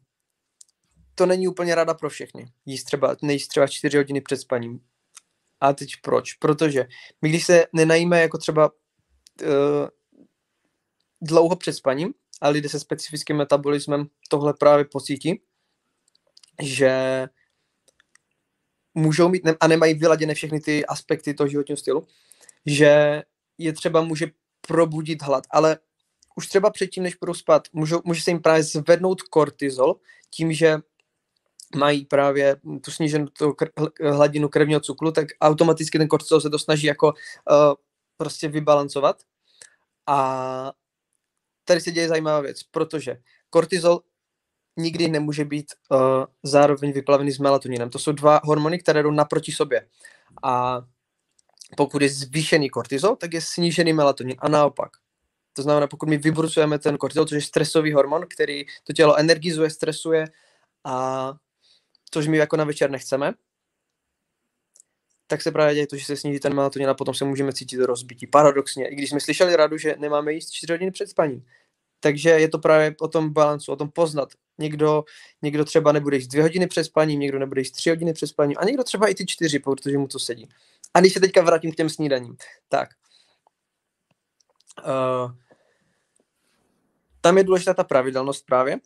to 1.16 1.26
není 1.26 1.48
úplně 1.48 1.76
rada 1.76 1.94
pro 1.94 2.10
všechny. 2.10 2.52
Jíst 2.66 2.84
třeba, 2.84 3.16
nejíst 3.22 3.48
třeba 3.48 3.68
4 3.68 3.98
hodiny 3.98 4.22
před 4.22 4.38
spaním. 4.38 4.80
A 5.60 5.74
teď 5.74 5.92
proč? 6.02 6.34
Protože 6.34 6.88
my 7.22 7.30
když 7.30 7.46
se 7.46 7.66
nenajíme 7.74 8.22
jako 8.22 8.38
třeba 8.38 8.72
uh, 8.72 9.88
dlouho 11.22 11.56
před 11.56 11.74
spaním, 11.74 12.14
a 12.42 12.50
lidé 12.50 12.70
se 12.70 12.80
specifickým 12.80 13.38
metabolismem 13.38 14.08
tohle 14.30 14.54
právě 14.54 14.86
pocítí, 14.86 15.42
že 16.62 17.26
můžou 18.94 19.30
mít 19.30 19.44
a 19.60 19.68
nemají 19.68 19.94
vyladěné 19.94 20.34
všechny 20.34 20.60
ty 20.60 20.86
aspekty 20.86 21.34
toho 21.34 21.48
životního 21.48 21.78
stylu, 21.78 22.08
že 22.66 23.24
je 23.58 23.74
třeba 23.74 24.02
může 24.02 24.28
probudit 24.68 25.22
hlad, 25.22 25.44
ale 25.50 25.78
už 26.36 26.48
třeba 26.48 26.70
předtím, 26.70 27.04
než 27.04 27.16
budou 27.16 27.34
spát, 27.34 27.68
můžou, 27.74 28.02
může 28.04 28.22
se 28.22 28.32
jim 28.32 28.42
právě 28.42 28.64
zvednout 28.64 29.22
kortizol 29.22 29.96
tím, 30.30 30.54
že 30.54 30.78
mají 31.76 32.06
právě 32.06 32.58
tu 32.82 32.92
sníženou 32.92 33.26
tu 33.26 33.50
kr- 33.50 34.12
hladinu 34.12 34.50
krevního 34.50 34.80
cukru, 34.80 35.12
tak 35.12 35.28
automaticky 35.42 35.98
ten 35.98 36.08
kortizol 36.08 36.42
se 36.42 36.50
to 36.50 36.60
snaží 36.60 36.88
jako 36.88 37.08
uh, 37.08 37.14
prostě 38.18 38.48
vybalancovat. 38.48 39.22
A 40.08 40.72
tady 41.66 41.82
se 41.82 41.92
děje 41.92 42.08
zajímavá 42.08 42.42
věc, 42.42 42.64
protože 42.64 43.18
kortizol 43.50 44.02
nikdy 44.78 45.08
nemůže 45.08 45.46
být 45.46 45.66
uh, 45.90 46.00
zároveň 46.44 46.92
vyplavený 46.92 47.32
s 47.32 47.40
melatoninem. 47.40 47.90
To 47.90 48.00
jsou 48.00 48.12
dva 48.12 48.42
hormony, 48.44 48.80
které 48.80 49.04
jdou 49.04 49.12
naproti 49.12 49.52
sobě. 49.52 49.88
A 50.44 50.82
pokud 51.76 52.02
je 52.02 52.10
zvýšený 52.10 52.70
kortizol, 52.70 53.16
tak 53.16 53.34
je 53.34 53.42
snížený 53.42 53.94
melatonin 53.94 54.36
a 54.40 54.50
naopak. 54.50 54.92
To 55.54 55.62
znamená, 55.62 55.88
pokud 55.88 56.10
my 56.10 56.18
vybrucujeme 56.18 56.80
ten 56.80 56.98
kortizol, 56.98 57.26
což 57.26 57.36
je 57.36 57.42
stresový 57.42 57.94
hormon, 57.94 58.26
který 58.30 58.66
to 58.84 58.94
tělo 58.94 59.16
energizuje, 59.16 59.70
stresuje 59.70 60.26
a 60.84 61.34
což 62.12 62.28
my 62.28 62.38
jako 62.38 62.58
na 62.58 62.64
večer 62.64 62.90
nechceme, 62.92 63.34
tak 65.28 65.42
se 65.42 65.52
právě 65.52 65.74
děje 65.74 65.88
to, 65.88 65.98
že 65.98 66.06
se 66.06 66.16
sníží 66.16 66.40
ten 66.40 66.54
melatonin 66.54 66.90
a 66.90 66.94
potom 66.94 67.14
se 67.16 67.26
můžeme 67.26 67.54
cítit 67.54 67.78
rozbití. 67.78 68.28
Paradoxně, 68.28 68.88
i 68.88 68.96
když 68.96 69.10
jsme 69.10 69.20
slyšeli 69.20 69.56
radu, 69.56 69.78
že 69.78 69.96
nemáme 70.00 70.34
jíst 70.34 70.52
4 70.52 70.74
hodiny 70.74 70.92
před 70.92 71.10
spaním. 71.10 71.46
Takže 72.00 72.30
je 72.30 72.50
to 72.50 72.60
právě 72.60 72.96
o 73.02 73.08
tom 73.08 73.34
balancu, 73.34 73.72
o 73.72 73.76
tom 73.76 73.90
poznat. 73.90 74.30
Někdo, 74.58 75.04
někdo 75.42 75.66
třeba 75.66 75.92
nebude 75.92 76.18
jíst 76.18 76.28
dvě 76.28 76.44
hodiny 76.44 76.68
před 76.68 76.84
spaním, 76.84 77.20
někdo 77.20 77.40
nebude 77.40 77.62
jíst 77.62 77.72
tři 77.72 77.90
hodiny 77.90 78.14
před 78.14 78.28
spaním 78.28 78.58
a 78.60 78.66
někdo 78.66 78.84
třeba 78.84 79.08
i 79.08 79.16
ty 79.16 79.26
čtyři, 79.26 79.60
protože 79.60 79.98
mu 79.98 80.08
to 80.08 80.20
sedí. 80.20 80.50
A 80.94 81.00
když 81.00 81.14
se 81.14 81.20
teďka 81.20 81.42
vrátím 81.42 81.72
k 81.72 81.76
těm 81.76 81.90
snídaním, 81.90 82.38
tak 82.70 82.90
uh, 84.86 85.32
tam 87.22 87.38
je 87.38 87.44
důležitá 87.44 87.74
ta 87.74 87.84
pravidelnost 87.84 88.46
právě, 88.46 88.78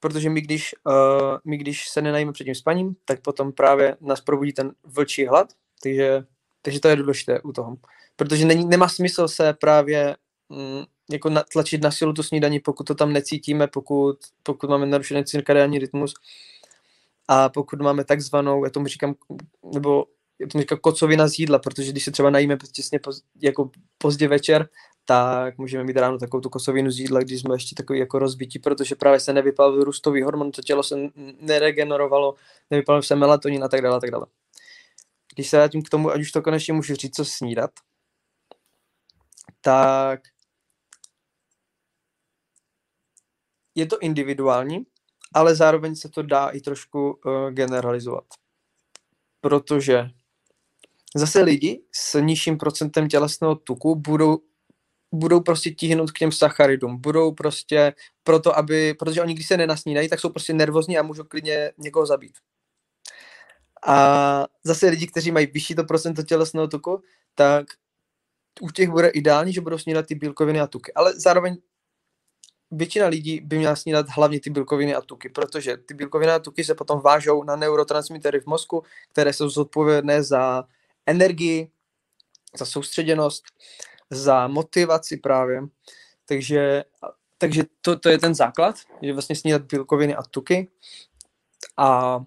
protože 0.00 0.30
my 0.30 0.40
když, 0.40 0.74
uh, 0.86 1.38
my 1.44 1.56
když 1.56 1.88
se 1.88 2.02
nenajíme 2.02 2.32
před 2.32 2.44
tím 2.44 2.54
spaním, 2.54 2.96
tak 3.04 3.20
potom 3.20 3.52
právě 3.52 3.96
nás 4.00 4.20
probudí 4.20 4.52
ten 4.52 4.72
vlčí 4.84 5.26
hlad, 5.26 5.52
takže, 5.82 6.24
takže 6.62 6.80
to 6.80 6.88
je 6.88 6.96
důležité 6.96 7.40
u 7.40 7.52
toho. 7.52 7.76
Protože 8.16 8.44
není, 8.44 8.64
nemá 8.64 8.88
smysl 8.88 9.28
se 9.28 9.52
právě 9.52 10.16
mm, 10.48 10.84
jako 11.10 11.30
na, 11.30 11.44
tlačit 11.52 11.82
na 11.82 11.90
silu 11.90 12.12
tu 12.12 12.22
snídaní, 12.22 12.60
pokud 12.60 12.84
to 12.84 12.94
tam 12.94 13.12
necítíme, 13.12 13.66
pokud, 13.66 14.18
pokud 14.42 14.70
máme 14.70 14.86
narušený 14.86 15.24
cirkadiální 15.24 15.78
rytmus 15.78 16.14
a 17.28 17.48
pokud 17.48 17.80
máme 17.80 18.04
takzvanou, 18.04 18.64
já 18.64 18.70
tomu 18.70 18.86
říkám, 18.86 19.14
nebo 19.74 20.06
já 20.38 20.46
tomu 20.46 20.62
říkám 20.62 20.78
kocovina 20.78 21.28
z 21.28 21.38
jídla, 21.38 21.58
protože 21.58 21.92
když 21.92 22.04
se 22.04 22.10
třeba 22.10 22.30
najíme 22.30 22.56
těsně 22.72 22.98
poz, 22.98 23.22
jako 23.42 23.70
pozdě 23.98 24.28
večer, 24.28 24.68
tak 25.04 25.58
můžeme 25.58 25.84
mít 25.84 25.96
ráno 25.96 26.18
takovou 26.18 26.40
tu 26.40 26.50
kosovinu 26.50 26.90
z 26.90 26.98
jídla, 26.98 27.20
když 27.20 27.40
jsme 27.40 27.54
ještě 27.54 27.74
takový 27.74 27.98
jako 27.98 28.18
rozbití, 28.18 28.58
protože 28.58 28.94
právě 28.94 29.20
se 29.20 29.32
nevypal 29.32 29.84
růstový 29.84 30.22
hormon, 30.22 30.50
to 30.50 30.62
tělo 30.62 30.82
se 30.82 30.96
neregenerovalo, 31.40 32.34
nevypal 32.70 33.02
se 33.02 33.16
melatonin 33.16 33.64
a 33.64 33.68
tak 33.68 33.82
dále, 33.82 33.96
a 33.96 34.00
tak 34.00 34.10
dále. 34.10 34.26
Když 35.34 35.48
se 35.50 35.56
vrátím 35.56 35.82
k 35.82 35.88
tomu, 35.88 36.10
ať 36.10 36.20
už 36.20 36.32
to 36.32 36.42
konečně 36.42 36.72
můžu 36.72 36.94
říct, 36.94 37.16
co 37.16 37.24
snídat, 37.24 37.70
tak 39.60 40.20
je 43.74 43.86
to 43.86 43.98
individuální, 43.98 44.86
ale 45.34 45.54
zároveň 45.54 45.96
se 45.96 46.08
to 46.08 46.22
dá 46.22 46.48
i 46.48 46.60
trošku 46.60 47.10
uh, 47.10 47.50
generalizovat. 47.50 48.24
Protože 49.40 50.10
zase 51.16 51.42
lidi 51.42 51.82
s 51.92 52.20
nižším 52.20 52.58
procentem 52.58 53.08
tělesného 53.08 53.54
tuku 53.54 53.94
budou 53.94 54.38
budou 55.14 55.40
prostě 55.40 55.70
tíhnout 55.70 56.10
k 56.10 56.18
těm 56.18 56.32
sacharidům, 56.32 57.00
budou 57.00 57.32
prostě 57.32 57.94
proto, 58.22 58.58
aby, 58.58 58.94
protože 58.94 59.22
oni 59.22 59.34
když 59.34 59.46
se 59.46 59.56
nenasnídají, 59.56 60.08
tak 60.08 60.20
jsou 60.20 60.28
prostě 60.28 60.52
nervózní 60.52 60.98
a 60.98 61.02
můžou 61.02 61.24
klidně 61.24 61.72
někoho 61.78 62.06
zabít. 62.06 62.32
A 63.86 64.46
zase 64.64 64.88
lidi, 64.88 65.06
kteří 65.06 65.30
mají 65.30 65.46
vyšší 65.46 65.74
to 65.74 65.84
procento 65.84 66.22
tělesného 66.22 66.68
tuku, 66.68 67.02
tak 67.34 67.66
u 68.60 68.70
těch 68.70 68.90
bude 68.90 69.08
ideální, 69.08 69.52
že 69.52 69.60
budou 69.60 69.78
snídat 69.78 70.06
ty 70.06 70.14
bílkoviny 70.14 70.60
a 70.60 70.66
tuky. 70.66 70.92
Ale 70.92 71.12
zároveň 71.20 71.56
většina 72.76 73.06
lidí 73.06 73.40
by 73.40 73.58
měla 73.58 73.76
snídat 73.76 74.06
hlavně 74.08 74.40
ty 74.40 74.50
bílkoviny 74.50 74.94
a 74.94 75.00
tuky, 75.00 75.28
protože 75.28 75.76
ty 75.76 75.94
bílkoviny 75.94 76.32
a 76.32 76.38
tuky 76.38 76.64
se 76.64 76.74
potom 76.74 77.00
vážou 77.00 77.44
na 77.44 77.56
neurotransmitery 77.56 78.40
v 78.40 78.46
mozku, 78.46 78.82
které 79.12 79.32
jsou 79.32 79.48
zodpovědné 79.48 80.22
za 80.22 80.64
energii, 81.06 81.70
za 82.58 82.64
soustředěnost, 82.66 83.44
za 84.10 84.48
motivaci 84.48 85.16
právě. 85.16 85.62
Takže, 86.26 86.84
takže 87.38 87.64
to, 87.80 87.98
to 87.98 88.08
je 88.08 88.18
ten 88.18 88.34
základ, 88.34 88.76
že 89.02 89.12
vlastně 89.12 89.36
snídat 89.36 89.62
bílkoviny 89.62 90.14
a 90.14 90.22
tuky. 90.22 90.68
A 91.76 92.20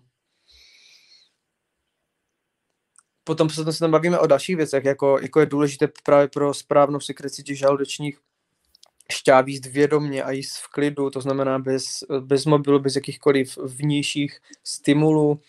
potom 3.23 3.49
se 3.49 3.79
tam 3.79 3.91
bavíme 3.91 4.19
o 4.19 4.27
dalších 4.27 4.55
věcech, 4.55 4.85
jako, 4.85 5.19
jako 5.21 5.39
je 5.39 5.45
důležité 5.45 5.87
právě 6.03 6.27
pro 6.27 6.53
správnou 6.53 6.99
sekreci 6.99 7.43
těch 7.43 7.57
žaludečních 7.57 8.19
šťáv 9.11 9.47
jíst 9.47 9.65
vědomně 9.65 10.23
a 10.23 10.31
jíst 10.31 10.57
v 10.57 10.67
klidu, 10.67 11.09
to 11.09 11.21
znamená 11.21 11.59
bez, 11.59 11.85
bez 12.19 12.45
mobilu, 12.45 12.79
bez 12.79 12.95
jakýchkoliv 12.95 13.57
vnějších 13.57 14.39
stimulů 14.63 15.39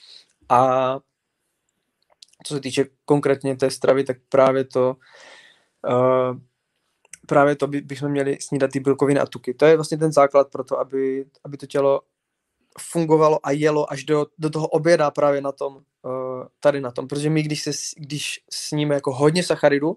a 0.49 1.01
co 2.47 2.55
se 2.55 2.61
týče 2.61 2.85
konkrétně 3.05 3.57
té 3.57 3.71
stravy, 3.71 4.05
tak 4.05 4.17
právě 4.29 4.65
to 4.65 4.97
uh, 5.89 6.39
právě 7.27 7.57
to 7.57 7.67
by, 7.67 7.81
bychom 7.81 8.11
měli 8.11 8.39
snídat 8.41 8.71
ty 8.71 8.81
bílkoviny 8.81 9.21
a 9.21 9.27
tuky. 9.27 9.55
To 9.55 9.67
je 9.67 9.77
vlastně 9.77 9.99
ten 9.99 10.13
základ 10.13 10.51
pro 10.51 10.65
to, 10.65 10.79
aby, 10.79 11.27
aby 11.45 11.57
to 11.57 11.67
tělo 11.67 12.01
fungovalo 12.81 13.47
a 13.47 13.51
jelo 13.51 13.93
až 13.93 14.05
do, 14.05 14.27
do 14.39 14.51
toho 14.51 14.69
oběda 14.69 15.11
právě 15.11 15.41
na 15.41 15.53
tom, 15.53 15.75
uh, 15.77 15.83
tady 16.61 16.81
na 16.81 16.91
tom. 16.91 17.09
Protože 17.09 17.31
my, 17.31 17.43
když, 17.43 17.63
se, 17.63 17.71
když 17.97 18.41
sníme 18.51 18.95
jako 18.95 19.13
hodně 19.13 19.43
sacharidu 19.43 19.97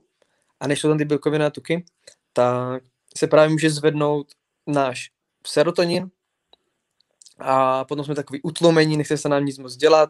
a 0.59 0.67
než 0.67 0.79
jsou 0.79 0.87
tam 0.87 0.97
ty 0.97 1.05
bílkoviny 1.05 1.45
a 1.45 1.49
tuky, 1.49 1.85
tak 2.33 2.83
se 3.17 3.27
právě 3.27 3.49
může 3.49 3.69
zvednout 3.69 4.27
náš 4.67 5.11
serotonin 5.47 6.09
a 7.39 7.85
potom 7.85 8.05
jsme 8.05 8.15
takový 8.15 8.41
utlomení, 8.41 8.97
nechce 8.97 9.17
se 9.17 9.29
nám 9.29 9.45
nic 9.45 9.57
moc 9.57 9.75
dělat, 9.75 10.09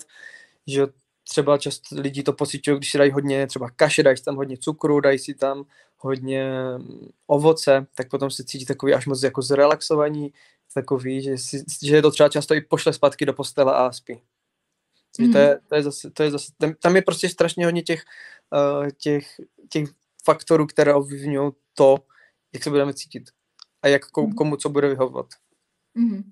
že 0.67 0.87
třeba 1.23 1.57
často 1.57 1.95
lidi 1.95 2.23
to 2.23 2.33
pocitují, 2.33 2.77
když 2.77 2.91
si 2.91 2.97
dají 2.97 3.11
hodně 3.11 3.47
třeba 3.47 3.69
kaše, 3.69 4.03
dají 4.03 4.17
si 4.17 4.23
tam 4.23 4.35
hodně 4.35 4.57
cukru, 4.57 4.99
dají 4.99 5.19
si 5.19 5.33
tam 5.33 5.63
hodně 5.97 6.51
ovoce, 7.27 7.87
tak 7.95 8.09
potom 8.09 8.31
se 8.31 8.43
cítí 8.43 8.65
takový 8.65 8.93
až 8.93 9.05
moc 9.05 9.23
jako 9.23 9.41
zrelaxovaní, 9.41 10.33
takový, 10.73 11.21
že, 11.21 11.37
si, 11.37 11.63
že 11.83 11.95
je 11.95 12.01
to 12.01 12.11
třeba 12.11 12.29
často 12.29 12.53
i 12.53 12.61
pošle 12.61 12.93
zpátky 12.93 13.25
do 13.25 13.33
postele 13.33 13.73
a 13.73 13.91
spí. 13.91 14.21
Mm. 15.19 15.31
to, 15.31 15.37
je, 15.37 15.59
to, 15.67 15.75
je 15.75 15.83
zase, 15.83 16.11
to 16.11 16.23
je 16.23 16.31
zase, 16.31 16.51
tam, 16.57 16.73
tam 16.73 16.95
je 16.95 17.01
prostě 17.01 17.29
strašně 17.29 17.65
hodně 17.65 17.81
těch, 17.81 18.03
uh, 18.53 18.87
těch, 18.97 19.27
těch 19.69 19.89
faktorů, 20.23 20.67
které 20.67 20.93
ovlivňují 20.93 21.51
to, 21.73 21.97
jak 22.53 22.63
se 22.63 22.69
budeme 22.69 22.93
cítit 22.93 23.23
a 23.81 23.87
jak 23.87 24.07
komu, 24.07 24.27
mhm. 24.27 24.35
komu 24.35 24.55
co 24.55 24.69
bude 24.69 24.87
vyhovovat. 24.87 25.25
Mm. 25.95 26.31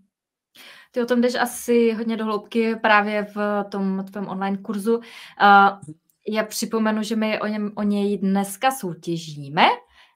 Ty 0.92 1.02
o 1.02 1.06
tom 1.06 1.22
jdeš 1.22 1.36
asi 1.36 1.92
hodně 1.92 2.18
do 2.18 2.26
hloubky 2.26 2.76
právě 2.76 3.24
v 3.36 3.64
tom 3.70 4.06
tvém 4.12 4.28
online 4.28 4.58
kurzu. 4.58 4.98
Uh, 4.98 5.04
já 6.28 6.44
připomenu, 6.44 7.04
že 7.04 7.16
my 7.16 7.40
o, 7.40 7.48
něm, 7.48 7.72
o 7.76 7.84
něj 7.84 8.18
dneska 8.18 8.72
soutěžíme. 8.72 9.66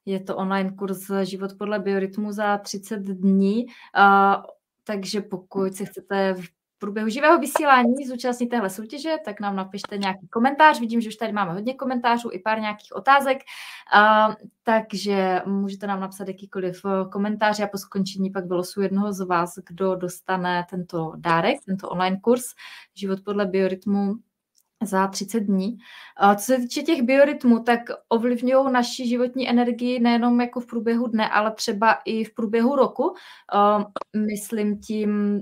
Je 0.05 0.19
to 0.19 0.37
online 0.37 0.71
kurz 0.71 1.11
Život 1.23 1.51
podle 1.57 1.79
biorytmu 1.79 2.31
za 2.31 2.57
30 2.57 2.99
dní, 2.99 3.65
uh, 3.65 4.43
takže 4.83 5.21
pokud 5.21 5.75
si 5.75 5.85
chcete 5.85 6.35
průběhu 6.83 7.09
živého 7.09 7.39
vysílání 7.39 8.05
zúčastnit 8.07 8.47
téhle 8.47 8.69
soutěže, 8.69 9.15
tak 9.25 9.39
nám 9.39 9.55
napište 9.55 9.97
nějaký 9.97 10.27
komentář. 10.27 10.79
Vidím, 10.79 11.01
že 11.01 11.09
už 11.09 11.15
tady 11.15 11.31
máme 11.31 11.53
hodně 11.53 11.73
komentářů 11.73 12.29
i 12.31 12.39
pár 12.39 12.59
nějakých 12.59 12.95
otázek, 12.95 13.37
uh, 13.95 14.33
takže 14.63 15.41
můžete 15.45 15.87
nám 15.87 15.99
napsat 15.99 16.27
jakýkoliv 16.27 16.81
eh, 16.85 17.09
komentář 17.11 17.59
a 17.59 17.67
po 17.67 17.77
skončení 17.77 18.29
pak 18.29 18.45
vylosu 18.45 18.81
jednoho 18.81 19.13
z 19.13 19.25
vás, 19.25 19.53
kdo 19.67 19.95
dostane 19.95 20.65
tento 20.69 21.13
dárek, 21.17 21.57
tento 21.65 21.89
online 21.89 22.19
kurz 22.21 22.43
Život 22.95 23.19
podle 23.25 23.45
biorytmu 23.45 24.13
za 24.83 25.07
30 25.07 25.39
dní. 25.39 25.77
Co 26.35 26.43
se 26.45 26.57
týče 26.57 26.81
těch 26.81 27.01
biorytmů, 27.01 27.63
tak 27.63 27.79
ovlivňují 28.09 28.71
naši 28.71 29.07
životní 29.07 29.49
energii 29.49 29.99
nejenom 29.99 30.41
jako 30.41 30.59
v 30.59 30.65
průběhu 30.65 31.07
dne, 31.07 31.29
ale 31.29 31.51
třeba 31.51 31.97
i 32.05 32.23
v 32.23 32.33
průběhu 32.33 32.75
roku. 32.75 33.15
Myslím 34.15 34.79
tím 34.79 35.41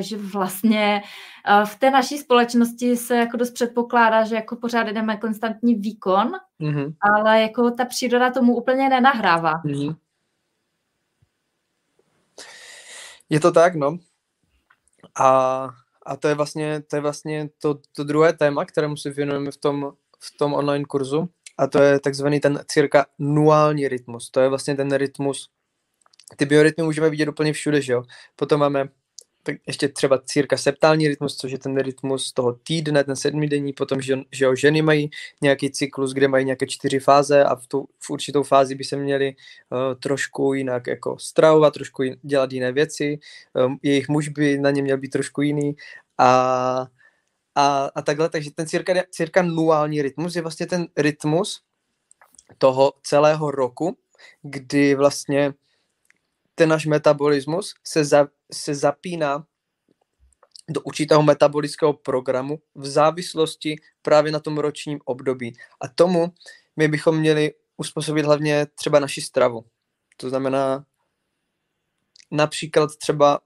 že 0.00 0.16
vlastně 0.16 1.02
eh, 1.46 1.66
v 1.66 1.76
té 1.76 1.90
naší 1.90 2.18
společnosti 2.18 2.96
se 2.96 3.16
jako 3.16 3.36
dost 3.36 3.50
předpokládá, 3.50 4.24
že 4.24 4.34
jako 4.34 4.56
pořád 4.56 4.82
jdeme 4.82 5.16
konstantní 5.16 5.74
výkon, 5.74 6.32
mm-hmm. 6.60 6.94
ale 7.00 7.42
jako 7.42 7.70
ta 7.70 7.84
příroda 7.84 8.30
tomu 8.30 8.56
úplně 8.56 8.88
nenahrává. 8.88 9.52
Mm-hmm. 9.52 9.96
Je 13.30 13.40
to 13.40 13.52
tak, 13.52 13.74
no. 13.74 13.98
A, 15.20 15.68
a 16.06 16.16
to 16.16 16.28
je 16.28 16.34
vlastně, 16.34 16.82
to, 16.82 16.96
je 16.96 17.00
vlastně 17.00 17.48
to, 17.62 17.78
to 17.92 18.04
druhé 18.04 18.32
téma, 18.32 18.64
kterému 18.64 18.96
se 18.96 19.10
věnujeme 19.10 19.50
v 19.50 19.56
tom, 19.56 19.92
v 20.20 20.38
tom 20.38 20.54
online 20.54 20.84
kurzu. 20.84 21.28
A 21.58 21.66
to 21.66 21.82
je 21.82 22.00
takzvaný 22.00 22.40
ten 22.40 22.60
cirka 22.66 23.06
nuální 23.18 23.88
rytmus. 23.88 24.30
To 24.30 24.40
je 24.40 24.48
vlastně 24.48 24.76
ten 24.76 24.92
rytmus, 24.92 25.50
ty 26.36 26.46
biorytmy 26.46 26.84
můžeme 26.84 27.10
vidět 27.10 27.28
úplně 27.28 27.52
všude, 27.52 27.82
že 27.82 27.92
jo. 27.92 28.02
Potom 28.36 28.60
máme 28.60 28.88
tak 29.48 29.56
ještě 29.66 29.88
třeba 29.88 30.18
cirka 30.24 30.56
septální 30.56 31.08
rytmus, 31.08 31.36
což 31.36 31.52
je 31.52 31.58
ten 31.58 31.76
rytmus 31.76 32.32
toho 32.32 32.52
týdne, 32.52 33.04
ten 33.04 33.16
sedmidenní, 33.16 33.72
potom, 33.72 34.00
že, 34.00 34.18
že 34.32 34.44
jo, 34.44 34.54
ženy 34.54 34.82
mají 34.82 35.10
nějaký 35.42 35.70
cyklus, 35.70 36.12
kde 36.12 36.28
mají 36.28 36.44
nějaké 36.44 36.66
čtyři 36.66 36.98
fáze 36.98 37.44
a 37.44 37.56
v, 37.56 37.66
tu, 37.66 37.88
v 37.98 38.10
určitou 38.10 38.42
fázi 38.42 38.74
by 38.74 38.84
se 38.84 38.96
měli 38.96 39.34
uh, 39.34 39.78
trošku 40.00 40.54
jinak 40.54 40.86
jako 40.86 41.18
stravovat, 41.18 41.74
trošku 41.74 42.02
jin, 42.02 42.16
dělat 42.22 42.52
jiné 42.52 42.72
věci, 42.72 43.18
um, 43.66 43.78
jejich 43.82 44.08
muž 44.08 44.28
by 44.28 44.58
na 44.58 44.70
ně 44.70 44.82
měl 44.82 44.98
být 44.98 45.08
trošku 45.08 45.42
jiný. 45.42 45.76
A, 46.18 46.86
a, 47.54 47.90
a 47.94 48.02
takhle, 48.02 48.28
takže 48.28 48.50
ten 48.50 48.66
cirka, 48.66 48.92
cirka 49.10 49.42
nuální 49.42 50.02
rytmus 50.02 50.36
je 50.36 50.42
vlastně 50.42 50.66
ten 50.66 50.86
rytmus 50.96 51.60
toho 52.58 52.92
celého 53.02 53.50
roku, 53.50 53.96
kdy 54.42 54.94
vlastně 54.94 55.52
ten 56.54 56.68
náš 56.68 56.86
metabolismus 56.86 57.74
se, 57.84 58.04
za, 58.04 58.28
se 58.52 58.74
zapíná 58.74 59.46
do 60.68 60.80
určitého 60.80 61.22
metabolického 61.22 61.92
programu 61.92 62.58
v 62.74 62.86
závislosti 62.86 63.76
právě 64.02 64.32
na 64.32 64.40
tom 64.40 64.58
ročním 64.58 64.98
období. 65.04 65.52
A 65.80 65.88
tomu 65.88 66.32
my 66.76 66.88
bychom 66.88 67.18
měli 67.18 67.54
uspůsobit 67.76 68.24
hlavně 68.24 68.66
třeba 68.74 68.98
naši 68.98 69.20
stravu. 69.20 69.64
To 70.16 70.28
znamená 70.28 70.84
například 72.30 72.96
třeba 72.96 73.40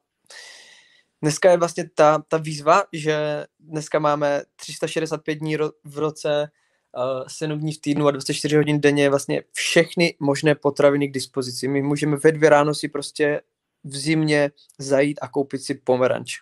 dneska 1.23 1.51
je 1.51 1.57
vlastně 1.57 1.91
ta, 1.95 2.23
ta 2.29 2.37
výzva, 2.37 2.85
že 2.93 3.47
dneska 3.61 3.99
máme 3.99 4.43
365 4.57 5.35
dní 5.35 5.57
ro, 5.57 5.71
v 5.85 5.99
roce, 5.99 6.51
uh, 6.97 7.25
7 7.29 7.59
dní 7.59 7.73
v 7.73 7.81
týdnu 7.81 8.07
a 8.07 8.11
24 8.11 8.57
hodin 8.57 8.81
denně 8.81 9.11
vlastně 9.11 9.43
všechny 9.53 10.15
možné 10.21 10.55
potraviny 10.55 11.09
k 11.09 11.13
dispozici. 11.13 11.69
My 11.69 11.83
můžeme 11.83 12.17
ve 12.17 12.33
dvě 12.33 12.51
ráno 12.51 12.75
si 12.75 12.89
prostě 12.89 13.41
v 13.85 13.97
zimě 13.97 14.51
zajít 14.79 15.19
a 15.23 15.29
koupit 15.29 15.63
si 15.63 15.75
pomeranč. 15.75 16.39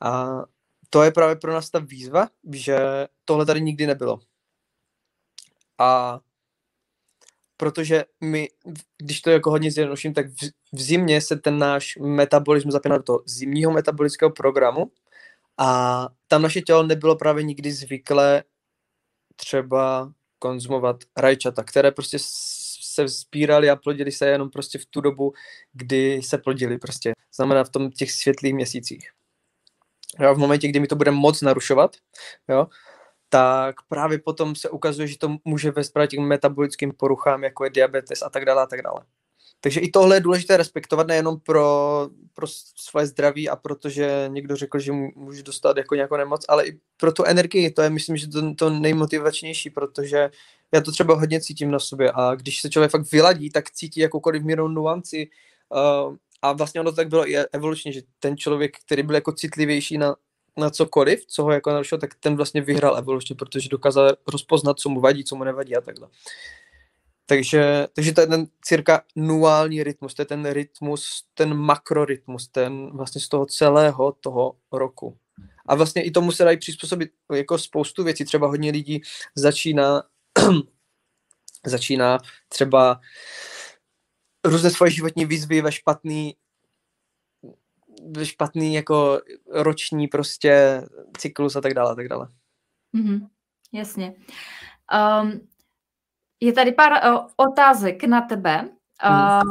A 0.00 0.42
to 0.90 1.02
je 1.02 1.12
právě 1.12 1.36
pro 1.36 1.52
nás 1.52 1.70
ta 1.70 1.78
výzva, 1.78 2.28
že 2.52 2.78
tohle 3.24 3.46
tady 3.46 3.60
nikdy 3.60 3.86
nebylo. 3.86 4.20
A 5.78 6.20
protože 7.56 8.04
my, 8.20 8.48
když 8.98 9.20
to 9.20 9.30
jako 9.30 9.50
hodně 9.50 9.70
zjednoduším, 9.70 10.14
tak 10.14 10.26
v, 10.26 10.50
v 10.72 10.80
zimě 10.80 11.20
se 11.20 11.36
ten 11.36 11.58
náš 11.58 11.96
metabolismus 11.96 12.72
zapíná 12.72 12.96
do 12.96 13.02
toho 13.02 13.22
zimního 13.26 13.72
metabolického 13.72 14.30
programu 14.30 14.92
a 15.58 16.08
tam 16.28 16.42
naše 16.42 16.60
tělo 16.60 16.82
nebylo 16.82 17.16
právě 17.16 17.42
nikdy 17.42 17.72
zvyklé 17.72 18.44
třeba 19.36 20.12
konzumovat 20.38 20.96
rajčata, 21.16 21.64
které 21.64 21.92
prostě 21.92 22.18
se 22.94 23.06
vzpírali 23.06 23.70
a 23.70 23.76
plodili 23.76 24.12
se 24.12 24.26
jenom 24.26 24.50
prostě 24.50 24.78
v 24.78 24.86
tu 24.86 25.00
dobu, 25.00 25.32
kdy 25.72 26.22
se 26.22 26.38
plodili 26.38 26.78
prostě. 26.78 27.12
Znamená 27.34 27.64
v 27.64 27.70
tom 27.70 27.90
těch 27.90 28.12
světlých 28.12 28.54
měsících. 28.54 29.10
Jo, 30.20 30.34
v 30.34 30.38
momentě, 30.38 30.68
kdy 30.68 30.80
mi 30.80 30.86
to 30.86 30.96
bude 30.96 31.10
moc 31.10 31.42
narušovat, 31.42 31.96
jo, 32.48 32.66
tak 33.28 33.74
právě 33.88 34.18
potom 34.18 34.54
se 34.56 34.70
ukazuje, 34.70 35.08
že 35.08 35.18
to 35.18 35.36
může 35.44 35.70
vést 35.70 35.90
právě 35.90 36.08
těm 36.08 36.22
metabolickým 36.22 36.92
poruchám, 36.92 37.44
jako 37.44 37.64
je 37.64 37.70
diabetes 37.70 38.22
a 38.22 38.30
tak 38.30 38.44
dále 38.44 38.62
a 38.62 38.66
tak 38.66 38.82
dále. 38.82 39.00
Takže 39.64 39.80
i 39.80 39.90
tohle 39.90 40.16
je 40.16 40.20
důležité 40.20 40.56
respektovat 40.56 41.06
nejenom 41.06 41.40
pro, 41.40 42.08
pro 42.34 42.46
svoje 42.76 43.06
zdraví 43.06 43.48
a 43.48 43.56
protože 43.56 44.24
někdo 44.28 44.56
řekl, 44.56 44.78
že 44.78 44.92
může 44.92 45.42
dostat 45.42 45.76
jako 45.76 45.94
nějakou 45.94 46.16
nemoc, 46.16 46.44
ale 46.48 46.66
i 46.66 46.78
pro 46.96 47.12
tu 47.12 47.24
energii. 47.24 47.70
To 47.70 47.82
je, 47.82 47.90
myslím, 47.90 48.16
že 48.16 48.28
to, 48.28 48.54
to 48.54 48.70
nejmotivačnější, 48.70 49.70
protože 49.70 50.30
já 50.74 50.80
to 50.80 50.92
třeba 50.92 51.14
hodně 51.14 51.40
cítím 51.40 51.70
na 51.70 51.78
sobě 51.78 52.12
a 52.14 52.34
když 52.34 52.60
se 52.60 52.70
člověk 52.70 52.90
fakt 52.90 53.12
vyladí, 53.12 53.50
tak 53.50 53.70
cítí 53.70 54.00
jakoukoliv 54.00 54.42
mírnou 54.42 54.68
nuanci 54.68 55.28
uh, 55.68 56.16
a 56.42 56.52
vlastně 56.52 56.80
ono 56.80 56.90
to 56.90 56.96
tak 56.96 57.08
bylo 57.08 57.28
i 57.28 57.36
evolučně, 57.36 57.92
že 57.92 58.02
ten 58.20 58.36
člověk, 58.36 58.76
který 58.86 59.02
byl 59.02 59.14
jako 59.14 59.32
citlivější 59.32 59.98
na, 59.98 60.16
na 60.56 60.70
cokoliv, 60.70 61.26
co 61.26 61.42
ho 61.42 61.52
jako 61.52 61.70
narušilo, 61.70 61.98
tak 61.98 62.14
ten 62.20 62.36
vlastně 62.36 62.60
vyhrál 62.60 62.96
evolučně, 62.98 63.34
protože 63.34 63.68
dokázal 63.68 64.12
rozpoznat, 64.32 64.78
co 64.78 64.88
mu 64.88 65.00
vadí, 65.00 65.24
co 65.24 65.36
mu 65.36 65.44
nevadí 65.44 65.76
a 65.76 65.80
takhle. 65.80 66.08
Takže, 67.26 67.86
takže 67.92 68.12
to 68.12 68.20
je 68.20 68.26
ten 68.26 68.46
cirka 68.60 69.02
nuální 69.16 69.82
rytmus, 69.82 70.14
to 70.14 70.22
je 70.22 70.26
ten 70.26 70.50
rytmus, 70.50 71.24
ten 71.34 71.54
makrorytmus, 71.54 72.48
ten 72.48 72.96
vlastně 72.96 73.20
z 73.20 73.28
toho 73.28 73.46
celého 73.46 74.12
toho 74.12 74.56
roku. 74.72 75.18
A 75.66 75.74
vlastně 75.74 76.02
i 76.02 76.10
tomu 76.10 76.32
se 76.32 76.44
dají 76.44 76.58
přizpůsobit 76.58 77.10
jako 77.34 77.58
spoustu 77.58 78.04
věcí. 78.04 78.24
Třeba 78.24 78.46
hodně 78.46 78.70
lidí 78.70 79.02
začíná, 79.34 80.02
začíná 81.66 82.18
třeba 82.48 83.00
různé 84.44 84.70
svoje 84.70 84.90
životní 84.90 85.26
výzvy 85.26 85.62
ve 85.62 85.72
špatný 85.72 86.36
ve 88.16 88.26
špatný 88.26 88.74
jako 88.74 89.20
roční 89.50 90.08
prostě 90.08 90.82
cyklus 91.18 91.56
a 91.56 91.60
tak 91.60 91.74
dále 91.74 91.92
a 91.92 91.94
tak 91.94 92.08
dále. 92.08 92.28
Mm-hmm, 92.94 93.28
jasně. 93.72 94.14
Um, 95.22 95.48
je 96.44 96.52
tady 96.52 96.72
pár 96.72 97.14
uh, 97.14 97.26
otázek 97.36 98.04
na 98.04 98.20
tebe. 98.20 98.68
Uh, 99.06 99.42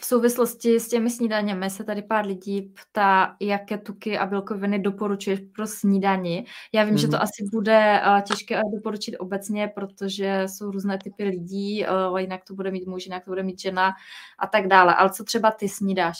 v 0.00 0.04
souvislosti 0.04 0.80
s 0.80 0.88
těmi 0.88 1.10
snídaněmi 1.10 1.70
se 1.70 1.84
tady 1.84 2.02
pár 2.02 2.26
lidí 2.26 2.62
ptá, 2.62 3.36
jaké 3.40 3.78
tuky 3.78 4.18
a 4.18 4.26
bílkoviny 4.26 4.78
doporučuješ 4.78 5.40
pro 5.56 5.66
snídani. 5.66 6.46
Já 6.72 6.84
vím, 6.84 6.92
mm. 6.92 6.98
že 6.98 7.08
to 7.08 7.16
mhm. 7.16 7.22
asi 7.22 7.44
bude 7.52 8.02
uh, 8.06 8.20
těžké 8.20 8.60
doporučit 8.74 9.16
obecně, 9.16 9.72
protože 9.74 10.42
jsou 10.46 10.70
různé 10.70 10.98
typy 10.98 11.24
lidí, 11.24 11.86
uh, 12.10 12.18
jinak 12.18 12.44
to 12.44 12.54
bude 12.54 12.70
mít 12.70 12.86
muž, 12.86 13.06
jinak 13.06 13.24
to 13.24 13.30
bude 13.30 13.42
mít 13.42 13.60
žena 13.60 13.92
a 14.38 14.46
tak 14.46 14.66
dále. 14.66 14.94
Ale 14.94 15.10
co 15.10 15.24
třeba 15.24 15.50
ty 15.50 15.68
snídáš? 15.68 16.18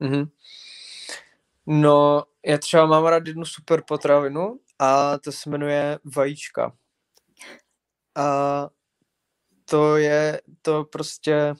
Mm-hmm. 0.00 0.28
No, 1.66 2.22
já 2.46 2.58
třeba 2.58 2.86
mám 2.86 3.04
rád 3.04 3.26
jednu 3.26 3.44
super 3.44 3.82
potravinu 3.88 4.58
a 4.78 5.18
to 5.18 5.32
se 5.32 5.50
jmenuje 5.50 5.98
vajíčka. 6.16 6.72
A 8.18 8.68
to 9.64 9.96
je 9.96 10.40
to 10.62 10.84
prostě... 10.84 11.54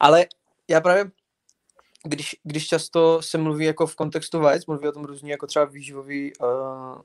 Ale 0.00 0.26
já 0.68 0.80
právě, 0.80 1.10
když, 2.04 2.36
když 2.42 2.66
často 2.66 3.22
se 3.22 3.38
mluví 3.38 3.64
jako 3.64 3.86
v 3.86 3.96
kontextu 3.96 4.40
vajec, 4.40 4.66
mluví 4.66 4.88
o 4.88 4.92
tom 4.92 5.04
různě 5.04 5.32
jako 5.32 5.46
třeba 5.46 5.64
výživoví 5.64 6.32
uh, 6.36 7.00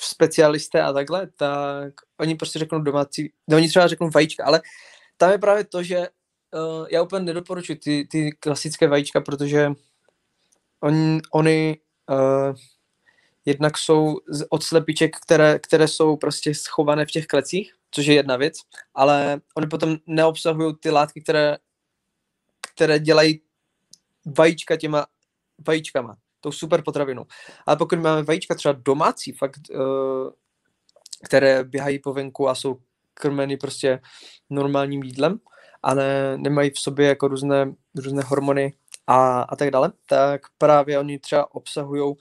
specialisté 0.00 0.82
a 0.82 0.92
takhle, 0.92 1.26
tak 1.26 1.94
oni 2.20 2.34
prostě 2.34 2.58
řeknou 2.58 2.78
domácí, 2.78 3.32
no 3.48 3.56
oni 3.56 3.68
třeba 3.68 3.86
řeknou 3.86 4.10
vajíčka, 4.14 4.44
ale 4.44 4.62
tam 5.16 5.30
je 5.30 5.38
právě 5.38 5.64
to, 5.64 5.82
že 5.82 5.98
uh, 5.98 6.86
já 6.90 7.02
úplně 7.02 7.24
nedoporučuji 7.24 7.76
ty, 7.78 8.06
ty 8.10 8.32
klasické 8.32 8.88
vajíčka, 8.88 9.20
protože 9.20 9.72
on, 10.80 11.18
oni 11.32 11.78
uh, 12.10 12.54
jednak 13.44 13.78
jsou 13.78 14.16
od 14.48 14.62
slepiček, 14.62 15.16
které, 15.16 15.58
které 15.58 15.88
jsou 15.88 16.16
prostě 16.16 16.54
schované 16.54 17.06
v 17.06 17.10
těch 17.10 17.26
klecích, 17.26 17.74
což 17.90 18.06
je 18.06 18.14
jedna 18.14 18.36
věc, 18.36 18.54
ale 18.94 19.40
oni 19.54 19.66
potom 19.66 19.96
neobsahují 20.06 20.74
ty 20.80 20.90
látky, 20.90 21.20
které, 21.20 21.56
které 22.74 22.98
dělají 22.98 23.40
vajíčka 24.38 24.76
těma 24.76 25.06
vajíčkama, 25.66 26.16
tou 26.40 26.52
super 26.52 26.82
potravinou. 26.82 27.24
Ale 27.66 27.76
pokud 27.76 27.98
máme 27.98 28.22
vajíčka 28.22 28.54
třeba 28.54 28.74
domácí, 28.84 29.32
fakt, 29.32 29.60
uh, 29.70 30.30
které 31.24 31.64
běhají 31.64 31.98
po 31.98 32.12
venku 32.12 32.48
a 32.48 32.54
jsou 32.54 32.80
krmeny 33.14 33.56
prostě 33.56 34.00
normálním 34.50 35.02
jídlem, 35.02 35.40
ale 35.82 36.34
nemají 36.38 36.70
v 36.70 36.78
sobě 36.78 37.08
jako 37.08 37.28
různé, 37.28 37.74
různé 37.94 38.22
hormony 38.26 38.72
a, 39.06 39.42
a 39.42 39.56
tak 39.56 39.70
dále, 39.70 39.92
tak 40.08 40.40
právě 40.58 40.98
oni 40.98 41.18
třeba 41.18 41.54
obsahují 41.54 42.14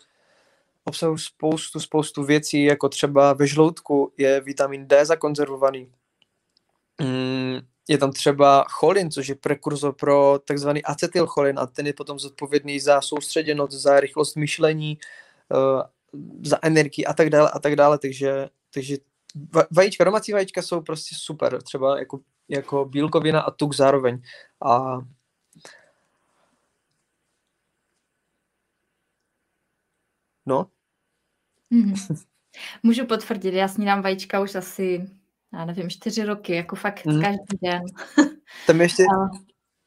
obsahují 0.85 1.19
spoustu, 1.19 1.79
spoustu 1.79 2.23
věcí, 2.23 2.63
jako 2.63 2.89
třeba 2.89 3.33
ve 3.33 3.47
žloutku 3.47 4.13
je 4.17 4.41
vitamin 4.41 4.87
D 4.87 5.05
zakonzervovaný. 5.05 5.91
Mm, 7.01 7.59
je 7.87 7.97
tam 7.97 8.11
třeba 8.11 8.65
cholin, 8.69 9.11
což 9.11 9.27
je 9.27 9.35
prekurzor 9.35 9.93
pro 9.93 10.39
takzvaný 10.45 10.83
acetylcholin 10.83 11.59
a 11.59 11.67
ten 11.67 11.87
je 11.87 11.93
potom 11.93 12.19
zodpovědný 12.19 12.79
za 12.79 13.01
soustředěnost, 13.01 13.73
za 13.73 13.99
rychlost 13.99 14.35
myšlení, 14.35 14.97
uh, 15.49 15.81
za 16.43 16.57
energii 16.61 17.05
a 17.05 17.13
tak 17.13 17.29
dále 17.29 17.51
a 17.53 17.59
tak 17.59 17.75
dále, 17.75 17.97
takže, 17.97 18.49
takže 18.73 18.97
vajíčka, 19.71 20.03
domácí 20.03 20.33
vajíčka 20.33 20.61
jsou 20.61 20.81
prostě 20.81 21.15
super, 21.19 21.61
třeba 21.61 21.99
jako, 21.99 22.19
jako 22.49 22.85
bílkovina 22.85 23.41
a 23.41 23.51
tuk 23.51 23.75
zároveň. 23.75 24.21
A 24.65 24.99
No. 30.45 30.67
Mm-hmm. 31.71 32.23
Můžu 32.83 33.05
potvrdit, 33.05 33.53
já 33.53 33.67
snídám 33.67 34.01
vajíčka 34.01 34.39
už 34.39 34.55
asi, 34.55 35.09
já 35.53 35.65
nevím, 35.65 35.89
čtyři 35.89 36.25
roky, 36.25 36.55
jako 36.55 36.75
fakt 36.75 37.05
mm. 37.05 37.21
každý 37.21 37.57
den. 37.63 37.81
Tam 38.67 38.81
ještě... 38.81 39.03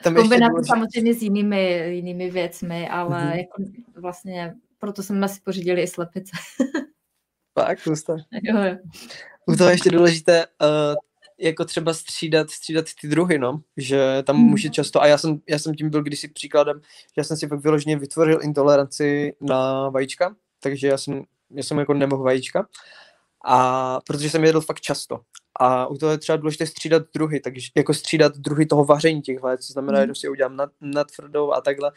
Tam 0.02 0.14
v 0.14 0.16
kombinaci 0.16 0.52
ještě 0.58 0.68
samozřejmě 0.68 1.14
s 1.14 1.22
jinými, 1.22 1.94
jinými 1.94 2.30
věcmi, 2.30 2.88
ale 2.88 3.24
mm-hmm. 3.24 3.36
jako 3.36 3.62
vlastně 4.00 4.54
proto 4.78 5.02
jsme 5.02 5.28
si 5.28 5.40
pořídili 5.40 5.82
i 5.82 5.86
slepice. 5.86 6.36
Fakt, 7.58 7.86
hustá. 7.86 8.16
Jo, 8.42 8.62
jo. 8.62 8.76
U 9.46 9.56
toho 9.56 9.70
ještě 9.70 9.90
důležité, 9.90 10.46
uh, 10.46 10.94
jako 11.38 11.64
třeba 11.64 11.94
střídat, 11.94 12.50
střídat 12.50 12.84
ty 13.00 13.08
druhy, 13.08 13.38
no, 13.38 13.62
že 13.76 14.22
tam 14.26 14.36
Mhm. 14.36 14.44
může 14.44 14.70
často, 14.70 15.02
a 15.02 15.06
já 15.06 15.18
jsem, 15.18 15.40
já 15.48 15.58
jsem 15.58 15.74
tím 15.74 15.90
byl 15.90 16.02
kdysi 16.02 16.28
příkladem, 16.28 16.80
že 16.82 17.12
já 17.16 17.24
jsem 17.24 17.36
si 17.36 17.48
fakt 17.48 17.60
vyloženě 17.60 17.98
vytvořil 17.98 18.38
intoleranci 18.42 19.36
na 19.40 19.88
vajíčka, 19.88 20.36
takže 20.70 20.88
já 20.88 20.98
jsem, 20.98 21.22
já 21.50 21.62
jsem 21.62 21.78
jako 21.78 21.94
nemohl 21.94 22.22
vajíčka, 22.22 22.68
a 23.48 24.00
protože 24.06 24.30
jsem 24.30 24.44
jedl 24.44 24.60
fakt 24.60 24.80
často. 24.80 25.20
A 25.60 25.86
u 25.86 25.96
toho 25.98 26.12
je 26.12 26.18
třeba 26.18 26.36
důležité 26.36 26.66
střídat 26.66 27.02
druhy, 27.14 27.40
takže 27.40 27.68
jako 27.76 27.94
střídat 27.94 28.36
druhy 28.36 28.66
toho 28.66 28.84
vaření 28.84 29.22
těch 29.22 29.40
vajec, 29.40 29.66
co 29.66 29.72
znamená, 29.72 29.98
Mhm. 29.98 30.08
že 30.08 30.14
si 30.20 30.28
udělám 30.28 30.56
na, 30.56 30.66
na 30.80 31.04
tvrdou 31.04 31.52
a 31.52 31.60
takhle. 31.60 31.92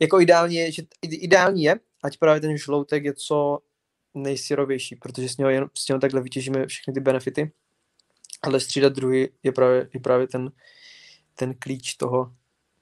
Jako 0.00 0.20
ideální 0.20 0.54
je, 0.54 0.72
že 0.72 0.82
ideální 1.02 1.62
je, 1.62 1.76
ať 2.04 2.18
právě 2.18 2.40
ten 2.40 2.58
žloutek 2.58 3.04
je 3.04 3.14
co 3.14 3.58
nejsyrovější, 4.14 4.96
protože 4.96 5.28
z 5.28 5.36
něho, 5.36 5.50
jen, 5.50 5.66
z 5.74 5.88
něho 5.88 5.98
takhle 5.98 6.20
vytěžíme 6.20 6.66
všechny 6.66 6.92
ty 6.94 7.00
benefity. 7.00 7.52
Ale 8.42 8.60
střídat 8.60 8.92
druhy 8.92 9.30
je 9.42 9.52
právě, 9.52 9.88
je 9.94 10.00
právě 10.00 10.26
ten, 10.26 10.50
ten 11.34 11.54
klíč 11.58 11.94
toho. 11.94 12.32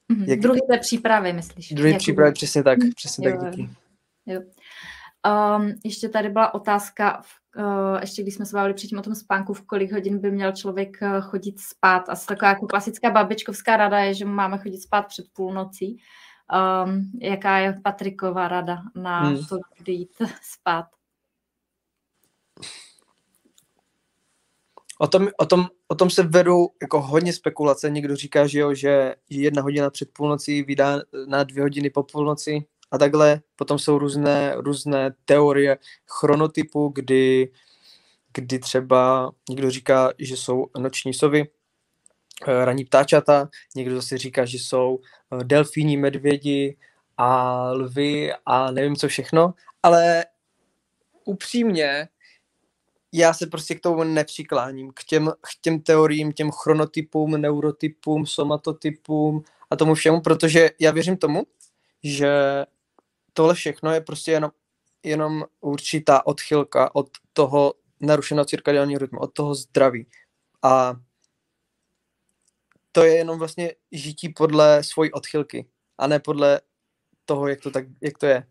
Mhm. 0.09 0.24
Jak- 0.24 0.40
Druhý 0.40 0.61
té 0.70 0.78
přípravy, 0.78 1.32
myslíš? 1.32 1.72
Druhý 1.72 1.90
Jako- 1.90 1.99
přípravy 1.99 2.32
přesně 2.32 2.62
tak, 2.62 2.78
přesně 2.97 3.28
Jo, 3.28 3.38
tak 3.43 3.55
jo. 4.26 4.40
Um, 5.26 5.72
ještě 5.84 6.08
tady 6.08 6.28
byla 6.28 6.54
otázka, 6.54 7.22
uh, 7.56 8.00
ještě 8.00 8.22
když 8.22 8.34
jsme 8.34 8.46
se 8.46 8.56
bavili 8.56 8.74
předtím 8.74 8.98
o 8.98 9.02
tom 9.02 9.14
spánku, 9.14 9.54
v 9.54 9.66
kolik 9.66 9.92
hodin 9.92 10.18
by 10.18 10.30
měl 10.30 10.52
člověk 10.52 10.98
uh, 11.02 11.20
chodit 11.20 11.60
spát. 11.60 12.08
Asi 12.08 12.26
taková 12.26 12.48
jako 12.48 12.66
klasická 12.66 13.10
babičkovská 13.10 13.76
rada 13.76 13.98
je, 13.98 14.14
že 14.14 14.24
máme 14.24 14.58
chodit 14.58 14.80
spát 14.80 15.02
před 15.02 15.26
půlnocí. 15.32 15.96
Um, 16.86 17.10
jaká 17.20 17.58
je 17.58 17.80
Patriková 17.84 18.48
rada 18.48 18.78
na 18.94 19.20
Hmm. 19.20 19.46
to, 19.46 19.56
kdy 19.78 19.92
jít 19.92 20.14
spát? 20.42 20.84
O 24.98 25.06
tom, 25.06 25.28
o, 25.38 25.46
tom, 25.46 25.66
o 25.88 25.94
tom 25.94 26.10
se 26.10 26.22
vedou 26.22 26.68
jako 26.82 27.00
hodně 27.00 27.32
spekulace. 27.32 27.90
Někdo 27.90 28.16
říká, 28.16 28.46
že, 28.46 28.58
jo, 28.60 28.74
že 28.74 29.14
jedna 29.30 29.62
hodina 29.62 29.90
před 29.90 30.08
půlnocí 30.12 30.62
vydá 30.62 31.00
na 31.26 31.44
dvě 31.44 31.62
hodiny 31.62 31.90
po 31.90 32.02
půlnoci 32.02 32.66
a 32.93 32.99
takhle. 32.99 33.40
Potom 33.57 33.78
jsou 33.78 33.99
různé, 33.99 34.55
různé 34.57 35.14
teorie 35.24 35.78
chronotypu, 36.07 36.88
kdy, 36.95 37.53
kdy 38.34 38.59
třeba 38.59 39.32
někdo 39.49 39.70
říká, 39.70 40.12
že 40.18 40.36
jsou 40.36 40.66
noční 40.78 41.14
sovy, 41.14 41.49
eh, 42.47 42.64
ranní 42.64 42.84
ptáčata, 42.84 43.49
někdo 43.76 43.95
zase 43.95 44.18
říká, 44.18 44.45
že 44.45 44.59
jsou 44.59 44.99
eh, 45.32 45.45
delfíni, 45.45 45.97
medvědi 45.97 46.76
a 47.16 47.62
lvy 47.72 48.32
a 48.47 48.70
nevím 48.70 48.97
co 48.97 49.09
všechno, 49.09 49.55
ale 49.82 50.24
upřímně 51.24 52.09
já 53.12 53.34
se 53.34 53.47
prostě 53.47 53.74
k 53.74 53.80
tomu 53.80 54.05
nepřikláním, 54.05 54.93
k 54.95 55.05
těm, 55.05 55.30
k 55.40 55.61
těm 55.61 55.80
teoriím, 55.80 56.32
těm 56.32 56.51
chronotypům, 56.51 57.40
neurotypům, 57.40 58.26
somatotypům 58.26 59.45
a 59.70 59.76
tomu 59.76 59.95
všemu, 59.95 60.20
protože 60.20 60.70
já 60.78 60.90
věřím 60.90 61.16
tomu, 61.16 61.43
že 62.03 62.30
tohle 63.32 63.54
všechno 63.54 63.92
je 63.92 64.00
prostě 64.00 64.30
jenom, 64.30 64.50
jenom 65.02 65.44
určitá 65.60 66.26
odchylka 66.26 66.94
od 66.94 67.08
toho 67.32 67.74
narušeného 68.00 68.44
cirkadiálního 68.44 68.98
rytmu, 68.98 69.18
od 69.18 69.32
toho 69.32 69.54
zdraví. 69.54 70.06
A 70.62 70.94
to 72.92 73.04
je 73.04 73.14
jenom 73.16 73.38
vlastně 73.38 73.74
žití 73.92 74.28
podle 74.28 74.84
svojí 74.84 75.12
odchylky 75.12 75.66
a 75.98 76.06
ne 76.06 76.20
podle 76.20 76.60
toho, 77.24 77.48
jak 77.48 77.60
to, 77.60 77.70
tak, 77.70 77.84
jak 78.00 78.18
to 78.18 78.26
je. 78.26 78.46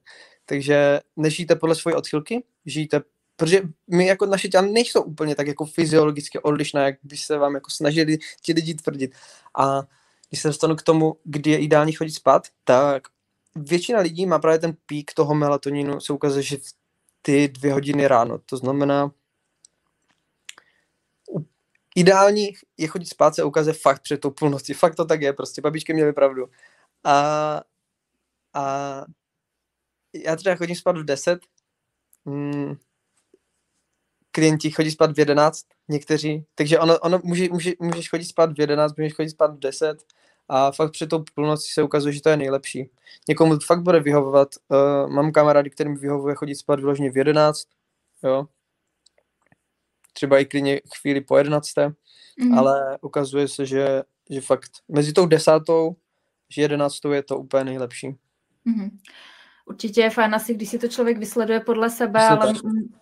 Takže 0.46 1.00
nežijte 1.16 1.56
podle 1.56 1.76
svojí 1.76 1.96
odchylky, 1.96 2.44
žijte, 2.66 3.02
protože 3.36 3.62
my 3.88 4.06
jako 4.06 4.26
naše 4.26 4.48
těla 4.48 4.64
nejsou 4.64 5.02
úplně 5.02 5.36
tak 5.36 5.48
jako 5.48 5.66
fyziologicky 5.66 6.40
odlišná, 6.40 6.86
jak 6.86 6.96
by 7.04 7.18
se 7.18 7.38
vám 7.38 7.56
jako 7.56 7.70
snažili 7.70 8.18
ti 8.42 8.54
lidi 8.54 8.74
tvrdit. 8.74 9.16
A 9.58 9.82
když 10.30 10.42
se 10.42 10.48
dostanu 10.48 10.76
k 10.76 10.82
tomu, 10.82 11.16
kdy 11.24 11.52
je 11.52 11.58
ideální 11.58 11.94
chodit 11.94 12.12
spát, 12.12 12.48
tak 12.64 13.08
většina 13.56 14.00
lidí 14.00 14.26
má 14.26 14.40
právě 14.40 14.60
ten 14.60 14.74
pík 14.86 15.14
toho 15.14 15.36
melatoninu, 15.36 16.00
se 16.00 16.14
ukazuje, 16.14 16.44
že 16.44 16.58
v 16.58 16.74
ty 17.22 17.48
dvě 17.48 17.74
hodiny 17.74 18.08
ráno. 18.08 18.40
To 18.40 18.58
znamená, 18.58 19.12
ideální 21.96 22.54
je 22.78 22.88
chodit 22.88 23.06
spát 23.06 23.36
se 23.36 23.44
ukazuje 23.44 23.74
fakt 23.74 24.02
před 24.02 24.22
tou 24.22 24.32
půlnocí. 24.32 24.74
Fakt 24.74 24.96
to 24.96 25.06
tak 25.06 25.22
je, 25.22 25.34
prostě 25.34 25.62
babičky 25.62 25.94
měly 25.94 26.14
pravdu. 26.14 26.50
A, 27.04 27.62
a 28.54 29.06
já 30.14 30.36
třeba 30.36 30.56
chodím 30.56 30.76
spát 30.76 30.98
v 30.98 31.06
10, 31.06 31.40
mm, 32.26 32.76
klienti 34.32 34.72
chodí 34.72 34.92
spát 34.92 35.16
v 35.16 35.20
11, 35.20 35.66
někteří, 35.88 36.46
takže 36.56 36.80
ono, 36.80 37.00
ono 37.00 37.20
může, 37.24 37.50
může, 37.50 37.72
můžeš 37.80 38.10
chodit 38.10 38.26
spát 38.26 38.54
v 38.54 38.60
11, 38.60 38.98
můžeš 38.98 39.14
chodit 39.14 39.30
spát 39.30 39.56
v 39.56 39.60
10 39.60 40.04
a 40.54 40.72
fakt 40.72 40.92
před 40.92 41.10
tou 41.10 41.24
půlnocí 41.36 41.72
se 41.74 41.84
ukazuje, 41.84 42.14
že 42.14 42.22
to 42.22 42.30
je 42.30 42.38
nejlepší. 42.38 42.90
Někomu 43.30 43.58
to 43.58 43.66
fakt 43.66 43.82
bude 43.82 44.00
vyhovovat, 44.00 44.50
uh, 44.68 45.12
mám 45.14 45.32
kamarády, 45.32 45.70
kterým 45.70 45.96
vyhovuje 45.96 46.36
chodit 46.36 46.56
spát 46.56 46.80
vyloženě 46.80 47.12
v 47.12 47.18
11, 47.18 47.68
jo, 48.24 48.48
třeba 50.14 50.40
i 50.40 50.46
klidně 50.46 50.82
chvíli 51.00 51.22
po 51.22 51.38
11, 51.38 51.96
Mhm. 52.40 52.58
ale 52.60 52.98
ukazuje 53.02 53.48
se, 53.48 53.66
že, 53.66 54.04
že 54.30 54.42
fakt 54.42 54.72
mezi 54.88 55.14
tou 55.14 55.26
desátou, 55.26 55.96
že 56.50 56.62
jedenáctou 56.62 57.12
je 57.12 57.24
to 57.24 57.38
úplně 57.38 57.64
nejlepší. 57.64 58.16
Mhm. 58.66 58.98
Určitě 59.66 60.02
je 60.02 60.10
fajn 60.10 60.36
asi, 60.36 60.54
když 60.54 60.70
si 60.70 60.80
to 60.80 60.88
člověk 60.88 61.18
vysleduje 61.18 61.60
podle 61.60 61.90
sebe, 61.90 62.28
ale, 62.28 62.48
tak. 62.48 62.56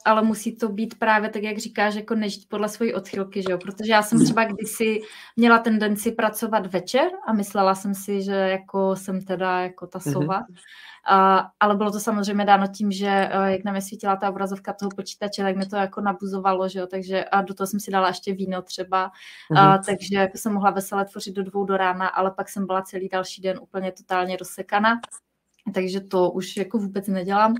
ale 0.06 0.22
musí 0.22 0.56
to 0.56 0.70
být 0.70 1.00
právě 1.00 1.30
tak, 1.30 1.44
jak 1.44 1.58
říkáš, 1.58 1.96
jako 1.96 2.16
nežít 2.16 2.50
podle 2.50 2.70
svojí 2.70 2.94
odchylky, 2.94 3.42
že 3.42 3.52
jo? 3.52 3.58
Protože 3.58 3.92
já 3.92 4.02
jsem 4.04 4.24
třeba 4.26 4.44
kdysi 4.44 5.02
měla 5.36 5.60
tendenci 5.60 6.12
pracovat 6.12 6.66
večer 6.74 7.10
a 7.28 7.34
myslela 7.34 7.76
jsem 7.76 7.94
si, 7.96 8.22
že 8.22 8.34
jako 8.36 8.96
jsem 8.96 9.22
teda 9.22 9.60
jako 9.60 9.88
ta 9.88 10.00
Mhm. 10.06 10.14
sova. 10.14 10.44
A, 11.12 11.48
ale 11.60 11.76
bylo 11.76 11.92
to 11.92 12.00
samozřejmě 12.00 12.46
dáno 12.46 12.68
tím, 12.68 12.92
že 12.92 13.08
eh, 13.08 13.52
jak 13.52 13.64
na 13.64 13.72
mě 13.72 13.82
svítila 13.82 14.16
ta 14.16 14.30
obrazovka 14.30 14.74
toho 14.74 14.90
počítače, 14.96 15.44
tak 15.44 15.56
mi 15.56 15.66
to 15.66 15.76
jako 15.76 16.02
nabuzovalo, 16.02 16.70
že 16.70 16.80
jo? 16.80 16.88
Takže 16.88 17.24
a 17.26 17.42
do 17.42 17.54
toho 17.54 17.68
jsem 17.68 17.80
si 17.80 17.92
dala 17.92 18.08
ještě 18.08 18.34
víno 18.34 18.62
třeba, 18.62 19.12
a, 19.56 19.72
Mhm. 19.74 19.84
takže 19.86 20.16
jako 20.18 20.38
jsem 20.38 20.54
mohla 20.54 20.72
veselé 20.72 21.06
tvořit 21.06 21.36
do 21.36 21.44
dvou 21.44 21.66
do 21.66 21.78
rána, 21.78 22.08
ale 22.08 22.32
pak 22.32 22.50
jsem 22.50 22.66
byla 22.66 22.82
celý 22.82 23.10
další 23.10 23.42
den 23.42 23.60
úplně 23.62 23.92
totálně 23.92 24.38
rozsekaná 24.38 25.00
takže 25.72 26.02
to 26.02 26.32
už 26.32 26.58
jako 26.58 26.78
vůbec 26.78 27.08
nedělám. 27.08 27.56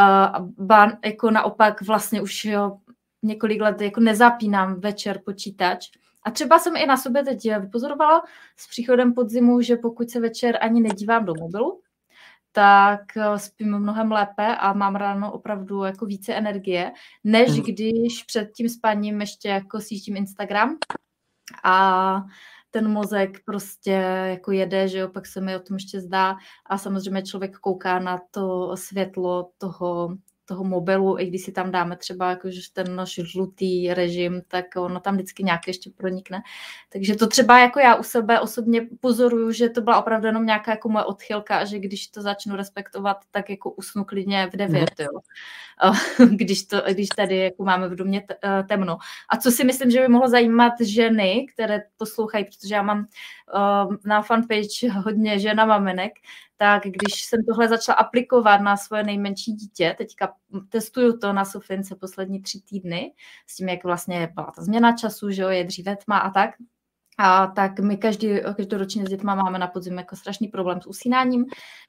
A 0.00 0.32
ba, 0.58 0.92
jako 1.04 1.30
naopak 1.30 1.82
vlastně 1.82 2.22
už 2.22 2.44
jo, 2.44 2.78
několik 3.22 3.60
let 3.60 3.80
jako 3.80 4.00
nezapínám 4.00 4.80
večer 4.80 5.20
počítač. 5.24 5.88
A 6.22 6.30
třeba 6.30 6.58
jsem 6.58 6.76
i 6.76 6.86
na 6.86 6.96
sobě 6.96 7.24
teď 7.24 7.58
vypozorovala 7.60 8.22
s 8.56 8.68
příchodem 8.68 9.14
podzimu, 9.14 9.60
že 9.60 9.76
pokud 9.76 10.10
se 10.10 10.20
večer 10.20 10.58
ani 10.60 10.80
nedívám 10.80 11.24
do 11.24 11.34
mobilu, 11.34 11.80
tak 12.52 13.16
eh, 13.16 13.38
spím 13.38 13.78
mnohem 13.78 14.12
lépe 14.12 14.56
a 14.56 14.72
mám 14.72 14.96
ráno 14.96 15.32
opravdu 15.32 15.82
jako 15.84 16.06
více 16.06 16.34
energie, 16.34 16.92
než 17.24 17.50
Mhm. 17.50 17.62
když 17.62 18.24
před 18.24 18.50
tím 18.52 18.68
spaním 18.68 19.20
ještě 19.20 19.48
jako 19.48 19.80
sjíždím 19.80 20.16
Instagram 20.16 20.76
a 21.64 22.24
ten 22.70 22.88
mozek 22.90 23.44
prostě 23.44 23.90
jako 24.26 24.52
jede, 24.52 24.88
že 24.88 24.98
jo, 24.98 25.08
pak 25.08 25.26
se 25.26 25.40
mi 25.40 25.56
o 25.56 25.60
tom 25.60 25.76
ještě 25.76 26.00
zdá. 26.00 26.36
A 26.66 26.78
samozřejmě 26.78 27.22
člověk 27.22 27.58
kouká 27.58 27.98
na 27.98 28.20
to 28.30 28.76
světlo 28.76 29.50
toho, 29.58 30.16
toho 30.50 30.64
mobilu, 30.64 31.18
i 31.18 31.26
když 31.26 31.42
si 31.44 31.52
tam 31.52 31.70
dáme 31.70 31.96
třeba 31.96 32.30
jakože 32.30 32.60
ten 32.72 32.96
náš 32.96 33.14
žlutý 33.14 33.94
režim, 33.94 34.42
tak 34.48 34.64
ono 34.76 35.00
tam 35.00 35.14
vždycky 35.14 35.42
nějak 35.42 35.66
ještě 35.66 35.90
pronikne. 35.90 36.42
Takže 36.88 37.14
to 37.14 37.26
třeba 37.26 37.58
jako 37.58 37.80
já 37.80 37.94
u 37.94 38.02
sebe 38.02 38.40
osobně 38.40 38.86
pozoruju, 39.00 39.52
že 39.52 39.68
to 39.68 39.80
byla 39.80 39.98
opravdu 39.98 40.26
jenom 40.26 40.46
nějaká 40.46 40.70
jako 40.70 40.88
moje 40.88 41.04
odchylka 41.04 41.58
a 41.58 41.64
že 41.64 41.78
když 41.78 42.06
to 42.06 42.22
začnu 42.22 42.56
respektovat, 42.56 43.16
tak 43.30 43.50
jako 43.50 43.70
usnu 43.70 44.04
klidně 44.04 44.46
v 44.52 44.56
devět, 44.56 44.90
jo. 44.98 45.20
Když, 46.30 46.66
to, 46.66 46.82
když 46.88 47.08
tady 47.08 47.36
jako 47.36 47.64
máme 47.64 47.88
v 47.88 47.94
domě 47.94 48.26
eh, 48.44 48.62
temno. 48.68 48.98
A 49.28 49.36
co 49.36 49.50
si 49.50 49.64
myslím, 49.64 49.90
že 49.90 50.00
by 50.00 50.08
mohlo 50.08 50.28
zajímat 50.28 50.72
ženy, 50.80 51.46
které 51.54 51.82
poslouchají, 51.96 52.44
protože 52.44 52.74
já 52.74 52.82
mám 52.82 52.98
uh, 52.98 53.96
na 54.04 54.22
fanpage 54.22 54.90
hodně 55.04 55.38
žena 55.38 55.64
maminek, 55.64 56.12
tak 56.60 56.82
když 56.84 57.24
jsem 57.24 57.40
tohle 57.48 57.68
začala 57.68 57.96
aplikovat 57.96 58.60
na 58.60 58.76
svoje 58.76 59.02
nejmenší 59.04 59.52
dítě, 59.52 59.94
teďka 59.98 60.32
testuju 60.68 61.18
to 61.18 61.32
na 61.32 61.44
Sofince 61.44 61.96
poslední 61.96 62.42
tři 62.42 62.60
týdny, 62.60 63.12
s 63.46 63.56
tím, 63.56 63.68
jak 63.68 63.84
vlastně 63.84 64.28
byla 64.34 64.52
ta 64.56 64.62
změna 64.62 64.96
času, 64.96 65.30
že 65.30 65.42
jo, 65.42 65.48
je 65.48 65.64
dříve 65.64 65.96
tma 65.96 66.18
a 66.18 66.30
tak, 66.30 66.50
a 67.18 67.46
tak 67.46 67.80
my 67.80 67.96
každý, 67.96 68.28
každoročně 68.56 69.06
s 69.06 69.08
dětma 69.08 69.34
máme 69.34 69.58
na 69.58 69.66
podzim 69.66 69.98
jako 69.98 70.16
strašný 70.16 70.48
problém 70.48 70.80
s 70.80 70.86
usínáním, 70.86 71.44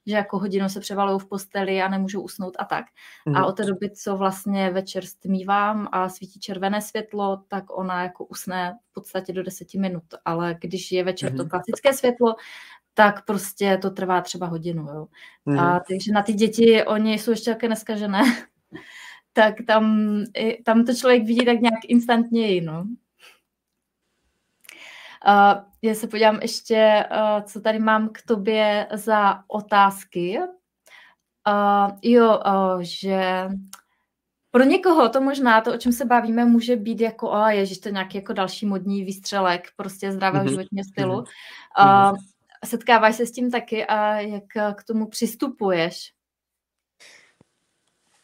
že 0.06 0.14
jako 0.16 0.38
hodinu 0.38 0.68
se 0.68 0.80
převalují 0.80 1.20
v 1.20 1.28
posteli 1.28 1.82
a 1.82 1.88
nemůžou 1.88 2.22
usnout 2.22 2.56
a 2.58 2.64
tak. 2.64 2.84
Mhm. 3.26 3.36
A 3.36 3.46
od 3.46 3.52
té 3.56 3.64
doby, 3.64 3.90
co 3.90 4.16
vlastně 4.16 4.70
večer 4.70 5.04
stmívám 5.06 5.88
a 5.92 6.08
svítí 6.08 6.40
červené 6.40 6.80
světlo, 6.82 7.42
tak 7.48 7.78
ona 7.78 8.02
jako 8.02 8.24
usne 8.24 8.78
v 8.90 8.94
podstatě 8.94 9.32
do 9.32 9.42
deseti 9.42 9.78
minut. 9.78 10.04
Ale 10.24 10.56
když 10.60 10.92
je 10.92 11.04
večer 11.04 11.30
to 11.36 11.42
Mhm. 11.42 11.48
klasické 11.48 11.92
světlo, 11.94 12.34
tak 12.94 13.24
prostě 13.24 13.78
to 13.82 13.90
trvá 13.90 14.20
třeba 14.20 14.46
hodinu. 14.46 14.82
Jo. 14.82 15.06
Mhm. 15.44 15.60
A 15.60 15.80
takže 15.88 16.12
na 16.12 16.22
ty 16.22 16.32
děti, 16.32 16.84
oni 16.84 17.18
jsou 17.18 17.30
ještě 17.30 17.50
také 17.50 17.68
neskažené, 17.68 18.22
tak 19.32 19.54
tam, 19.66 20.16
tam 20.64 20.84
to 20.84 20.94
člověk 20.94 21.24
vidí 21.24 21.44
tak 21.44 21.60
nějak 21.60 21.84
instantněji, 21.88 22.60
no. 22.60 22.86
Uh, 25.26 25.64
já 25.82 25.94
se 25.94 26.06
podívám 26.06 26.38
ještě, 26.42 27.04
uh, 27.10 27.42
co 27.42 27.60
tady 27.60 27.78
mám 27.78 28.08
k 28.08 28.22
tobě 28.26 28.86
za 28.92 29.44
otázky. 29.48 30.38
Uh, 31.48 31.98
jo, 32.02 32.40
uh, 32.46 32.80
že 32.80 33.48
pro 34.50 34.64
někoho 34.64 35.08
to 35.08 35.20
možná, 35.20 35.60
to, 35.60 35.74
o 35.74 35.76
čem 35.76 35.92
se 35.92 36.04
bavíme, 36.04 36.44
může 36.44 36.76
být 36.76 37.00
jako, 37.00 37.30
o, 37.30 37.46
ježiš, 37.46 37.78
to 37.78 37.88
nějaký 37.88 38.18
jako 38.18 38.32
další 38.32 38.66
modní 38.66 39.04
výstřelek 39.04 39.68
prostě 39.76 40.12
zdravého 40.12 40.44
mm-hmm. 40.44 40.50
životního 40.50 40.84
stylu. 40.84 41.20
Mm-hmm. 41.20 42.12
Uh, 42.12 42.18
setkáváš 42.64 43.16
se 43.16 43.26
s 43.26 43.32
tím 43.32 43.50
taky 43.50 43.86
a 43.86 44.20
jak 44.20 44.44
k 44.76 44.84
tomu 44.84 45.06
přistupuješ? 45.06 46.12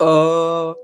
Uh, 0.02 0.74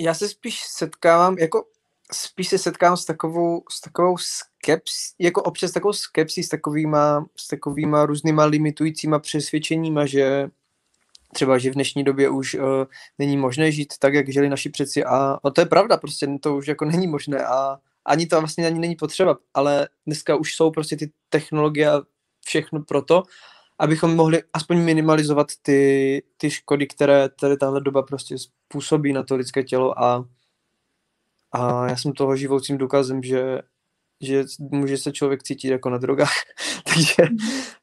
já 0.00 0.14
se 0.14 0.28
spíš 0.28 0.62
setkávám, 0.62 1.38
jako 1.38 1.64
spíš 2.12 2.48
se 2.48 2.58
setkám 2.58 2.96
s 2.96 3.04
takovou, 3.04 3.62
s 3.70 3.80
takovou 3.80 4.16
skeps, 4.18 5.14
jako 5.18 5.42
občas 5.42 5.72
takovou 5.72 5.92
skepsí 5.92 6.42
s 6.42 6.48
takovýma, 6.48 7.26
s 7.36 7.48
takovýma 7.48 8.06
různýma 8.06 8.44
limitujícíma 8.44 9.18
přesvědčeníma, 9.18 10.06
že 10.06 10.50
třeba, 11.32 11.58
že 11.58 11.70
v 11.70 11.74
dnešní 11.74 12.04
době 12.04 12.28
už 12.28 12.54
uh, 12.54 12.62
není 13.18 13.36
možné 13.36 13.72
žít 13.72 13.94
tak, 13.98 14.14
jak 14.14 14.28
žili 14.28 14.48
naši 14.48 14.70
přeci 14.70 15.04
a 15.04 15.38
no 15.44 15.50
to 15.50 15.60
je 15.60 15.66
pravda, 15.66 15.96
prostě 15.96 16.28
to 16.40 16.56
už 16.56 16.66
jako 16.66 16.84
není 16.84 17.06
možné 17.06 17.46
a 17.46 17.78
ani 18.04 18.26
to 18.26 18.38
vlastně 18.38 18.66
ani 18.66 18.78
není 18.78 18.96
potřeba, 18.96 19.38
ale 19.54 19.88
dneska 20.06 20.36
už 20.36 20.54
jsou 20.54 20.70
prostě 20.70 20.96
ty 20.96 21.12
technologie 21.28 21.90
a 21.90 22.02
všechno 22.46 22.82
pro 22.82 23.02
to, 23.02 23.22
abychom 23.78 24.16
mohli 24.16 24.42
aspoň 24.52 24.78
minimalizovat 24.78 25.46
ty, 25.62 26.22
ty 26.36 26.50
škody, 26.50 26.86
které 26.86 27.28
tady 27.28 27.56
tahle 27.56 27.80
doba 27.80 28.02
prostě 28.02 28.36
způsobí 28.38 29.12
na 29.12 29.22
to 29.22 29.36
lidské 29.36 29.62
tělo 29.62 30.02
a, 30.02 30.28
a 31.52 31.88
já 31.88 31.96
jsem 31.96 32.12
toho 32.12 32.36
živoucím 32.36 32.78
důkazem, 32.78 33.22
že, 33.22 33.60
že 34.20 34.44
může 34.58 34.98
se 34.98 35.12
člověk 35.12 35.42
cítit 35.42 35.68
jako 35.68 35.90
na 35.90 35.98
drogách. 35.98 36.34
takže, 36.94 37.32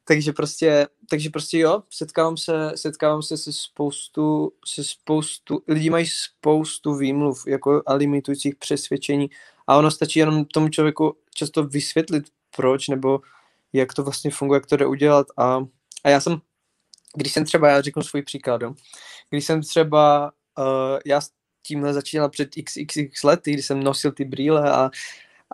takže, 0.04 0.32
prostě, 0.32 0.86
takže 1.10 1.30
prostě 1.30 1.58
jo, 1.58 1.82
setkávám 1.90 2.36
se, 2.36 2.72
setkávám 2.74 3.22
se 3.22 3.36
se 3.36 3.52
spoustu, 3.52 4.52
se 4.66 4.84
spoustu, 4.84 5.62
lidi 5.68 5.90
mají 5.90 6.06
spoustu 6.06 6.94
výmluv 6.94 7.46
jako 7.46 7.82
a 7.86 7.94
limitujících 7.94 8.56
přesvědčení 8.56 9.30
a 9.72 9.76
ono 9.76 9.90
stačí 9.90 10.18
jenom 10.18 10.44
tomu 10.44 10.68
člověku 10.68 11.16
často 11.34 11.64
vysvětlit 11.64 12.24
proč, 12.56 12.88
nebo 12.88 13.20
jak 13.72 13.94
to 13.94 14.02
vlastně 14.04 14.30
funguje, 14.30 14.56
jak 14.56 14.66
to 14.66 14.76
jde 14.76 14.86
udělat 14.86 15.26
a, 15.36 15.64
a 16.04 16.08
já 16.08 16.20
jsem, 16.20 16.40
když 17.16 17.32
jsem 17.32 17.44
třeba, 17.44 17.68
já 17.68 17.80
řeknu 17.80 18.02
svůj 18.02 18.22
příklad, 18.22 18.62
jo. 18.62 18.74
když 19.30 19.44
jsem 19.44 19.62
třeba, 19.62 20.32
uh, 20.58 20.98
já 21.06 21.20
s 21.20 21.30
tímhle 21.62 21.94
začínal 21.94 22.28
před 22.28 22.48
xxx 22.64 23.24
lety, 23.24 23.52
když 23.52 23.66
jsem 23.66 23.82
nosil 23.82 24.12
ty 24.12 24.24
brýle 24.24 24.72
a 24.72 24.90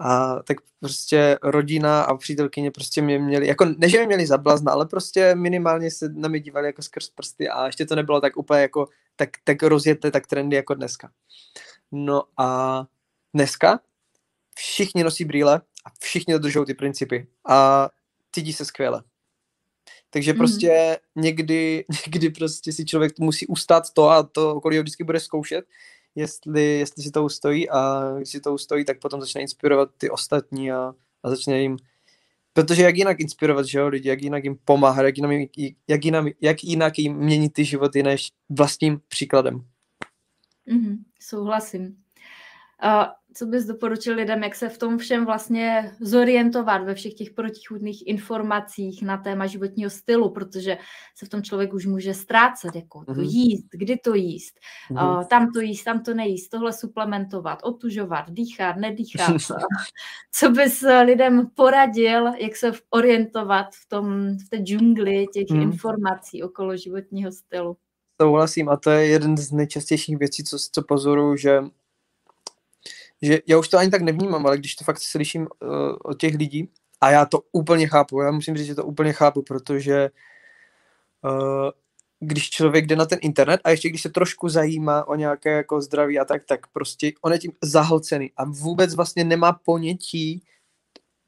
a 0.00 0.42
tak 0.42 0.56
prostě 0.80 1.38
rodina 1.42 2.02
a 2.02 2.16
přítelkyně 2.16 2.70
prostě 2.70 3.02
mě 3.02 3.18
měli, 3.18 3.46
jako 3.46 3.64
ne, 3.64 3.88
že 3.88 3.98
mě 3.98 4.06
měli 4.06 4.26
zablazna, 4.26 4.72
ale 4.72 4.86
prostě 4.86 5.34
minimálně 5.34 5.90
se 5.90 6.08
na 6.08 6.28
mě 6.28 6.40
dívali 6.40 6.66
jako 6.66 6.82
skrz 6.82 7.08
prsty 7.08 7.48
a 7.48 7.66
ještě 7.66 7.86
to 7.86 7.96
nebylo 7.96 8.20
tak 8.20 8.36
úplně 8.36 8.60
jako, 8.60 8.88
tak, 9.16 9.30
tak 9.44 9.62
rozjeté, 9.62 10.10
tak 10.10 10.26
trendy 10.26 10.56
jako 10.56 10.74
dneska. 10.74 11.10
No 11.92 12.22
a 12.36 12.84
dneska 13.34 13.80
všichni 14.58 15.04
nosí 15.04 15.24
brýle 15.24 15.60
a 15.84 15.90
všichni 16.00 16.34
dodržují 16.34 16.66
ty 16.66 16.74
principy 16.74 17.26
a 17.48 17.88
cítí 18.32 18.52
se 18.52 18.64
skvěle. 18.64 19.02
Takže 20.10 20.32
mm. 20.32 20.38
prostě 20.38 20.98
někdy, 21.16 21.84
někdy 22.06 22.30
prostě 22.30 22.72
si 22.72 22.84
člověk 22.84 23.18
musí 23.18 23.46
ustát 23.46 23.90
to 23.92 24.10
a 24.10 24.22
to 24.22 24.54
okolí 24.54 24.76
ho 24.76 24.82
vždycky 24.82 25.04
bude 25.04 25.20
zkoušet, 25.20 25.64
jestli, 26.14 26.62
jestli 26.62 27.02
si 27.02 27.10
to 27.10 27.24
ustojí 27.24 27.70
a 27.70 28.12
když 28.16 28.28
si 28.28 28.40
to 28.40 28.54
ustojí, 28.54 28.84
tak 28.84 29.00
potom 29.00 29.20
začne 29.20 29.40
inspirovat 29.40 29.90
ty 29.98 30.10
ostatní 30.10 30.72
a, 30.72 30.94
a 31.22 31.30
začne 31.30 31.60
jim 31.60 31.76
Protože 32.52 32.82
jak 32.82 32.96
jinak 32.96 33.20
inspirovat, 33.20 33.66
že 33.66 33.78
jo, 33.78 33.88
lidi, 33.88 34.08
jak 34.08 34.22
jinak 34.22 34.44
jim 34.44 34.58
pomáhat, 34.64 35.02
jak 35.02 35.16
jinak, 35.16 35.50
jak 35.88 36.04
jinak, 36.04 36.26
jak 36.40 36.64
jinak 36.64 36.98
jim 36.98 37.16
měnit 37.16 37.52
ty 37.52 37.64
životy 37.64 38.02
než 38.02 38.32
vlastním 38.48 39.00
příkladem. 39.08 39.64
Mm-hmm, 40.68 40.96
souhlasím. 41.20 41.96
Uh, 42.84 43.04
co 43.34 43.46
bys 43.46 43.64
doporučil 43.66 44.14
lidem, 44.14 44.42
jak 44.42 44.54
se 44.54 44.68
v 44.68 44.78
tom 44.78 44.98
všem 44.98 45.26
vlastně 45.26 45.92
zorientovat 46.00 46.84
ve 46.84 46.94
všech 46.94 47.14
těch 47.14 47.30
protichůdných 47.30 48.06
informacích 48.06 49.02
na 49.02 49.16
téma 49.16 49.46
životního 49.46 49.90
stylu, 49.90 50.30
protože 50.30 50.78
se 51.14 51.26
v 51.26 51.28
tom 51.28 51.42
člověk 51.42 51.72
už 51.74 51.86
může 51.86 52.14
ztrácet, 52.14 52.74
jako 52.74 53.04
to 53.04 53.12
mm-hmm. 53.12 53.28
jíst, 53.28 53.66
kdy 53.72 53.96
to 53.96 54.14
jíst, 54.14 54.54
mm-hmm. 54.90 55.18
uh, 55.18 55.24
tam 55.24 55.52
to 55.52 55.60
jíst, 55.60 55.84
tam 55.84 56.02
to 56.02 56.14
nejíst, 56.14 56.48
tohle 56.48 56.72
suplementovat, 56.72 57.58
otužovat, 57.62 58.30
dýchat, 58.30 58.76
nedýchat. 58.76 59.36
co 60.32 60.50
bys 60.50 60.84
lidem 61.04 61.50
poradil, 61.54 62.26
jak 62.26 62.56
se 62.56 62.72
orientovat 62.90 63.66
v, 63.74 63.88
tom, 63.88 64.36
v 64.46 64.48
té 64.48 64.56
džungli 64.56 65.26
těch 65.32 65.50
mm. 65.50 65.62
informací 65.62 66.42
okolo 66.42 66.76
životního 66.76 67.32
stylu? 67.32 67.76
Souhlasím 68.22 68.68
a 68.68 68.76
to 68.76 68.90
je 68.90 69.06
jeden 69.06 69.36
z 69.36 69.52
nejčastějších 69.52 70.18
věcí, 70.18 70.44
co, 70.44 70.56
co 70.72 70.82
pozoruju, 70.82 71.36
že 71.36 71.60
že 73.22 73.38
já 73.46 73.58
už 73.58 73.68
to 73.68 73.78
ani 73.78 73.90
tak 73.90 74.02
nevnímám, 74.02 74.46
ale 74.46 74.58
když 74.58 74.74
to 74.74 74.84
fakt 74.84 75.00
slyším 75.00 75.42
uh, 75.42 75.96
od 76.04 76.20
těch 76.20 76.34
lidí, 76.34 76.68
a 77.00 77.10
já 77.10 77.26
to 77.26 77.40
úplně 77.52 77.88
chápu, 77.88 78.20
já 78.20 78.30
musím 78.30 78.56
říct, 78.56 78.66
že 78.66 78.74
to 78.74 78.84
úplně 78.84 79.12
chápu, 79.12 79.42
protože 79.42 80.10
uh, 81.24 81.70
když 82.20 82.50
člověk 82.50 82.86
jde 82.86 82.96
na 82.96 83.06
ten 83.06 83.18
internet 83.22 83.60
a 83.64 83.70
ještě 83.70 83.88
když 83.88 84.02
se 84.02 84.08
trošku 84.08 84.48
zajímá 84.48 85.08
o 85.08 85.14
nějaké 85.14 85.50
jako 85.50 85.80
zdraví 85.80 86.18
a 86.18 86.24
tak, 86.24 86.44
tak 86.44 86.66
prostě 86.66 87.12
on 87.22 87.32
je 87.32 87.38
tím 87.38 87.52
zahlcený 87.62 88.32
a 88.36 88.44
vůbec 88.44 88.94
vlastně 88.94 89.24
nemá 89.24 89.52
ponětí, 89.52 90.42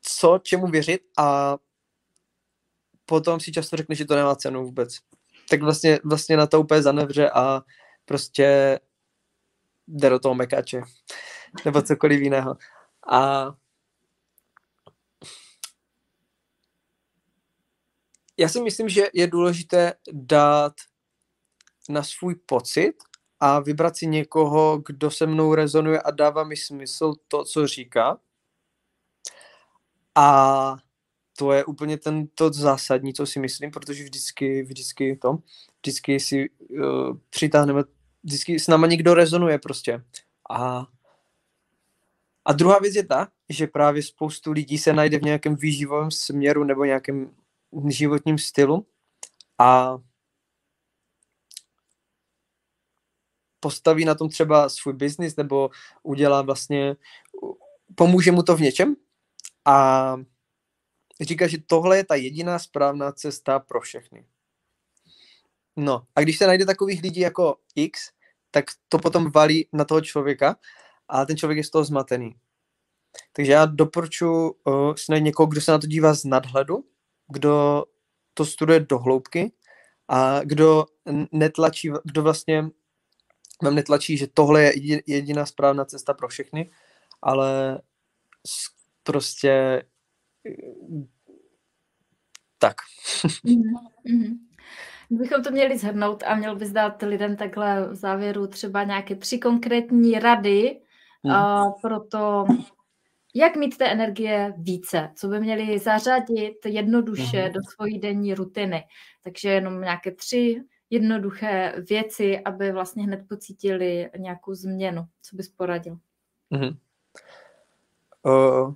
co 0.02 0.40
čemu 0.42 0.66
věřit 0.66 1.02
a 1.18 1.56
potom 3.06 3.40
si 3.40 3.52
často 3.52 3.76
řekne, 3.76 3.94
že 3.94 4.04
to 4.04 4.14
nemá 4.14 4.36
cenu 4.36 4.64
vůbec. 4.64 4.98
Tak 5.48 5.62
vlastně, 5.62 5.98
vlastně 6.04 6.36
na 6.36 6.46
to 6.46 6.60
úplně 6.60 6.82
zanevře 6.82 7.30
a 7.30 7.62
prostě 8.04 8.78
jde 9.88 10.10
do 10.10 10.18
toho 10.18 10.34
mekače 10.34 10.82
nebo 11.64 11.82
cokoliv 11.82 12.20
jiného. 12.20 12.56
A 13.10 13.50
já 18.36 18.48
si 18.48 18.60
myslím, 18.60 18.88
že 18.88 19.06
je 19.14 19.26
důležité 19.26 19.94
dát 20.12 20.72
na 21.88 22.02
svůj 22.02 22.34
pocit 22.34 22.94
a 23.40 23.60
vybrat 23.60 23.96
si 23.96 24.06
někoho, 24.06 24.82
kdo 24.86 25.10
se 25.10 25.26
mnou 25.26 25.54
rezonuje 25.54 26.02
a 26.02 26.10
dává 26.10 26.44
mi 26.44 26.56
smysl 26.56 27.12
to, 27.28 27.44
co 27.44 27.66
říká. 27.66 28.18
A 30.14 30.76
to 31.36 31.52
je 31.52 31.64
úplně 31.64 31.98
ten 31.98 32.26
to 32.26 32.52
zásadní, 32.52 33.14
co 33.14 33.26
si 33.26 33.40
myslím, 33.40 33.70
protože 33.70 34.04
vždycky, 34.04 34.62
vždycky 34.62 35.16
to, 35.16 35.38
vždycky 35.82 36.20
si 36.20 36.50
uh, 36.50 37.16
přitáhneme, 37.30 37.82
vždycky 38.22 38.60
s 38.60 38.68
náma 38.68 38.86
někdo 38.86 39.14
rezonuje 39.14 39.58
prostě. 39.58 40.04
A 40.50 40.86
a 42.50 42.52
druhá 42.52 42.78
věc 42.78 42.94
je 42.94 43.06
ta, 43.06 43.28
že 43.48 43.66
právě 43.66 44.02
spoustu 44.02 44.52
lidí 44.52 44.78
se 44.78 44.92
najde 44.92 45.18
v 45.18 45.22
nějakém 45.22 45.56
výživovém 45.56 46.10
směru 46.10 46.64
nebo 46.64 46.84
nějakém 46.84 47.36
životním 47.88 48.38
stylu 48.38 48.86
a 49.58 49.98
postaví 53.60 54.04
na 54.04 54.14
tom 54.14 54.28
třeba 54.28 54.68
svůj 54.68 54.94
biznis 54.94 55.36
nebo 55.36 55.70
udělá 56.02 56.42
vlastně, 56.42 56.96
pomůže 57.94 58.32
mu 58.32 58.42
to 58.42 58.56
v 58.56 58.60
něčem 58.60 58.96
a 59.64 60.16
říká, 61.20 61.46
že 61.46 61.58
tohle 61.66 61.96
je 61.96 62.04
ta 62.04 62.14
jediná 62.14 62.58
správná 62.58 63.12
cesta 63.12 63.58
pro 63.58 63.80
všechny. 63.80 64.26
No 65.76 66.06
a 66.14 66.20
když 66.20 66.38
se 66.38 66.46
najde 66.46 66.66
takových 66.66 67.02
lidí 67.02 67.20
jako 67.20 67.56
X, 67.74 68.10
tak 68.50 68.64
to 68.88 68.98
potom 68.98 69.30
valí 69.30 69.68
na 69.72 69.84
toho 69.84 70.00
člověka 70.00 70.56
a 71.10 71.26
ten 71.26 71.36
člověk 71.36 71.56
je 71.56 71.64
z 71.64 71.70
toho 71.70 71.84
zmatený. 71.84 72.34
Takže 73.32 73.52
já 73.52 73.66
doporučuji 73.66 74.54
uh, 74.64 74.94
si 74.94 75.12
najít 75.12 75.24
někoho, 75.24 75.46
kdo 75.46 75.60
se 75.60 75.72
na 75.72 75.78
to 75.78 75.86
dívá 75.86 76.14
z 76.14 76.24
nadhledu, 76.24 76.84
kdo 77.28 77.84
to 78.34 78.44
studuje 78.44 78.80
do 78.80 78.98
hloubky 78.98 79.52
a 80.08 80.40
kdo 80.44 80.86
netlačí, 81.32 81.90
kdo 82.04 82.22
vlastně 82.22 82.68
vám 83.62 83.74
netlačí, 83.74 84.16
že 84.16 84.26
tohle 84.26 84.62
je 84.62 85.02
jediná 85.06 85.46
správná 85.46 85.84
cesta 85.84 86.14
pro 86.14 86.28
všechny, 86.28 86.70
ale 87.22 87.80
prostě 89.02 89.82
tak. 92.58 92.76
Mm-hmm. 94.06 94.38
Kdybychom 95.08 95.42
to 95.42 95.50
měli 95.50 95.78
zhrnout 95.78 96.22
a 96.26 96.34
měl 96.34 96.56
bys 96.56 96.70
dát 96.70 97.02
lidem 97.02 97.36
takhle 97.36 97.88
v 97.88 97.94
závěru 97.94 98.46
třeba 98.46 98.84
nějaké 98.84 99.16
tři 99.16 99.38
konkrétní 99.38 100.18
rady, 100.18 100.80
Hmm. 101.24 101.34
Uh, 101.34 101.72
proto 101.82 102.44
jak 103.34 103.56
mít 103.56 103.78
té 103.78 103.88
energie 103.88 104.54
více, 104.56 105.10
co 105.16 105.28
by 105.28 105.40
měli 105.40 105.78
zařadit 105.78 106.66
jednoduše 106.66 107.40
hmm. 107.40 107.52
do 107.52 107.60
svojí 107.74 107.98
denní 107.98 108.34
rutiny. 108.34 108.84
Takže 109.24 109.50
jenom 109.50 109.80
nějaké 109.80 110.10
tři 110.10 110.62
jednoduché 110.90 111.74
věci, 111.88 112.40
aby 112.40 112.72
vlastně 112.72 113.02
hned 113.02 113.20
pocítili 113.28 114.10
nějakou 114.18 114.54
změnu. 114.54 115.02
Co 115.22 115.36
bys 115.36 115.48
poradil? 115.48 115.98
Hmm. 116.52 116.76
Uh, 118.22 118.74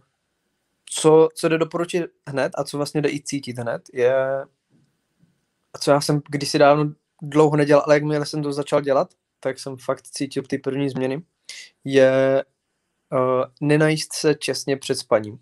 co, 0.91 1.29
co 1.35 1.49
jde 1.49 1.59
doporučit 1.59 2.05
hned 2.27 2.53
a 2.55 2.65
co 2.65 2.77
vlastně 2.77 3.03
jde 3.03 3.11
i 3.11 3.23
cítit 3.23 3.59
hned, 3.59 3.83
je, 3.93 4.15
co 5.81 5.91
já 5.91 6.01
jsem 6.01 6.23
kdysi 6.29 6.59
dávno 6.59 6.93
dlouho 7.23 7.57
nedělal, 7.57 7.83
ale 7.87 7.95
jakmile 7.95 8.27
jsem 8.27 8.43
to 8.43 8.53
začal 8.53 8.81
dělat, 8.81 9.15
tak 9.41 9.59
jsem 9.59 9.77
fakt 9.77 10.03
cítil 10.03 10.43
ty 10.43 10.59
první 10.59 10.89
změny, 10.89 11.23
je 11.85 12.45
uh, 13.13 13.45
nenajíst 13.61 14.13
se 14.13 14.35
čestně 14.35 14.77
před 14.77 14.95
spaním. 14.95 15.39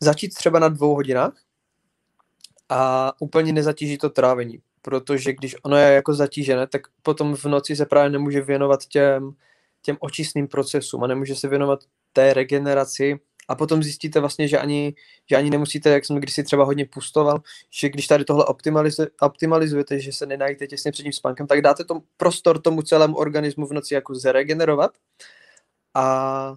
Začít 0.00 0.34
třeba 0.34 0.58
na 0.58 0.68
dvou 0.68 0.94
hodinách 0.94 1.42
a 2.68 3.12
úplně 3.20 3.52
nezatížit 3.52 4.00
to 4.00 4.10
trávení, 4.10 4.58
protože 4.82 5.32
když 5.32 5.56
ono 5.62 5.76
je 5.76 5.94
jako 5.94 6.14
zatížené, 6.14 6.66
tak 6.66 6.82
potom 7.02 7.36
v 7.36 7.44
noci 7.44 7.76
se 7.76 7.86
právě 7.86 8.10
nemůže 8.10 8.40
věnovat 8.40 8.86
těm, 8.86 9.36
těm 9.82 9.96
očistným 10.00 10.48
procesům 10.48 11.04
a 11.04 11.06
nemůže 11.06 11.34
se 11.34 11.48
věnovat 11.48 11.80
té 12.12 12.34
regeneraci 12.34 13.20
a 13.48 13.54
potom 13.54 13.82
zjistíte 13.82 14.20
vlastně, 14.20 14.48
že 14.48 14.58
ani, 14.58 14.94
že 15.30 15.36
ani 15.36 15.50
nemusíte, 15.50 15.90
jak 15.90 16.04
jsem 16.04 16.16
kdysi 16.16 16.44
třeba 16.44 16.64
hodně 16.64 16.86
pustoval, 16.86 17.42
že 17.70 17.88
když 17.88 18.06
tady 18.06 18.24
tohle 18.24 18.44
optimaliz- 18.44 19.08
optimalizujete, 19.20 20.00
že 20.00 20.12
se 20.12 20.26
nenajíte 20.26 20.66
těsně 20.66 20.92
před 20.92 21.02
tím 21.02 21.12
spánkem, 21.12 21.46
tak 21.46 21.62
dáte 21.62 21.84
tomu 21.84 22.02
prostor 22.16 22.62
tomu 22.62 22.82
celému 22.82 23.16
organismu 23.16 23.66
v 23.66 23.72
noci 23.72 23.94
jako 23.94 24.14
zregenerovat. 24.14 24.90
A 25.94 26.56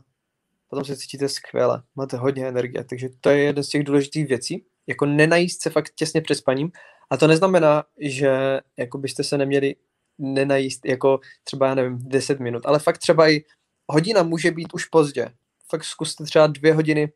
potom 0.69 0.85
se 0.85 0.97
cítíte 0.97 1.29
skvěle, 1.29 1.83
máte 1.95 2.17
hodně 2.17 2.47
energie, 2.47 2.83
takže 2.83 3.09
to 3.21 3.29
je 3.29 3.43
jedna 3.43 3.63
z 3.63 3.67
těch 3.67 3.83
důležitých 3.83 4.27
věcí, 4.27 4.65
jako 4.88 5.05
nenajíst 5.05 5.61
se 5.61 5.69
fakt 5.69 5.91
těsně 5.95 6.21
před 6.21 6.35
spaním. 6.35 6.71
A 7.09 7.17
to 7.17 7.27
neznamená, 7.27 7.83
že 7.99 8.59
jako 8.77 8.97
byste 8.97 9.23
se 9.23 9.38
neměli 9.38 9.75
nenajíst 10.17 10.85
jako 10.85 11.19
třeba, 11.43 11.67
já 11.67 11.75
nevím, 11.75 11.97
10 12.01 12.39
minut, 12.39 12.65
ale 12.65 12.79
fakt 12.79 12.97
třeba 12.97 13.29
i 13.29 13.43
hodina 13.88 14.23
může 14.23 14.51
být 14.51 14.73
už 14.73 14.85
pozdě, 14.85 15.29
fakt 15.70 15.84
zkuste 15.84 16.24
třeba 16.24 16.47
dvě 16.47 16.74
hodiny, 16.74 17.11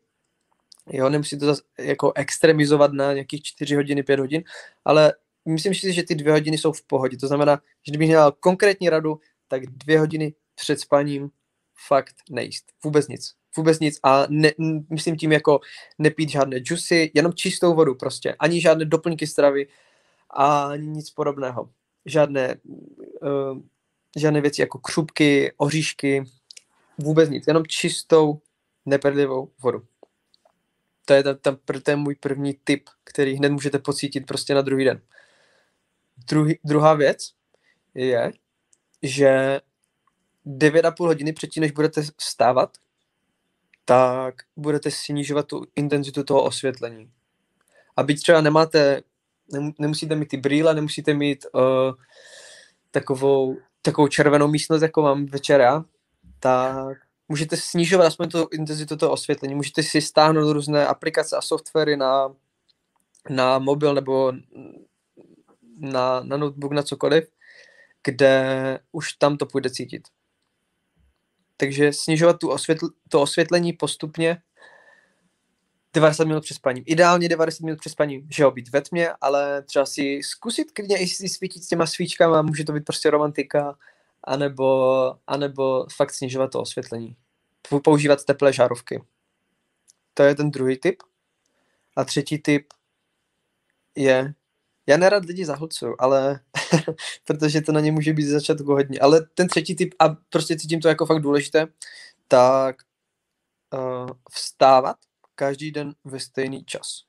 jo, 0.90 1.08
nemusíte 1.08 1.40
to 1.40 1.46
zase 1.46 1.62
jako 1.78 2.12
extremizovat 2.14 2.92
na 2.92 3.12
nějakých 3.12 3.42
čtyři 3.42 3.74
hodiny, 3.74 4.02
pět 4.02 4.20
hodin, 4.20 4.44
ale 4.84 5.12
myslím 5.48 5.74
si, 5.74 5.92
že 5.92 6.02
ty 6.02 6.14
dvě 6.14 6.32
hodiny 6.32 6.58
jsou 6.58 6.72
v 6.72 6.82
pohodě. 6.82 7.16
To 7.16 7.26
znamená, 7.26 7.56
že 7.86 7.90
kdybych 7.90 8.08
měl 8.08 8.32
konkrétní 8.32 8.88
radu, 8.88 9.20
tak 9.48 9.66
dvě 9.66 9.98
hodiny 9.98 10.34
před 10.54 10.80
spaním 10.80 11.30
fakt 11.88 12.14
nejíst. 12.30 12.64
Vůbec 12.84 13.08
nic. 13.08 13.34
Vůbec 13.56 13.80
nic 13.80 14.00
a 14.02 14.26
ne, 14.28 14.50
myslím 14.90 15.16
tím 15.16 15.32
jako 15.32 15.60
nepít 15.98 16.28
žádné 16.28 16.58
džusy, 16.58 17.10
jenom 17.14 17.32
čistou 17.32 17.74
vodu 17.74 17.94
prostě. 17.94 18.34
Ani 18.38 18.60
žádné 18.60 18.84
doplňky 18.84 19.26
stravy 19.26 19.68
a 20.36 20.70
nic 20.76 21.10
podobného. 21.10 21.70
Žádné, 22.06 22.56
uh, 22.64 23.58
žádné 24.18 24.40
věci 24.40 24.60
jako 24.60 24.78
křupky, 24.78 25.52
oříšky, 25.56 26.24
Vůbec 26.98 27.30
nic, 27.30 27.44
jenom 27.46 27.66
čistou, 27.66 28.40
nepedlivou 28.86 29.50
vodu. 29.62 29.86
To 31.04 31.14
je, 31.14 31.22
ta, 31.22 31.34
ta, 31.34 31.58
to 31.82 31.90
je 31.90 31.96
můj 31.96 32.14
první 32.14 32.54
tip, 32.64 32.88
který 33.04 33.34
hned 33.34 33.48
můžete 33.52 33.78
pocítit 33.78 34.26
prostě 34.26 34.54
na 34.54 34.62
druhý 34.62 34.84
den. 34.84 35.00
Druhý, 36.28 36.58
druhá 36.64 36.94
věc 36.94 37.32
je, 37.94 38.32
že 39.02 39.60
9,5 40.46 41.06
hodiny 41.06 41.32
předtím, 41.32 41.60
než 41.60 41.72
budete 41.72 42.02
vstávat, 42.16 42.78
tak 43.84 44.34
budete 44.56 44.90
snižovat 44.90 45.46
tu 45.46 45.66
intenzitu 45.76 46.24
toho 46.24 46.44
osvětlení. 46.44 47.10
A 47.96 48.02
byť 48.02 48.22
třeba 48.22 48.40
nemáte, 48.40 49.02
nemusíte 49.78 50.16
mít 50.16 50.28
ty 50.28 50.36
brýle, 50.36 50.74
nemusíte 50.74 51.14
mít 51.14 51.46
uh, 51.52 51.94
takovou, 52.90 53.56
takovou 53.82 54.08
červenou 54.08 54.48
místnost, 54.48 54.82
jako 54.82 55.02
mám 55.02 55.26
večer 55.26 55.60
já, 55.60 55.84
tak 56.42 56.98
můžete 57.28 57.56
snižovat 57.56 58.06
aspoň 58.06 58.28
tu 58.28 58.48
intenzitu 58.52 58.96
toho 58.96 59.12
osvětlení. 59.12 59.54
Můžete 59.54 59.82
si 59.82 60.00
stáhnout 60.00 60.52
různé 60.52 60.86
aplikace 60.86 61.36
a 61.36 61.42
softwary 61.42 61.96
na, 61.96 62.34
na 63.30 63.58
mobil 63.58 63.94
nebo 63.94 64.32
na, 65.78 66.20
na 66.20 66.36
notebook, 66.36 66.72
na 66.72 66.82
cokoliv, 66.82 67.28
kde 68.04 68.78
už 68.92 69.12
tam 69.12 69.36
to 69.36 69.46
půjde 69.46 69.70
cítit. 69.70 70.02
Takže 71.56 71.92
snižovat 71.92 72.38
tu 72.38 72.50
osvětl, 72.50 72.88
to 73.08 73.20
osvětlení 73.20 73.72
postupně 73.72 74.42
90 75.94 76.24
minut 76.24 76.40
před 76.40 76.54
spaním. 76.54 76.84
Ideálně 76.86 77.28
90 77.28 77.64
minut 77.64 77.78
před 77.78 77.90
spaním, 77.90 78.28
že 78.30 78.42
jo, 78.42 78.50
být 78.50 78.72
ve 78.72 78.80
tmě, 78.80 79.10
ale 79.20 79.62
třeba 79.62 79.86
si 79.86 80.20
zkusit 80.22 80.72
klidně 80.72 80.98
i 80.98 81.06
si 81.06 81.28
svítit 81.28 81.62
s 81.62 81.68
těma 81.68 81.86
svíčkama, 81.86 82.42
může 82.42 82.64
to 82.64 82.72
být 82.72 82.84
prostě 82.84 83.10
romantika, 83.10 83.78
anebo, 84.24 85.14
anebo 85.26 85.86
fakt 85.96 86.14
snižovat 86.14 86.50
to 86.50 86.60
osvětlení. 86.60 87.16
Používat 87.84 88.24
teplé 88.24 88.52
žárovky. 88.52 89.02
To 90.14 90.22
je 90.22 90.34
ten 90.34 90.50
druhý 90.50 90.78
typ. 90.78 91.02
A 91.96 92.04
třetí 92.04 92.38
typ 92.38 92.66
je, 93.96 94.34
já 94.86 94.96
nerad 94.96 95.24
lidi 95.24 95.44
zahlcuju, 95.44 95.96
ale 95.98 96.40
protože 97.24 97.60
to 97.60 97.72
na 97.72 97.80
ně 97.80 97.92
může 97.92 98.12
být 98.12 98.26
začátku 98.26 98.72
hodně, 98.72 99.00
ale 99.00 99.26
ten 99.34 99.48
třetí 99.48 99.76
typ, 99.76 99.94
a 99.98 100.08
prostě 100.08 100.56
cítím 100.56 100.80
to 100.80 100.88
jako 100.88 101.06
fakt 101.06 101.22
důležité, 101.22 101.66
tak 102.28 102.76
uh, 103.74 104.10
vstávat 104.30 104.96
každý 105.34 105.70
den 105.70 105.94
ve 106.04 106.20
stejný 106.20 106.64
čas. 106.64 107.04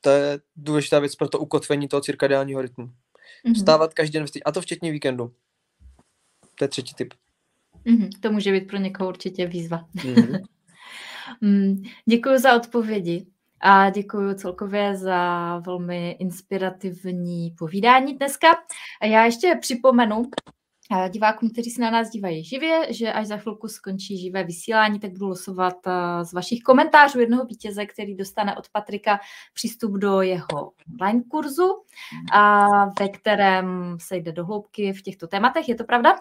To 0.00 0.10
je 0.10 0.40
důležitá 0.56 0.98
věc 0.98 1.14
pro 1.14 1.28
to 1.28 1.38
ukotvení 1.38 1.88
toho 1.88 2.00
cirkadiálního 2.00 2.62
rytmu. 2.62 2.92
Mm-hmm. 3.46 3.54
Vstávat 3.54 3.94
každý 3.94 4.18
den, 4.18 4.26
a 4.44 4.52
to 4.52 4.60
včetně 4.60 4.92
víkendu. 4.92 5.32
To 6.54 6.64
je 6.64 6.68
třetí 6.68 6.94
typ. 6.94 7.14
Mm-hmm. 7.86 8.08
To 8.20 8.32
může 8.32 8.52
být 8.52 8.66
pro 8.68 8.78
někoho 8.78 9.08
určitě 9.08 9.46
výzva. 9.46 9.88
Mm-hmm. 9.96 10.42
mm, 11.40 11.82
děkuji 12.08 12.38
za 12.38 12.56
odpovědi 12.56 13.26
a 13.60 13.90
děkuji 13.90 14.34
celkově 14.34 14.96
za 14.96 15.58
velmi 15.58 16.10
inspirativní 16.10 17.54
povídání 17.58 18.16
dneska. 18.16 18.48
A 19.00 19.06
já 19.06 19.24
ještě 19.24 19.58
připomenu, 19.60 20.30
divákům, 21.08 21.50
kteří 21.50 21.70
se 21.70 21.82
na 21.82 21.90
nás 21.90 22.10
dívají 22.10 22.44
živě, 22.44 22.92
že 22.92 23.12
až 23.12 23.26
za 23.26 23.36
chvilku 23.36 23.68
skončí 23.68 24.18
živé 24.18 24.44
vysílání, 24.44 25.00
tak 25.00 25.12
budu 25.12 25.28
losovat 25.28 25.86
eh, 25.86 26.24
z 26.24 26.32
vašich 26.32 26.62
komentářů 26.62 27.20
jednoho 27.20 27.44
vítěze, 27.44 27.86
který 27.86 28.16
dostane 28.16 28.56
od 28.56 28.68
Patrika 28.68 29.20
přístup 29.54 29.92
do 29.92 30.20
jeho 30.20 30.72
online 30.92 31.22
kurzu, 31.30 31.82
a 32.32 32.66
ve 33.00 33.08
kterém 33.08 33.96
se 34.00 34.16
jde 34.16 34.32
do 34.32 34.44
hloubky 34.44 34.92
v 34.92 35.02
těchto 35.02 35.26
tématech. 35.26 35.68
Je 35.68 35.74
to 35.74 35.84
pravda? 35.84 36.16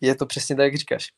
Je 0.00 0.14
to 0.14 0.26
přesně 0.26 0.56
tak, 0.56 0.64
jak 0.64 0.74
říkáš. 0.74 1.08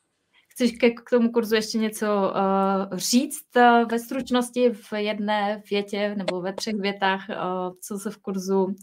Chceš 0.47 0.71
k 1.05 1.09
tomu 1.09 1.31
kurzu 1.31 1.55
ještě 1.55 1.77
něco 1.77 2.05
uh, 2.07 2.97
říct 2.97 3.55
uh, 3.55 3.89
ve 3.89 3.99
stručnosti 3.99 4.69
v 4.69 4.93
jedné 4.93 5.63
větě 5.69 6.15
nebo 6.15 6.41
ve 6.41 6.53
třech 6.53 6.75
větách, 6.75 7.25
uh, 7.29 7.35
co 7.81 7.97
se 7.97 8.11
v 8.11 8.17
kurzu 8.17 8.63
uh, 8.63 8.73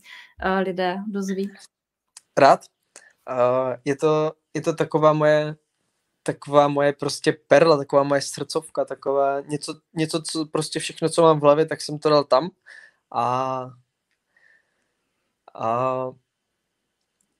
lidé 0.63 0.97
dozví? 1.07 1.51
Rád. 2.39 2.61
Uh, 3.31 3.75
je, 3.85 3.97
to, 3.97 4.33
je 4.55 4.61
to 4.61 4.73
taková 4.73 5.13
moje 5.13 5.57
taková 6.23 6.69
moje 6.69 6.93
prostě 6.93 7.33
perla, 7.33 7.77
taková 7.77 8.03
moje 8.03 8.21
srdcovka, 8.21 8.85
taková 8.85 9.41
něco, 9.41 9.75
něco, 9.95 10.23
co 10.23 10.47
prostě 10.47 10.81
všechno, 10.81 11.09
co 11.09 11.23
mám 11.23 11.41
v 11.41 11.43
hlavě, 11.43 11.67
tak 11.67 11.81
jsem 11.81 11.99
to 11.99 12.11
dal 12.11 12.25
tam. 12.25 12.51
A, 13.13 13.71
a 15.55 16.11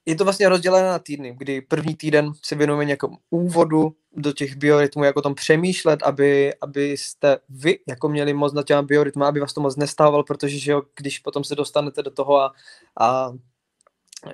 je 0.07 0.15
to 0.17 0.25
vlastně 0.25 0.49
rozdělené 0.49 0.89
na 0.89 0.99
týdny, 0.99 1.35
kdy 1.39 1.61
první 1.61 1.95
týden 1.95 2.33
se 2.43 2.55
věnujeme 2.55 2.85
nějakému 2.85 3.19
úvodu 3.31 3.97
do 4.13 4.33
těch 4.33 4.57
biorytmů, 4.57 5.05
jako 5.05 5.23
tom 5.23 5.35
přemýšlet, 5.35 6.03
aby, 6.03 6.55
abyste 6.55 7.39
vy 7.49 7.79
jako 7.89 8.09
měli 8.09 8.35
moc 8.35 8.53
na 8.53 8.63
těma 8.63 8.83
biorytma, 8.83 9.29
aby 9.29 9.41
vás 9.41 9.53
to 9.53 9.61
moc 9.61 9.77
nestávalo, 9.77 10.25
protože 10.25 10.59
že 10.59 10.73
jo, 10.73 10.83
když 10.97 11.19
potom 11.19 11.45
se 11.45 11.55
dostanete 11.55 12.03
do 12.03 12.11
toho 12.11 12.41
a, 12.41 12.53
a 13.01 13.33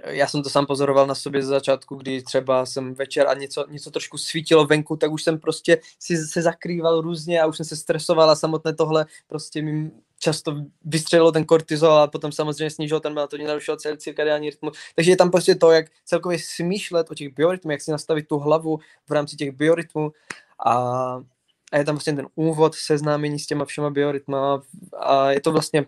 já 0.07 0.27
jsem 0.27 0.43
to 0.43 0.51
sám 0.51 0.67
pozoroval 0.67 1.07
na 1.07 1.15
sobě 1.15 1.43
z 1.43 1.47
začátku, 1.47 1.95
kdy 1.95 2.23
třeba 2.23 2.67
jsem 2.67 2.95
večer 2.95 3.29
a 3.29 3.35
něco, 3.35 3.67
něco 3.71 3.91
trošku 3.91 4.19
svítilo 4.19 4.67
venku, 4.67 4.97
tak 4.97 5.13
už 5.13 5.23
jsem 5.23 5.39
prostě 5.39 5.81
si 5.99 6.17
se 6.17 6.43
zakrýval 6.43 7.01
různě 7.01 7.41
a 7.41 7.47
už 7.47 7.57
jsem 7.57 7.67
se 7.67 7.77
stresoval 7.77 8.31
a 8.31 8.37
samotné 8.37 8.75
tohle 8.75 9.07
prostě 9.29 9.63
mi 9.63 9.91
často 10.19 10.57
vystřelilo 10.85 11.33
ten 11.33 11.45
kortizol 11.45 11.93
a 11.93 12.07
potom 12.07 12.33
samozřejmě 12.33 12.71
snížil 12.71 13.01
ten 13.01 13.15
melatonin, 13.15 13.47
narušil 13.47 13.77
celý 13.77 13.99
cirkadiální 13.99 14.51
rytmus. 14.51 14.79
Takže 14.95 15.11
je 15.11 15.17
tam 15.17 15.31
prostě 15.31 15.55
to, 15.55 15.71
jak 15.71 15.87
celkově 16.05 16.39
smýšlet 16.39 17.11
o 17.11 17.15
těch 17.15 17.35
biorytmech, 17.35 17.75
jak 17.75 17.83
si 17.83 17.91
nastavit 17.91 18.29
tu 18.29 18.39
hlavu 18.39 18.79
v 19.09 19.13
rámci 19.13 19.37
těch 19.37 19.51
biorytmů 19.51 20.13
a, 20.67 20.73
a 21.73 21.79
je 21.79 21.85
tam 21.85 21.95
vlastně 21.95 22.17
ten 22.17 22.29
úvod, 22.35 22.75
seznámení 22.75 23.39
s 23.39 23.47
těma 23.47 23.65
všema 23.65 23.91
biorytma 23.91 24.63
a 24.99 25.31
je 25.31 25.41
to 25.41 25.53
vlastně 25.53 25.87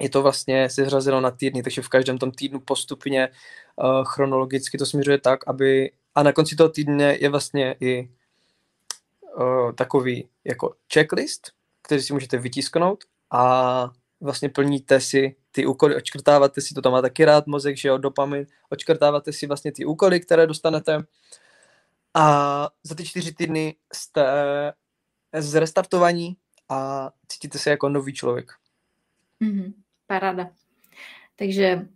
je 0.00 0.08
to 0.08 0.22
vlastně 0.22 0.70
seřazeno 0.70 1.20
na 1.20 1.30
týdny, 1.30 1.62
takže 1.62 1.82
v 1.82 1.88
každém 1.88 2.18
tom 2.18 2.30
týdnu 2.30 2.60
postupně 2.60 3.28
uh, 3.76 4.04
chronologicky 4.04 4.78
to 4.78 4.86
směřuje 4.86 5.18
tak, 5.18 5.48
aby 5.48 5.90
a 6.14 6.22
na 6.22 6.32
konci 6.32 6.56
toho 6.56 6.68
týdne 6.68 7.16
je 7.20 7.28
vlastně 7.28 7.76
i 7.80 8.10
uh, 9.36 9.72
takový 9.72 10.28
jako 10.44 10.74
checklist, 10.92 11.52
který 11.82 12.02
si 12.02 12.12
můžete 12.12 12.38
vytisknout 12.38 13.04
a 13.30 13.90
vlastně 14.20 14.48
plníte 14.48 15.00
si 15.00 15.36
ty 15.52 15.66
úkoly, 15.66 15.96
očkrtáváte 15.96 16.60
si, 16.60 16.74
to 16.74 16.82
tam 16.82 16.92
má 16.92 17.02
taky 17.02 17.24
rád 17.24 17.46
mozek, 17.46 17.76
že 17.76 17.88
jo, 17.88 17.98
dopamin, 17.98 18.46
očkrtáváte 18.70 19.32
si 19.32 19.46
vlastně 19.46 19.72
ty 19.72 19.84
úkoly, 19.84 20.20
které 20.20 20.46
dostanete 20.46 21.04
A 22.14 22.68
za 22.82 22.94
ty 22.94 23.04
čtyři 23.04 23.34
týdny 23.34 23.76
jste 23.92 24.24
zrestartovaní 25.38 26.36
a 26.68 27.10
cítíte 27.28 27.58
se 27.58 27.70
jako 27.70 27.88
nový 27.88 28.12
člověk. 28.12 28.52
Mm-hmm. 29.42 29.72
Paráda. 30.06 30.50
Takže 31.36 31.86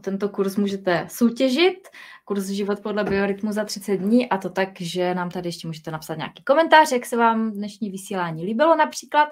tento 0.00 0.28
kurz 0.28 0.56
můžete 0.56 1.06
soutěžit, 1.10 1.88
kurz 2.24 2.46
Život 2.46 2.80
podle 2.80 3.04
biorytmu 3.04 3.52
za 3.52 3.64
30 3.64 3.96
dní 3.96 4.28
a 4.28 4.38
to 4.38 4.50
tak, 4.50 4.80
že 4.80 5.14
nám 5.14 5.30
tady 5.30 5.48
ještě 5.48 5.66
můžete 5.66 5.90
napsat 5.90 6.14
nějaký 6.14 6.44
komentář, 6.44 6.92
jak 6.92 7.06
se 7.06 7.16
vám 7.16 7.52
dnešní 7.52 7.90
vysílání 7.90 8.44
líbilo 8.44 8.76
například 8.76 9.28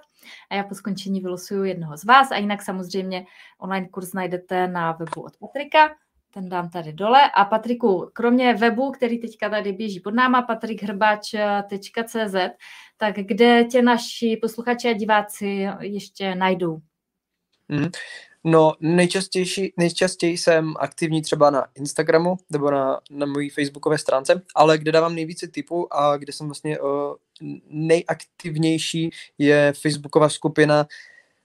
a 0.51 0.55
já 0.55 0.65
po 0.65 0.75
skončení 0.75 1.21
vylosuju 1.21 1.65
jednoho 1.65 1.97
z 1.97 2.05
vás 2.05 2.31
a 2.31 2.37
jinak 2.37 2.63
samozřejmě 2.63 3.27
online 3.59 3.89
kurz 3.89 4.13
najdete 4.13 4.69
na 4.69 4.93
webu 4.93 5.23
od 5.23 5.37
Patrika, 5.37 5.95
ten 6.31 6.49
dám 6.49 6.71
tady 6.71 6.93
dole. 6.93 7.31
A 7.31 7.45
Patriku, 7.45 8.11
kromě 8.13 8.55
webu, 8.55 8.91
který 8.91 9.19
teďka 9.19 9.49
tady 9.49 9.73
běží 9.73 10.01
pod 10.01 10.15
náma, 10.15 10.43
patrikhrbač.cz, 10.43 12.35
tak 12.97 13.15
kde 13.17 13.65
tě 13.65 13.83
naši 13.83 14.39
posluchači 14.43 14.89
a 14.89 14.93
diváci 14.93 15.69
ještě 15.81 16.35
najdou? 16.35 16.81
Mm. 17.69 17.89
No, 18.45 18.73
nejčastější, 18.81 19.73
nejčastěji 19.77 20.39
jsem 20.39 20.75
aktivní 20.79 21.23
třeba 21.23 21.51
na 21.51 21.67
Instagramu 21.75 22.37
nebo 22.51 22.71
na, 22.71 23.01
na 23.11 23.27
mojí 23.27 23.51
facebookové 23.51 23.99
stránce, 23.99 24.43
ale 24.55 24.79
kde 24.79 24.93
dávám 24.93 25.15
nejvíce 25.15 25.49
typů 25.49 25.95
a 25.95 26.17
kde 26.17 26.33
jsem 26.33 26.47
vlastně 26.47 26.79
uh, 26.79 26.89
nejaktivnější 27.69 29.11
je 29.39 29.73
facebooková 29.83 30.29
skupina 30.29 30.87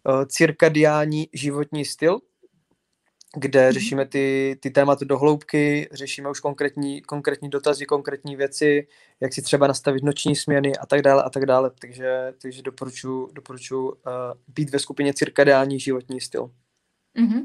uh, 0.04 0.26
Cirkadiální 0.26 1.30
životní 1.34 1.86
styl, 1.86 2.20
kde 3.36 3.70
mm-hmm. 3.70 3.74
řešíme 3.74 4.06
ty, 4.06 4.58
ty 4.62 4.70
témata 4.70 5.06
do 5.06 5.18
hloubky, 5.18 5.90
řešíme 5.92 6.30
už 6.30 6.40
konkrétní, 6.40 7.02
konkrétní 7.02 7.50
dotazy, 7.50 7.86
konkrétní 7.86 8.36
věci, 8.36 8.88
jak 9.20 9.34
si 9.34 9.42
třeba 9.42 9.68
nastavit 9.68 10.04
noční 10.04 10.36
směny 10.36 10.78
a 10.78 10.86
tak 10.86 11.02
dále 11.02 11.24
a 11.24 11.30
tak 11.30 11.46
dále. 11.46 11.72
Takže, 11.82 12.34
takže 12.42 12.62
doporučuji 12.62 13.30
doporučuji 13.34 13.92
uh, 13.92 13.94
být 14.48 14.70
ve 14.70 14.80
skupině 14.80 15.14
Cirkadiální 15.14 15.80
životní 15.80 16.22
styl. 16.22 16.52
Mm-hmm. 17.20 17.42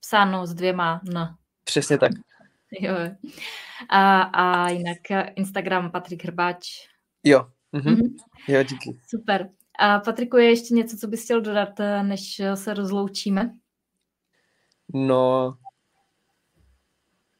Psáno 0.00 0.46
s 0.46 0.54
dvěma 0.54 1.00
n. 1.08 1.34
Přesně 1.64 1.98
tak. 1.98 2.12
jo. 2.80 2.94
A, 3.88 4.22
a 4.22 4.68
jinak 4.68 4.98
Instagram 5.34 5.90
Patrik 5.90 6.24
Hrbáč. 6.24 6.68
Jo. 7.24 7.46
Mm-hmm. 7.74 7.96
Mm-hmm. 7.96 8.14
Jo, 8.48 8.62
díky. 8.62 8.98
Super. 9.08 9.48
A 9.78 9.98
Patriku, 9.98 10.36
je 10.36 10.50
ještě 10.50 10.74
něco, 10.74 10.96
co 10.96 11.06
bys 11.06 11.24
chtěl 11.24 11.40
dodat, 11.40 11.70
než 12.02 12.42
se 12.54 12.74
rozloučíme? 12.74 13.54
No, 14.92 15.54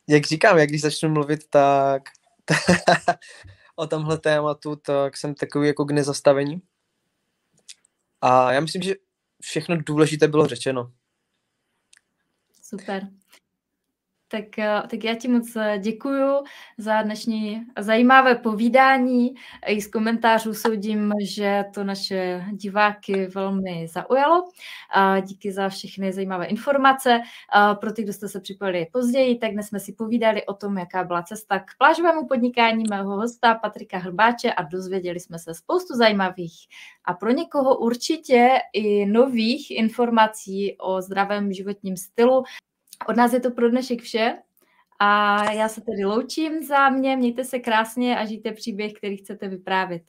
jak 0.09 0.27
říkám, 0.27 0.59
jak 0.59 0.69
když 0.69 0.81
začnu 0.81 1.09
mluvit, 1.09 1.51
tak 1.51 2.03
o 3.77 3.87
tomhle 3.87 4.19
tématu, 4.19 4.77
tak 4.77 5.17
jsem 5.17 5.35
takový 5.35 5.67
jako 5.69 5.85
k 5.85 5.91
nezastavení. 5.91 6.63
A 8.21 8.53
já 8.53 8.61
myslím, 8.61 8.83
že 8.83 8.95
všechno 9.43 9.77
důležité 9.77 10.29
bylo 10.29 10.47
řečeno. 10.47 10.93
Super. 12.63 13.09
Tak, 14.35 14.59
eh, 14.59 14.83
tak 14.91 15.05
já 15.05 15.15
ti 15.15 15.29
moc 15.29 15.57
eh, 15.57 15.79
děkuju 15.79 16.45
za 16.79 17.03
dnešní 17.03 17.67
zajímavé 17.79 18.35
povídání. 18.35 19.35
I 19.67 19.81
z 19.81 19.87
komentářů 19.87 20.55
soudím, 20.55 21.13
že 21.23 21.65
to 21.75 21.85
naše 21.85 22.45
diváky 22.53 23.27
velmi 23.27 23.89
zaujalo. 23.89 24.45
Díky 25.21 25.53
za 25.53 25.69
všechny 25.69 26.13
zajímavé 26.13 26.47
informace. 26.47 27.21
Pro 27.81 27.93
ty, 27.93 28.03
kdo 28.03 28.13
jste 28.13 28.29
se 28.29 28.41
připojili 28.41 28.87
později, 28.93 29.39
tak 29.39 29.53
dnes 29.53 29.67
jsme 29.67 29.81
si 29.81 29.93
povídali 29.93 30.47
o 30.47 30.55
tom, 30.55 30.79
jaká 30.79 31.05
byla 31.05 31.23
cesta 31.23 31.59
k 31.59 31.71
plážovému 31.79 32.27
podnikání 32.27 32.85
mého 32.91 33.17
hosta 33.17 33.55
Patrika 33.55 33.99
Hrbáče 33.99 34.53
a 34.53 34.63
dozvěděli 34.63 35.21
jsme 35.21 35.39
se 35.39 35.55
spoustu 35.55 35.95
zajímavých 35.97 36.55
a 37.05 37.15
pro 37.15 37.31
někoho 37.31 37.79
určitě 37.79 38.59
i 38.73 39.07
nových 39.07 39.71
informací 39.71 40.77
o 40.79 41.03
zdravém 41.03 41.53
životním 41.53 41.97
stylu. 41.97 42.45
Od 43.09 43.17
nás 43.17 43.33
je 43.33 43.41
to 43.41 43.51
pro 43.51 43.71
dnešek 43.71 44.03
vše 44.03 44.39
a 44.99 45.45
já 45.53 45.69
se 45.69 45.81
tedy 45.81 46.05
loučím 46.05 46.63
za 46.63 46.89
mě, 46.89 47.17
mějte 47.17 47.45
se 47.45 47.59
krásně 47.59 48.19
a 48.19 48.25
žijte 48.25 48.53
příběh, 48.53 48.93
který 48.93 49.17
chcete 49.17 49.49
vyprávět. 49.49 50.03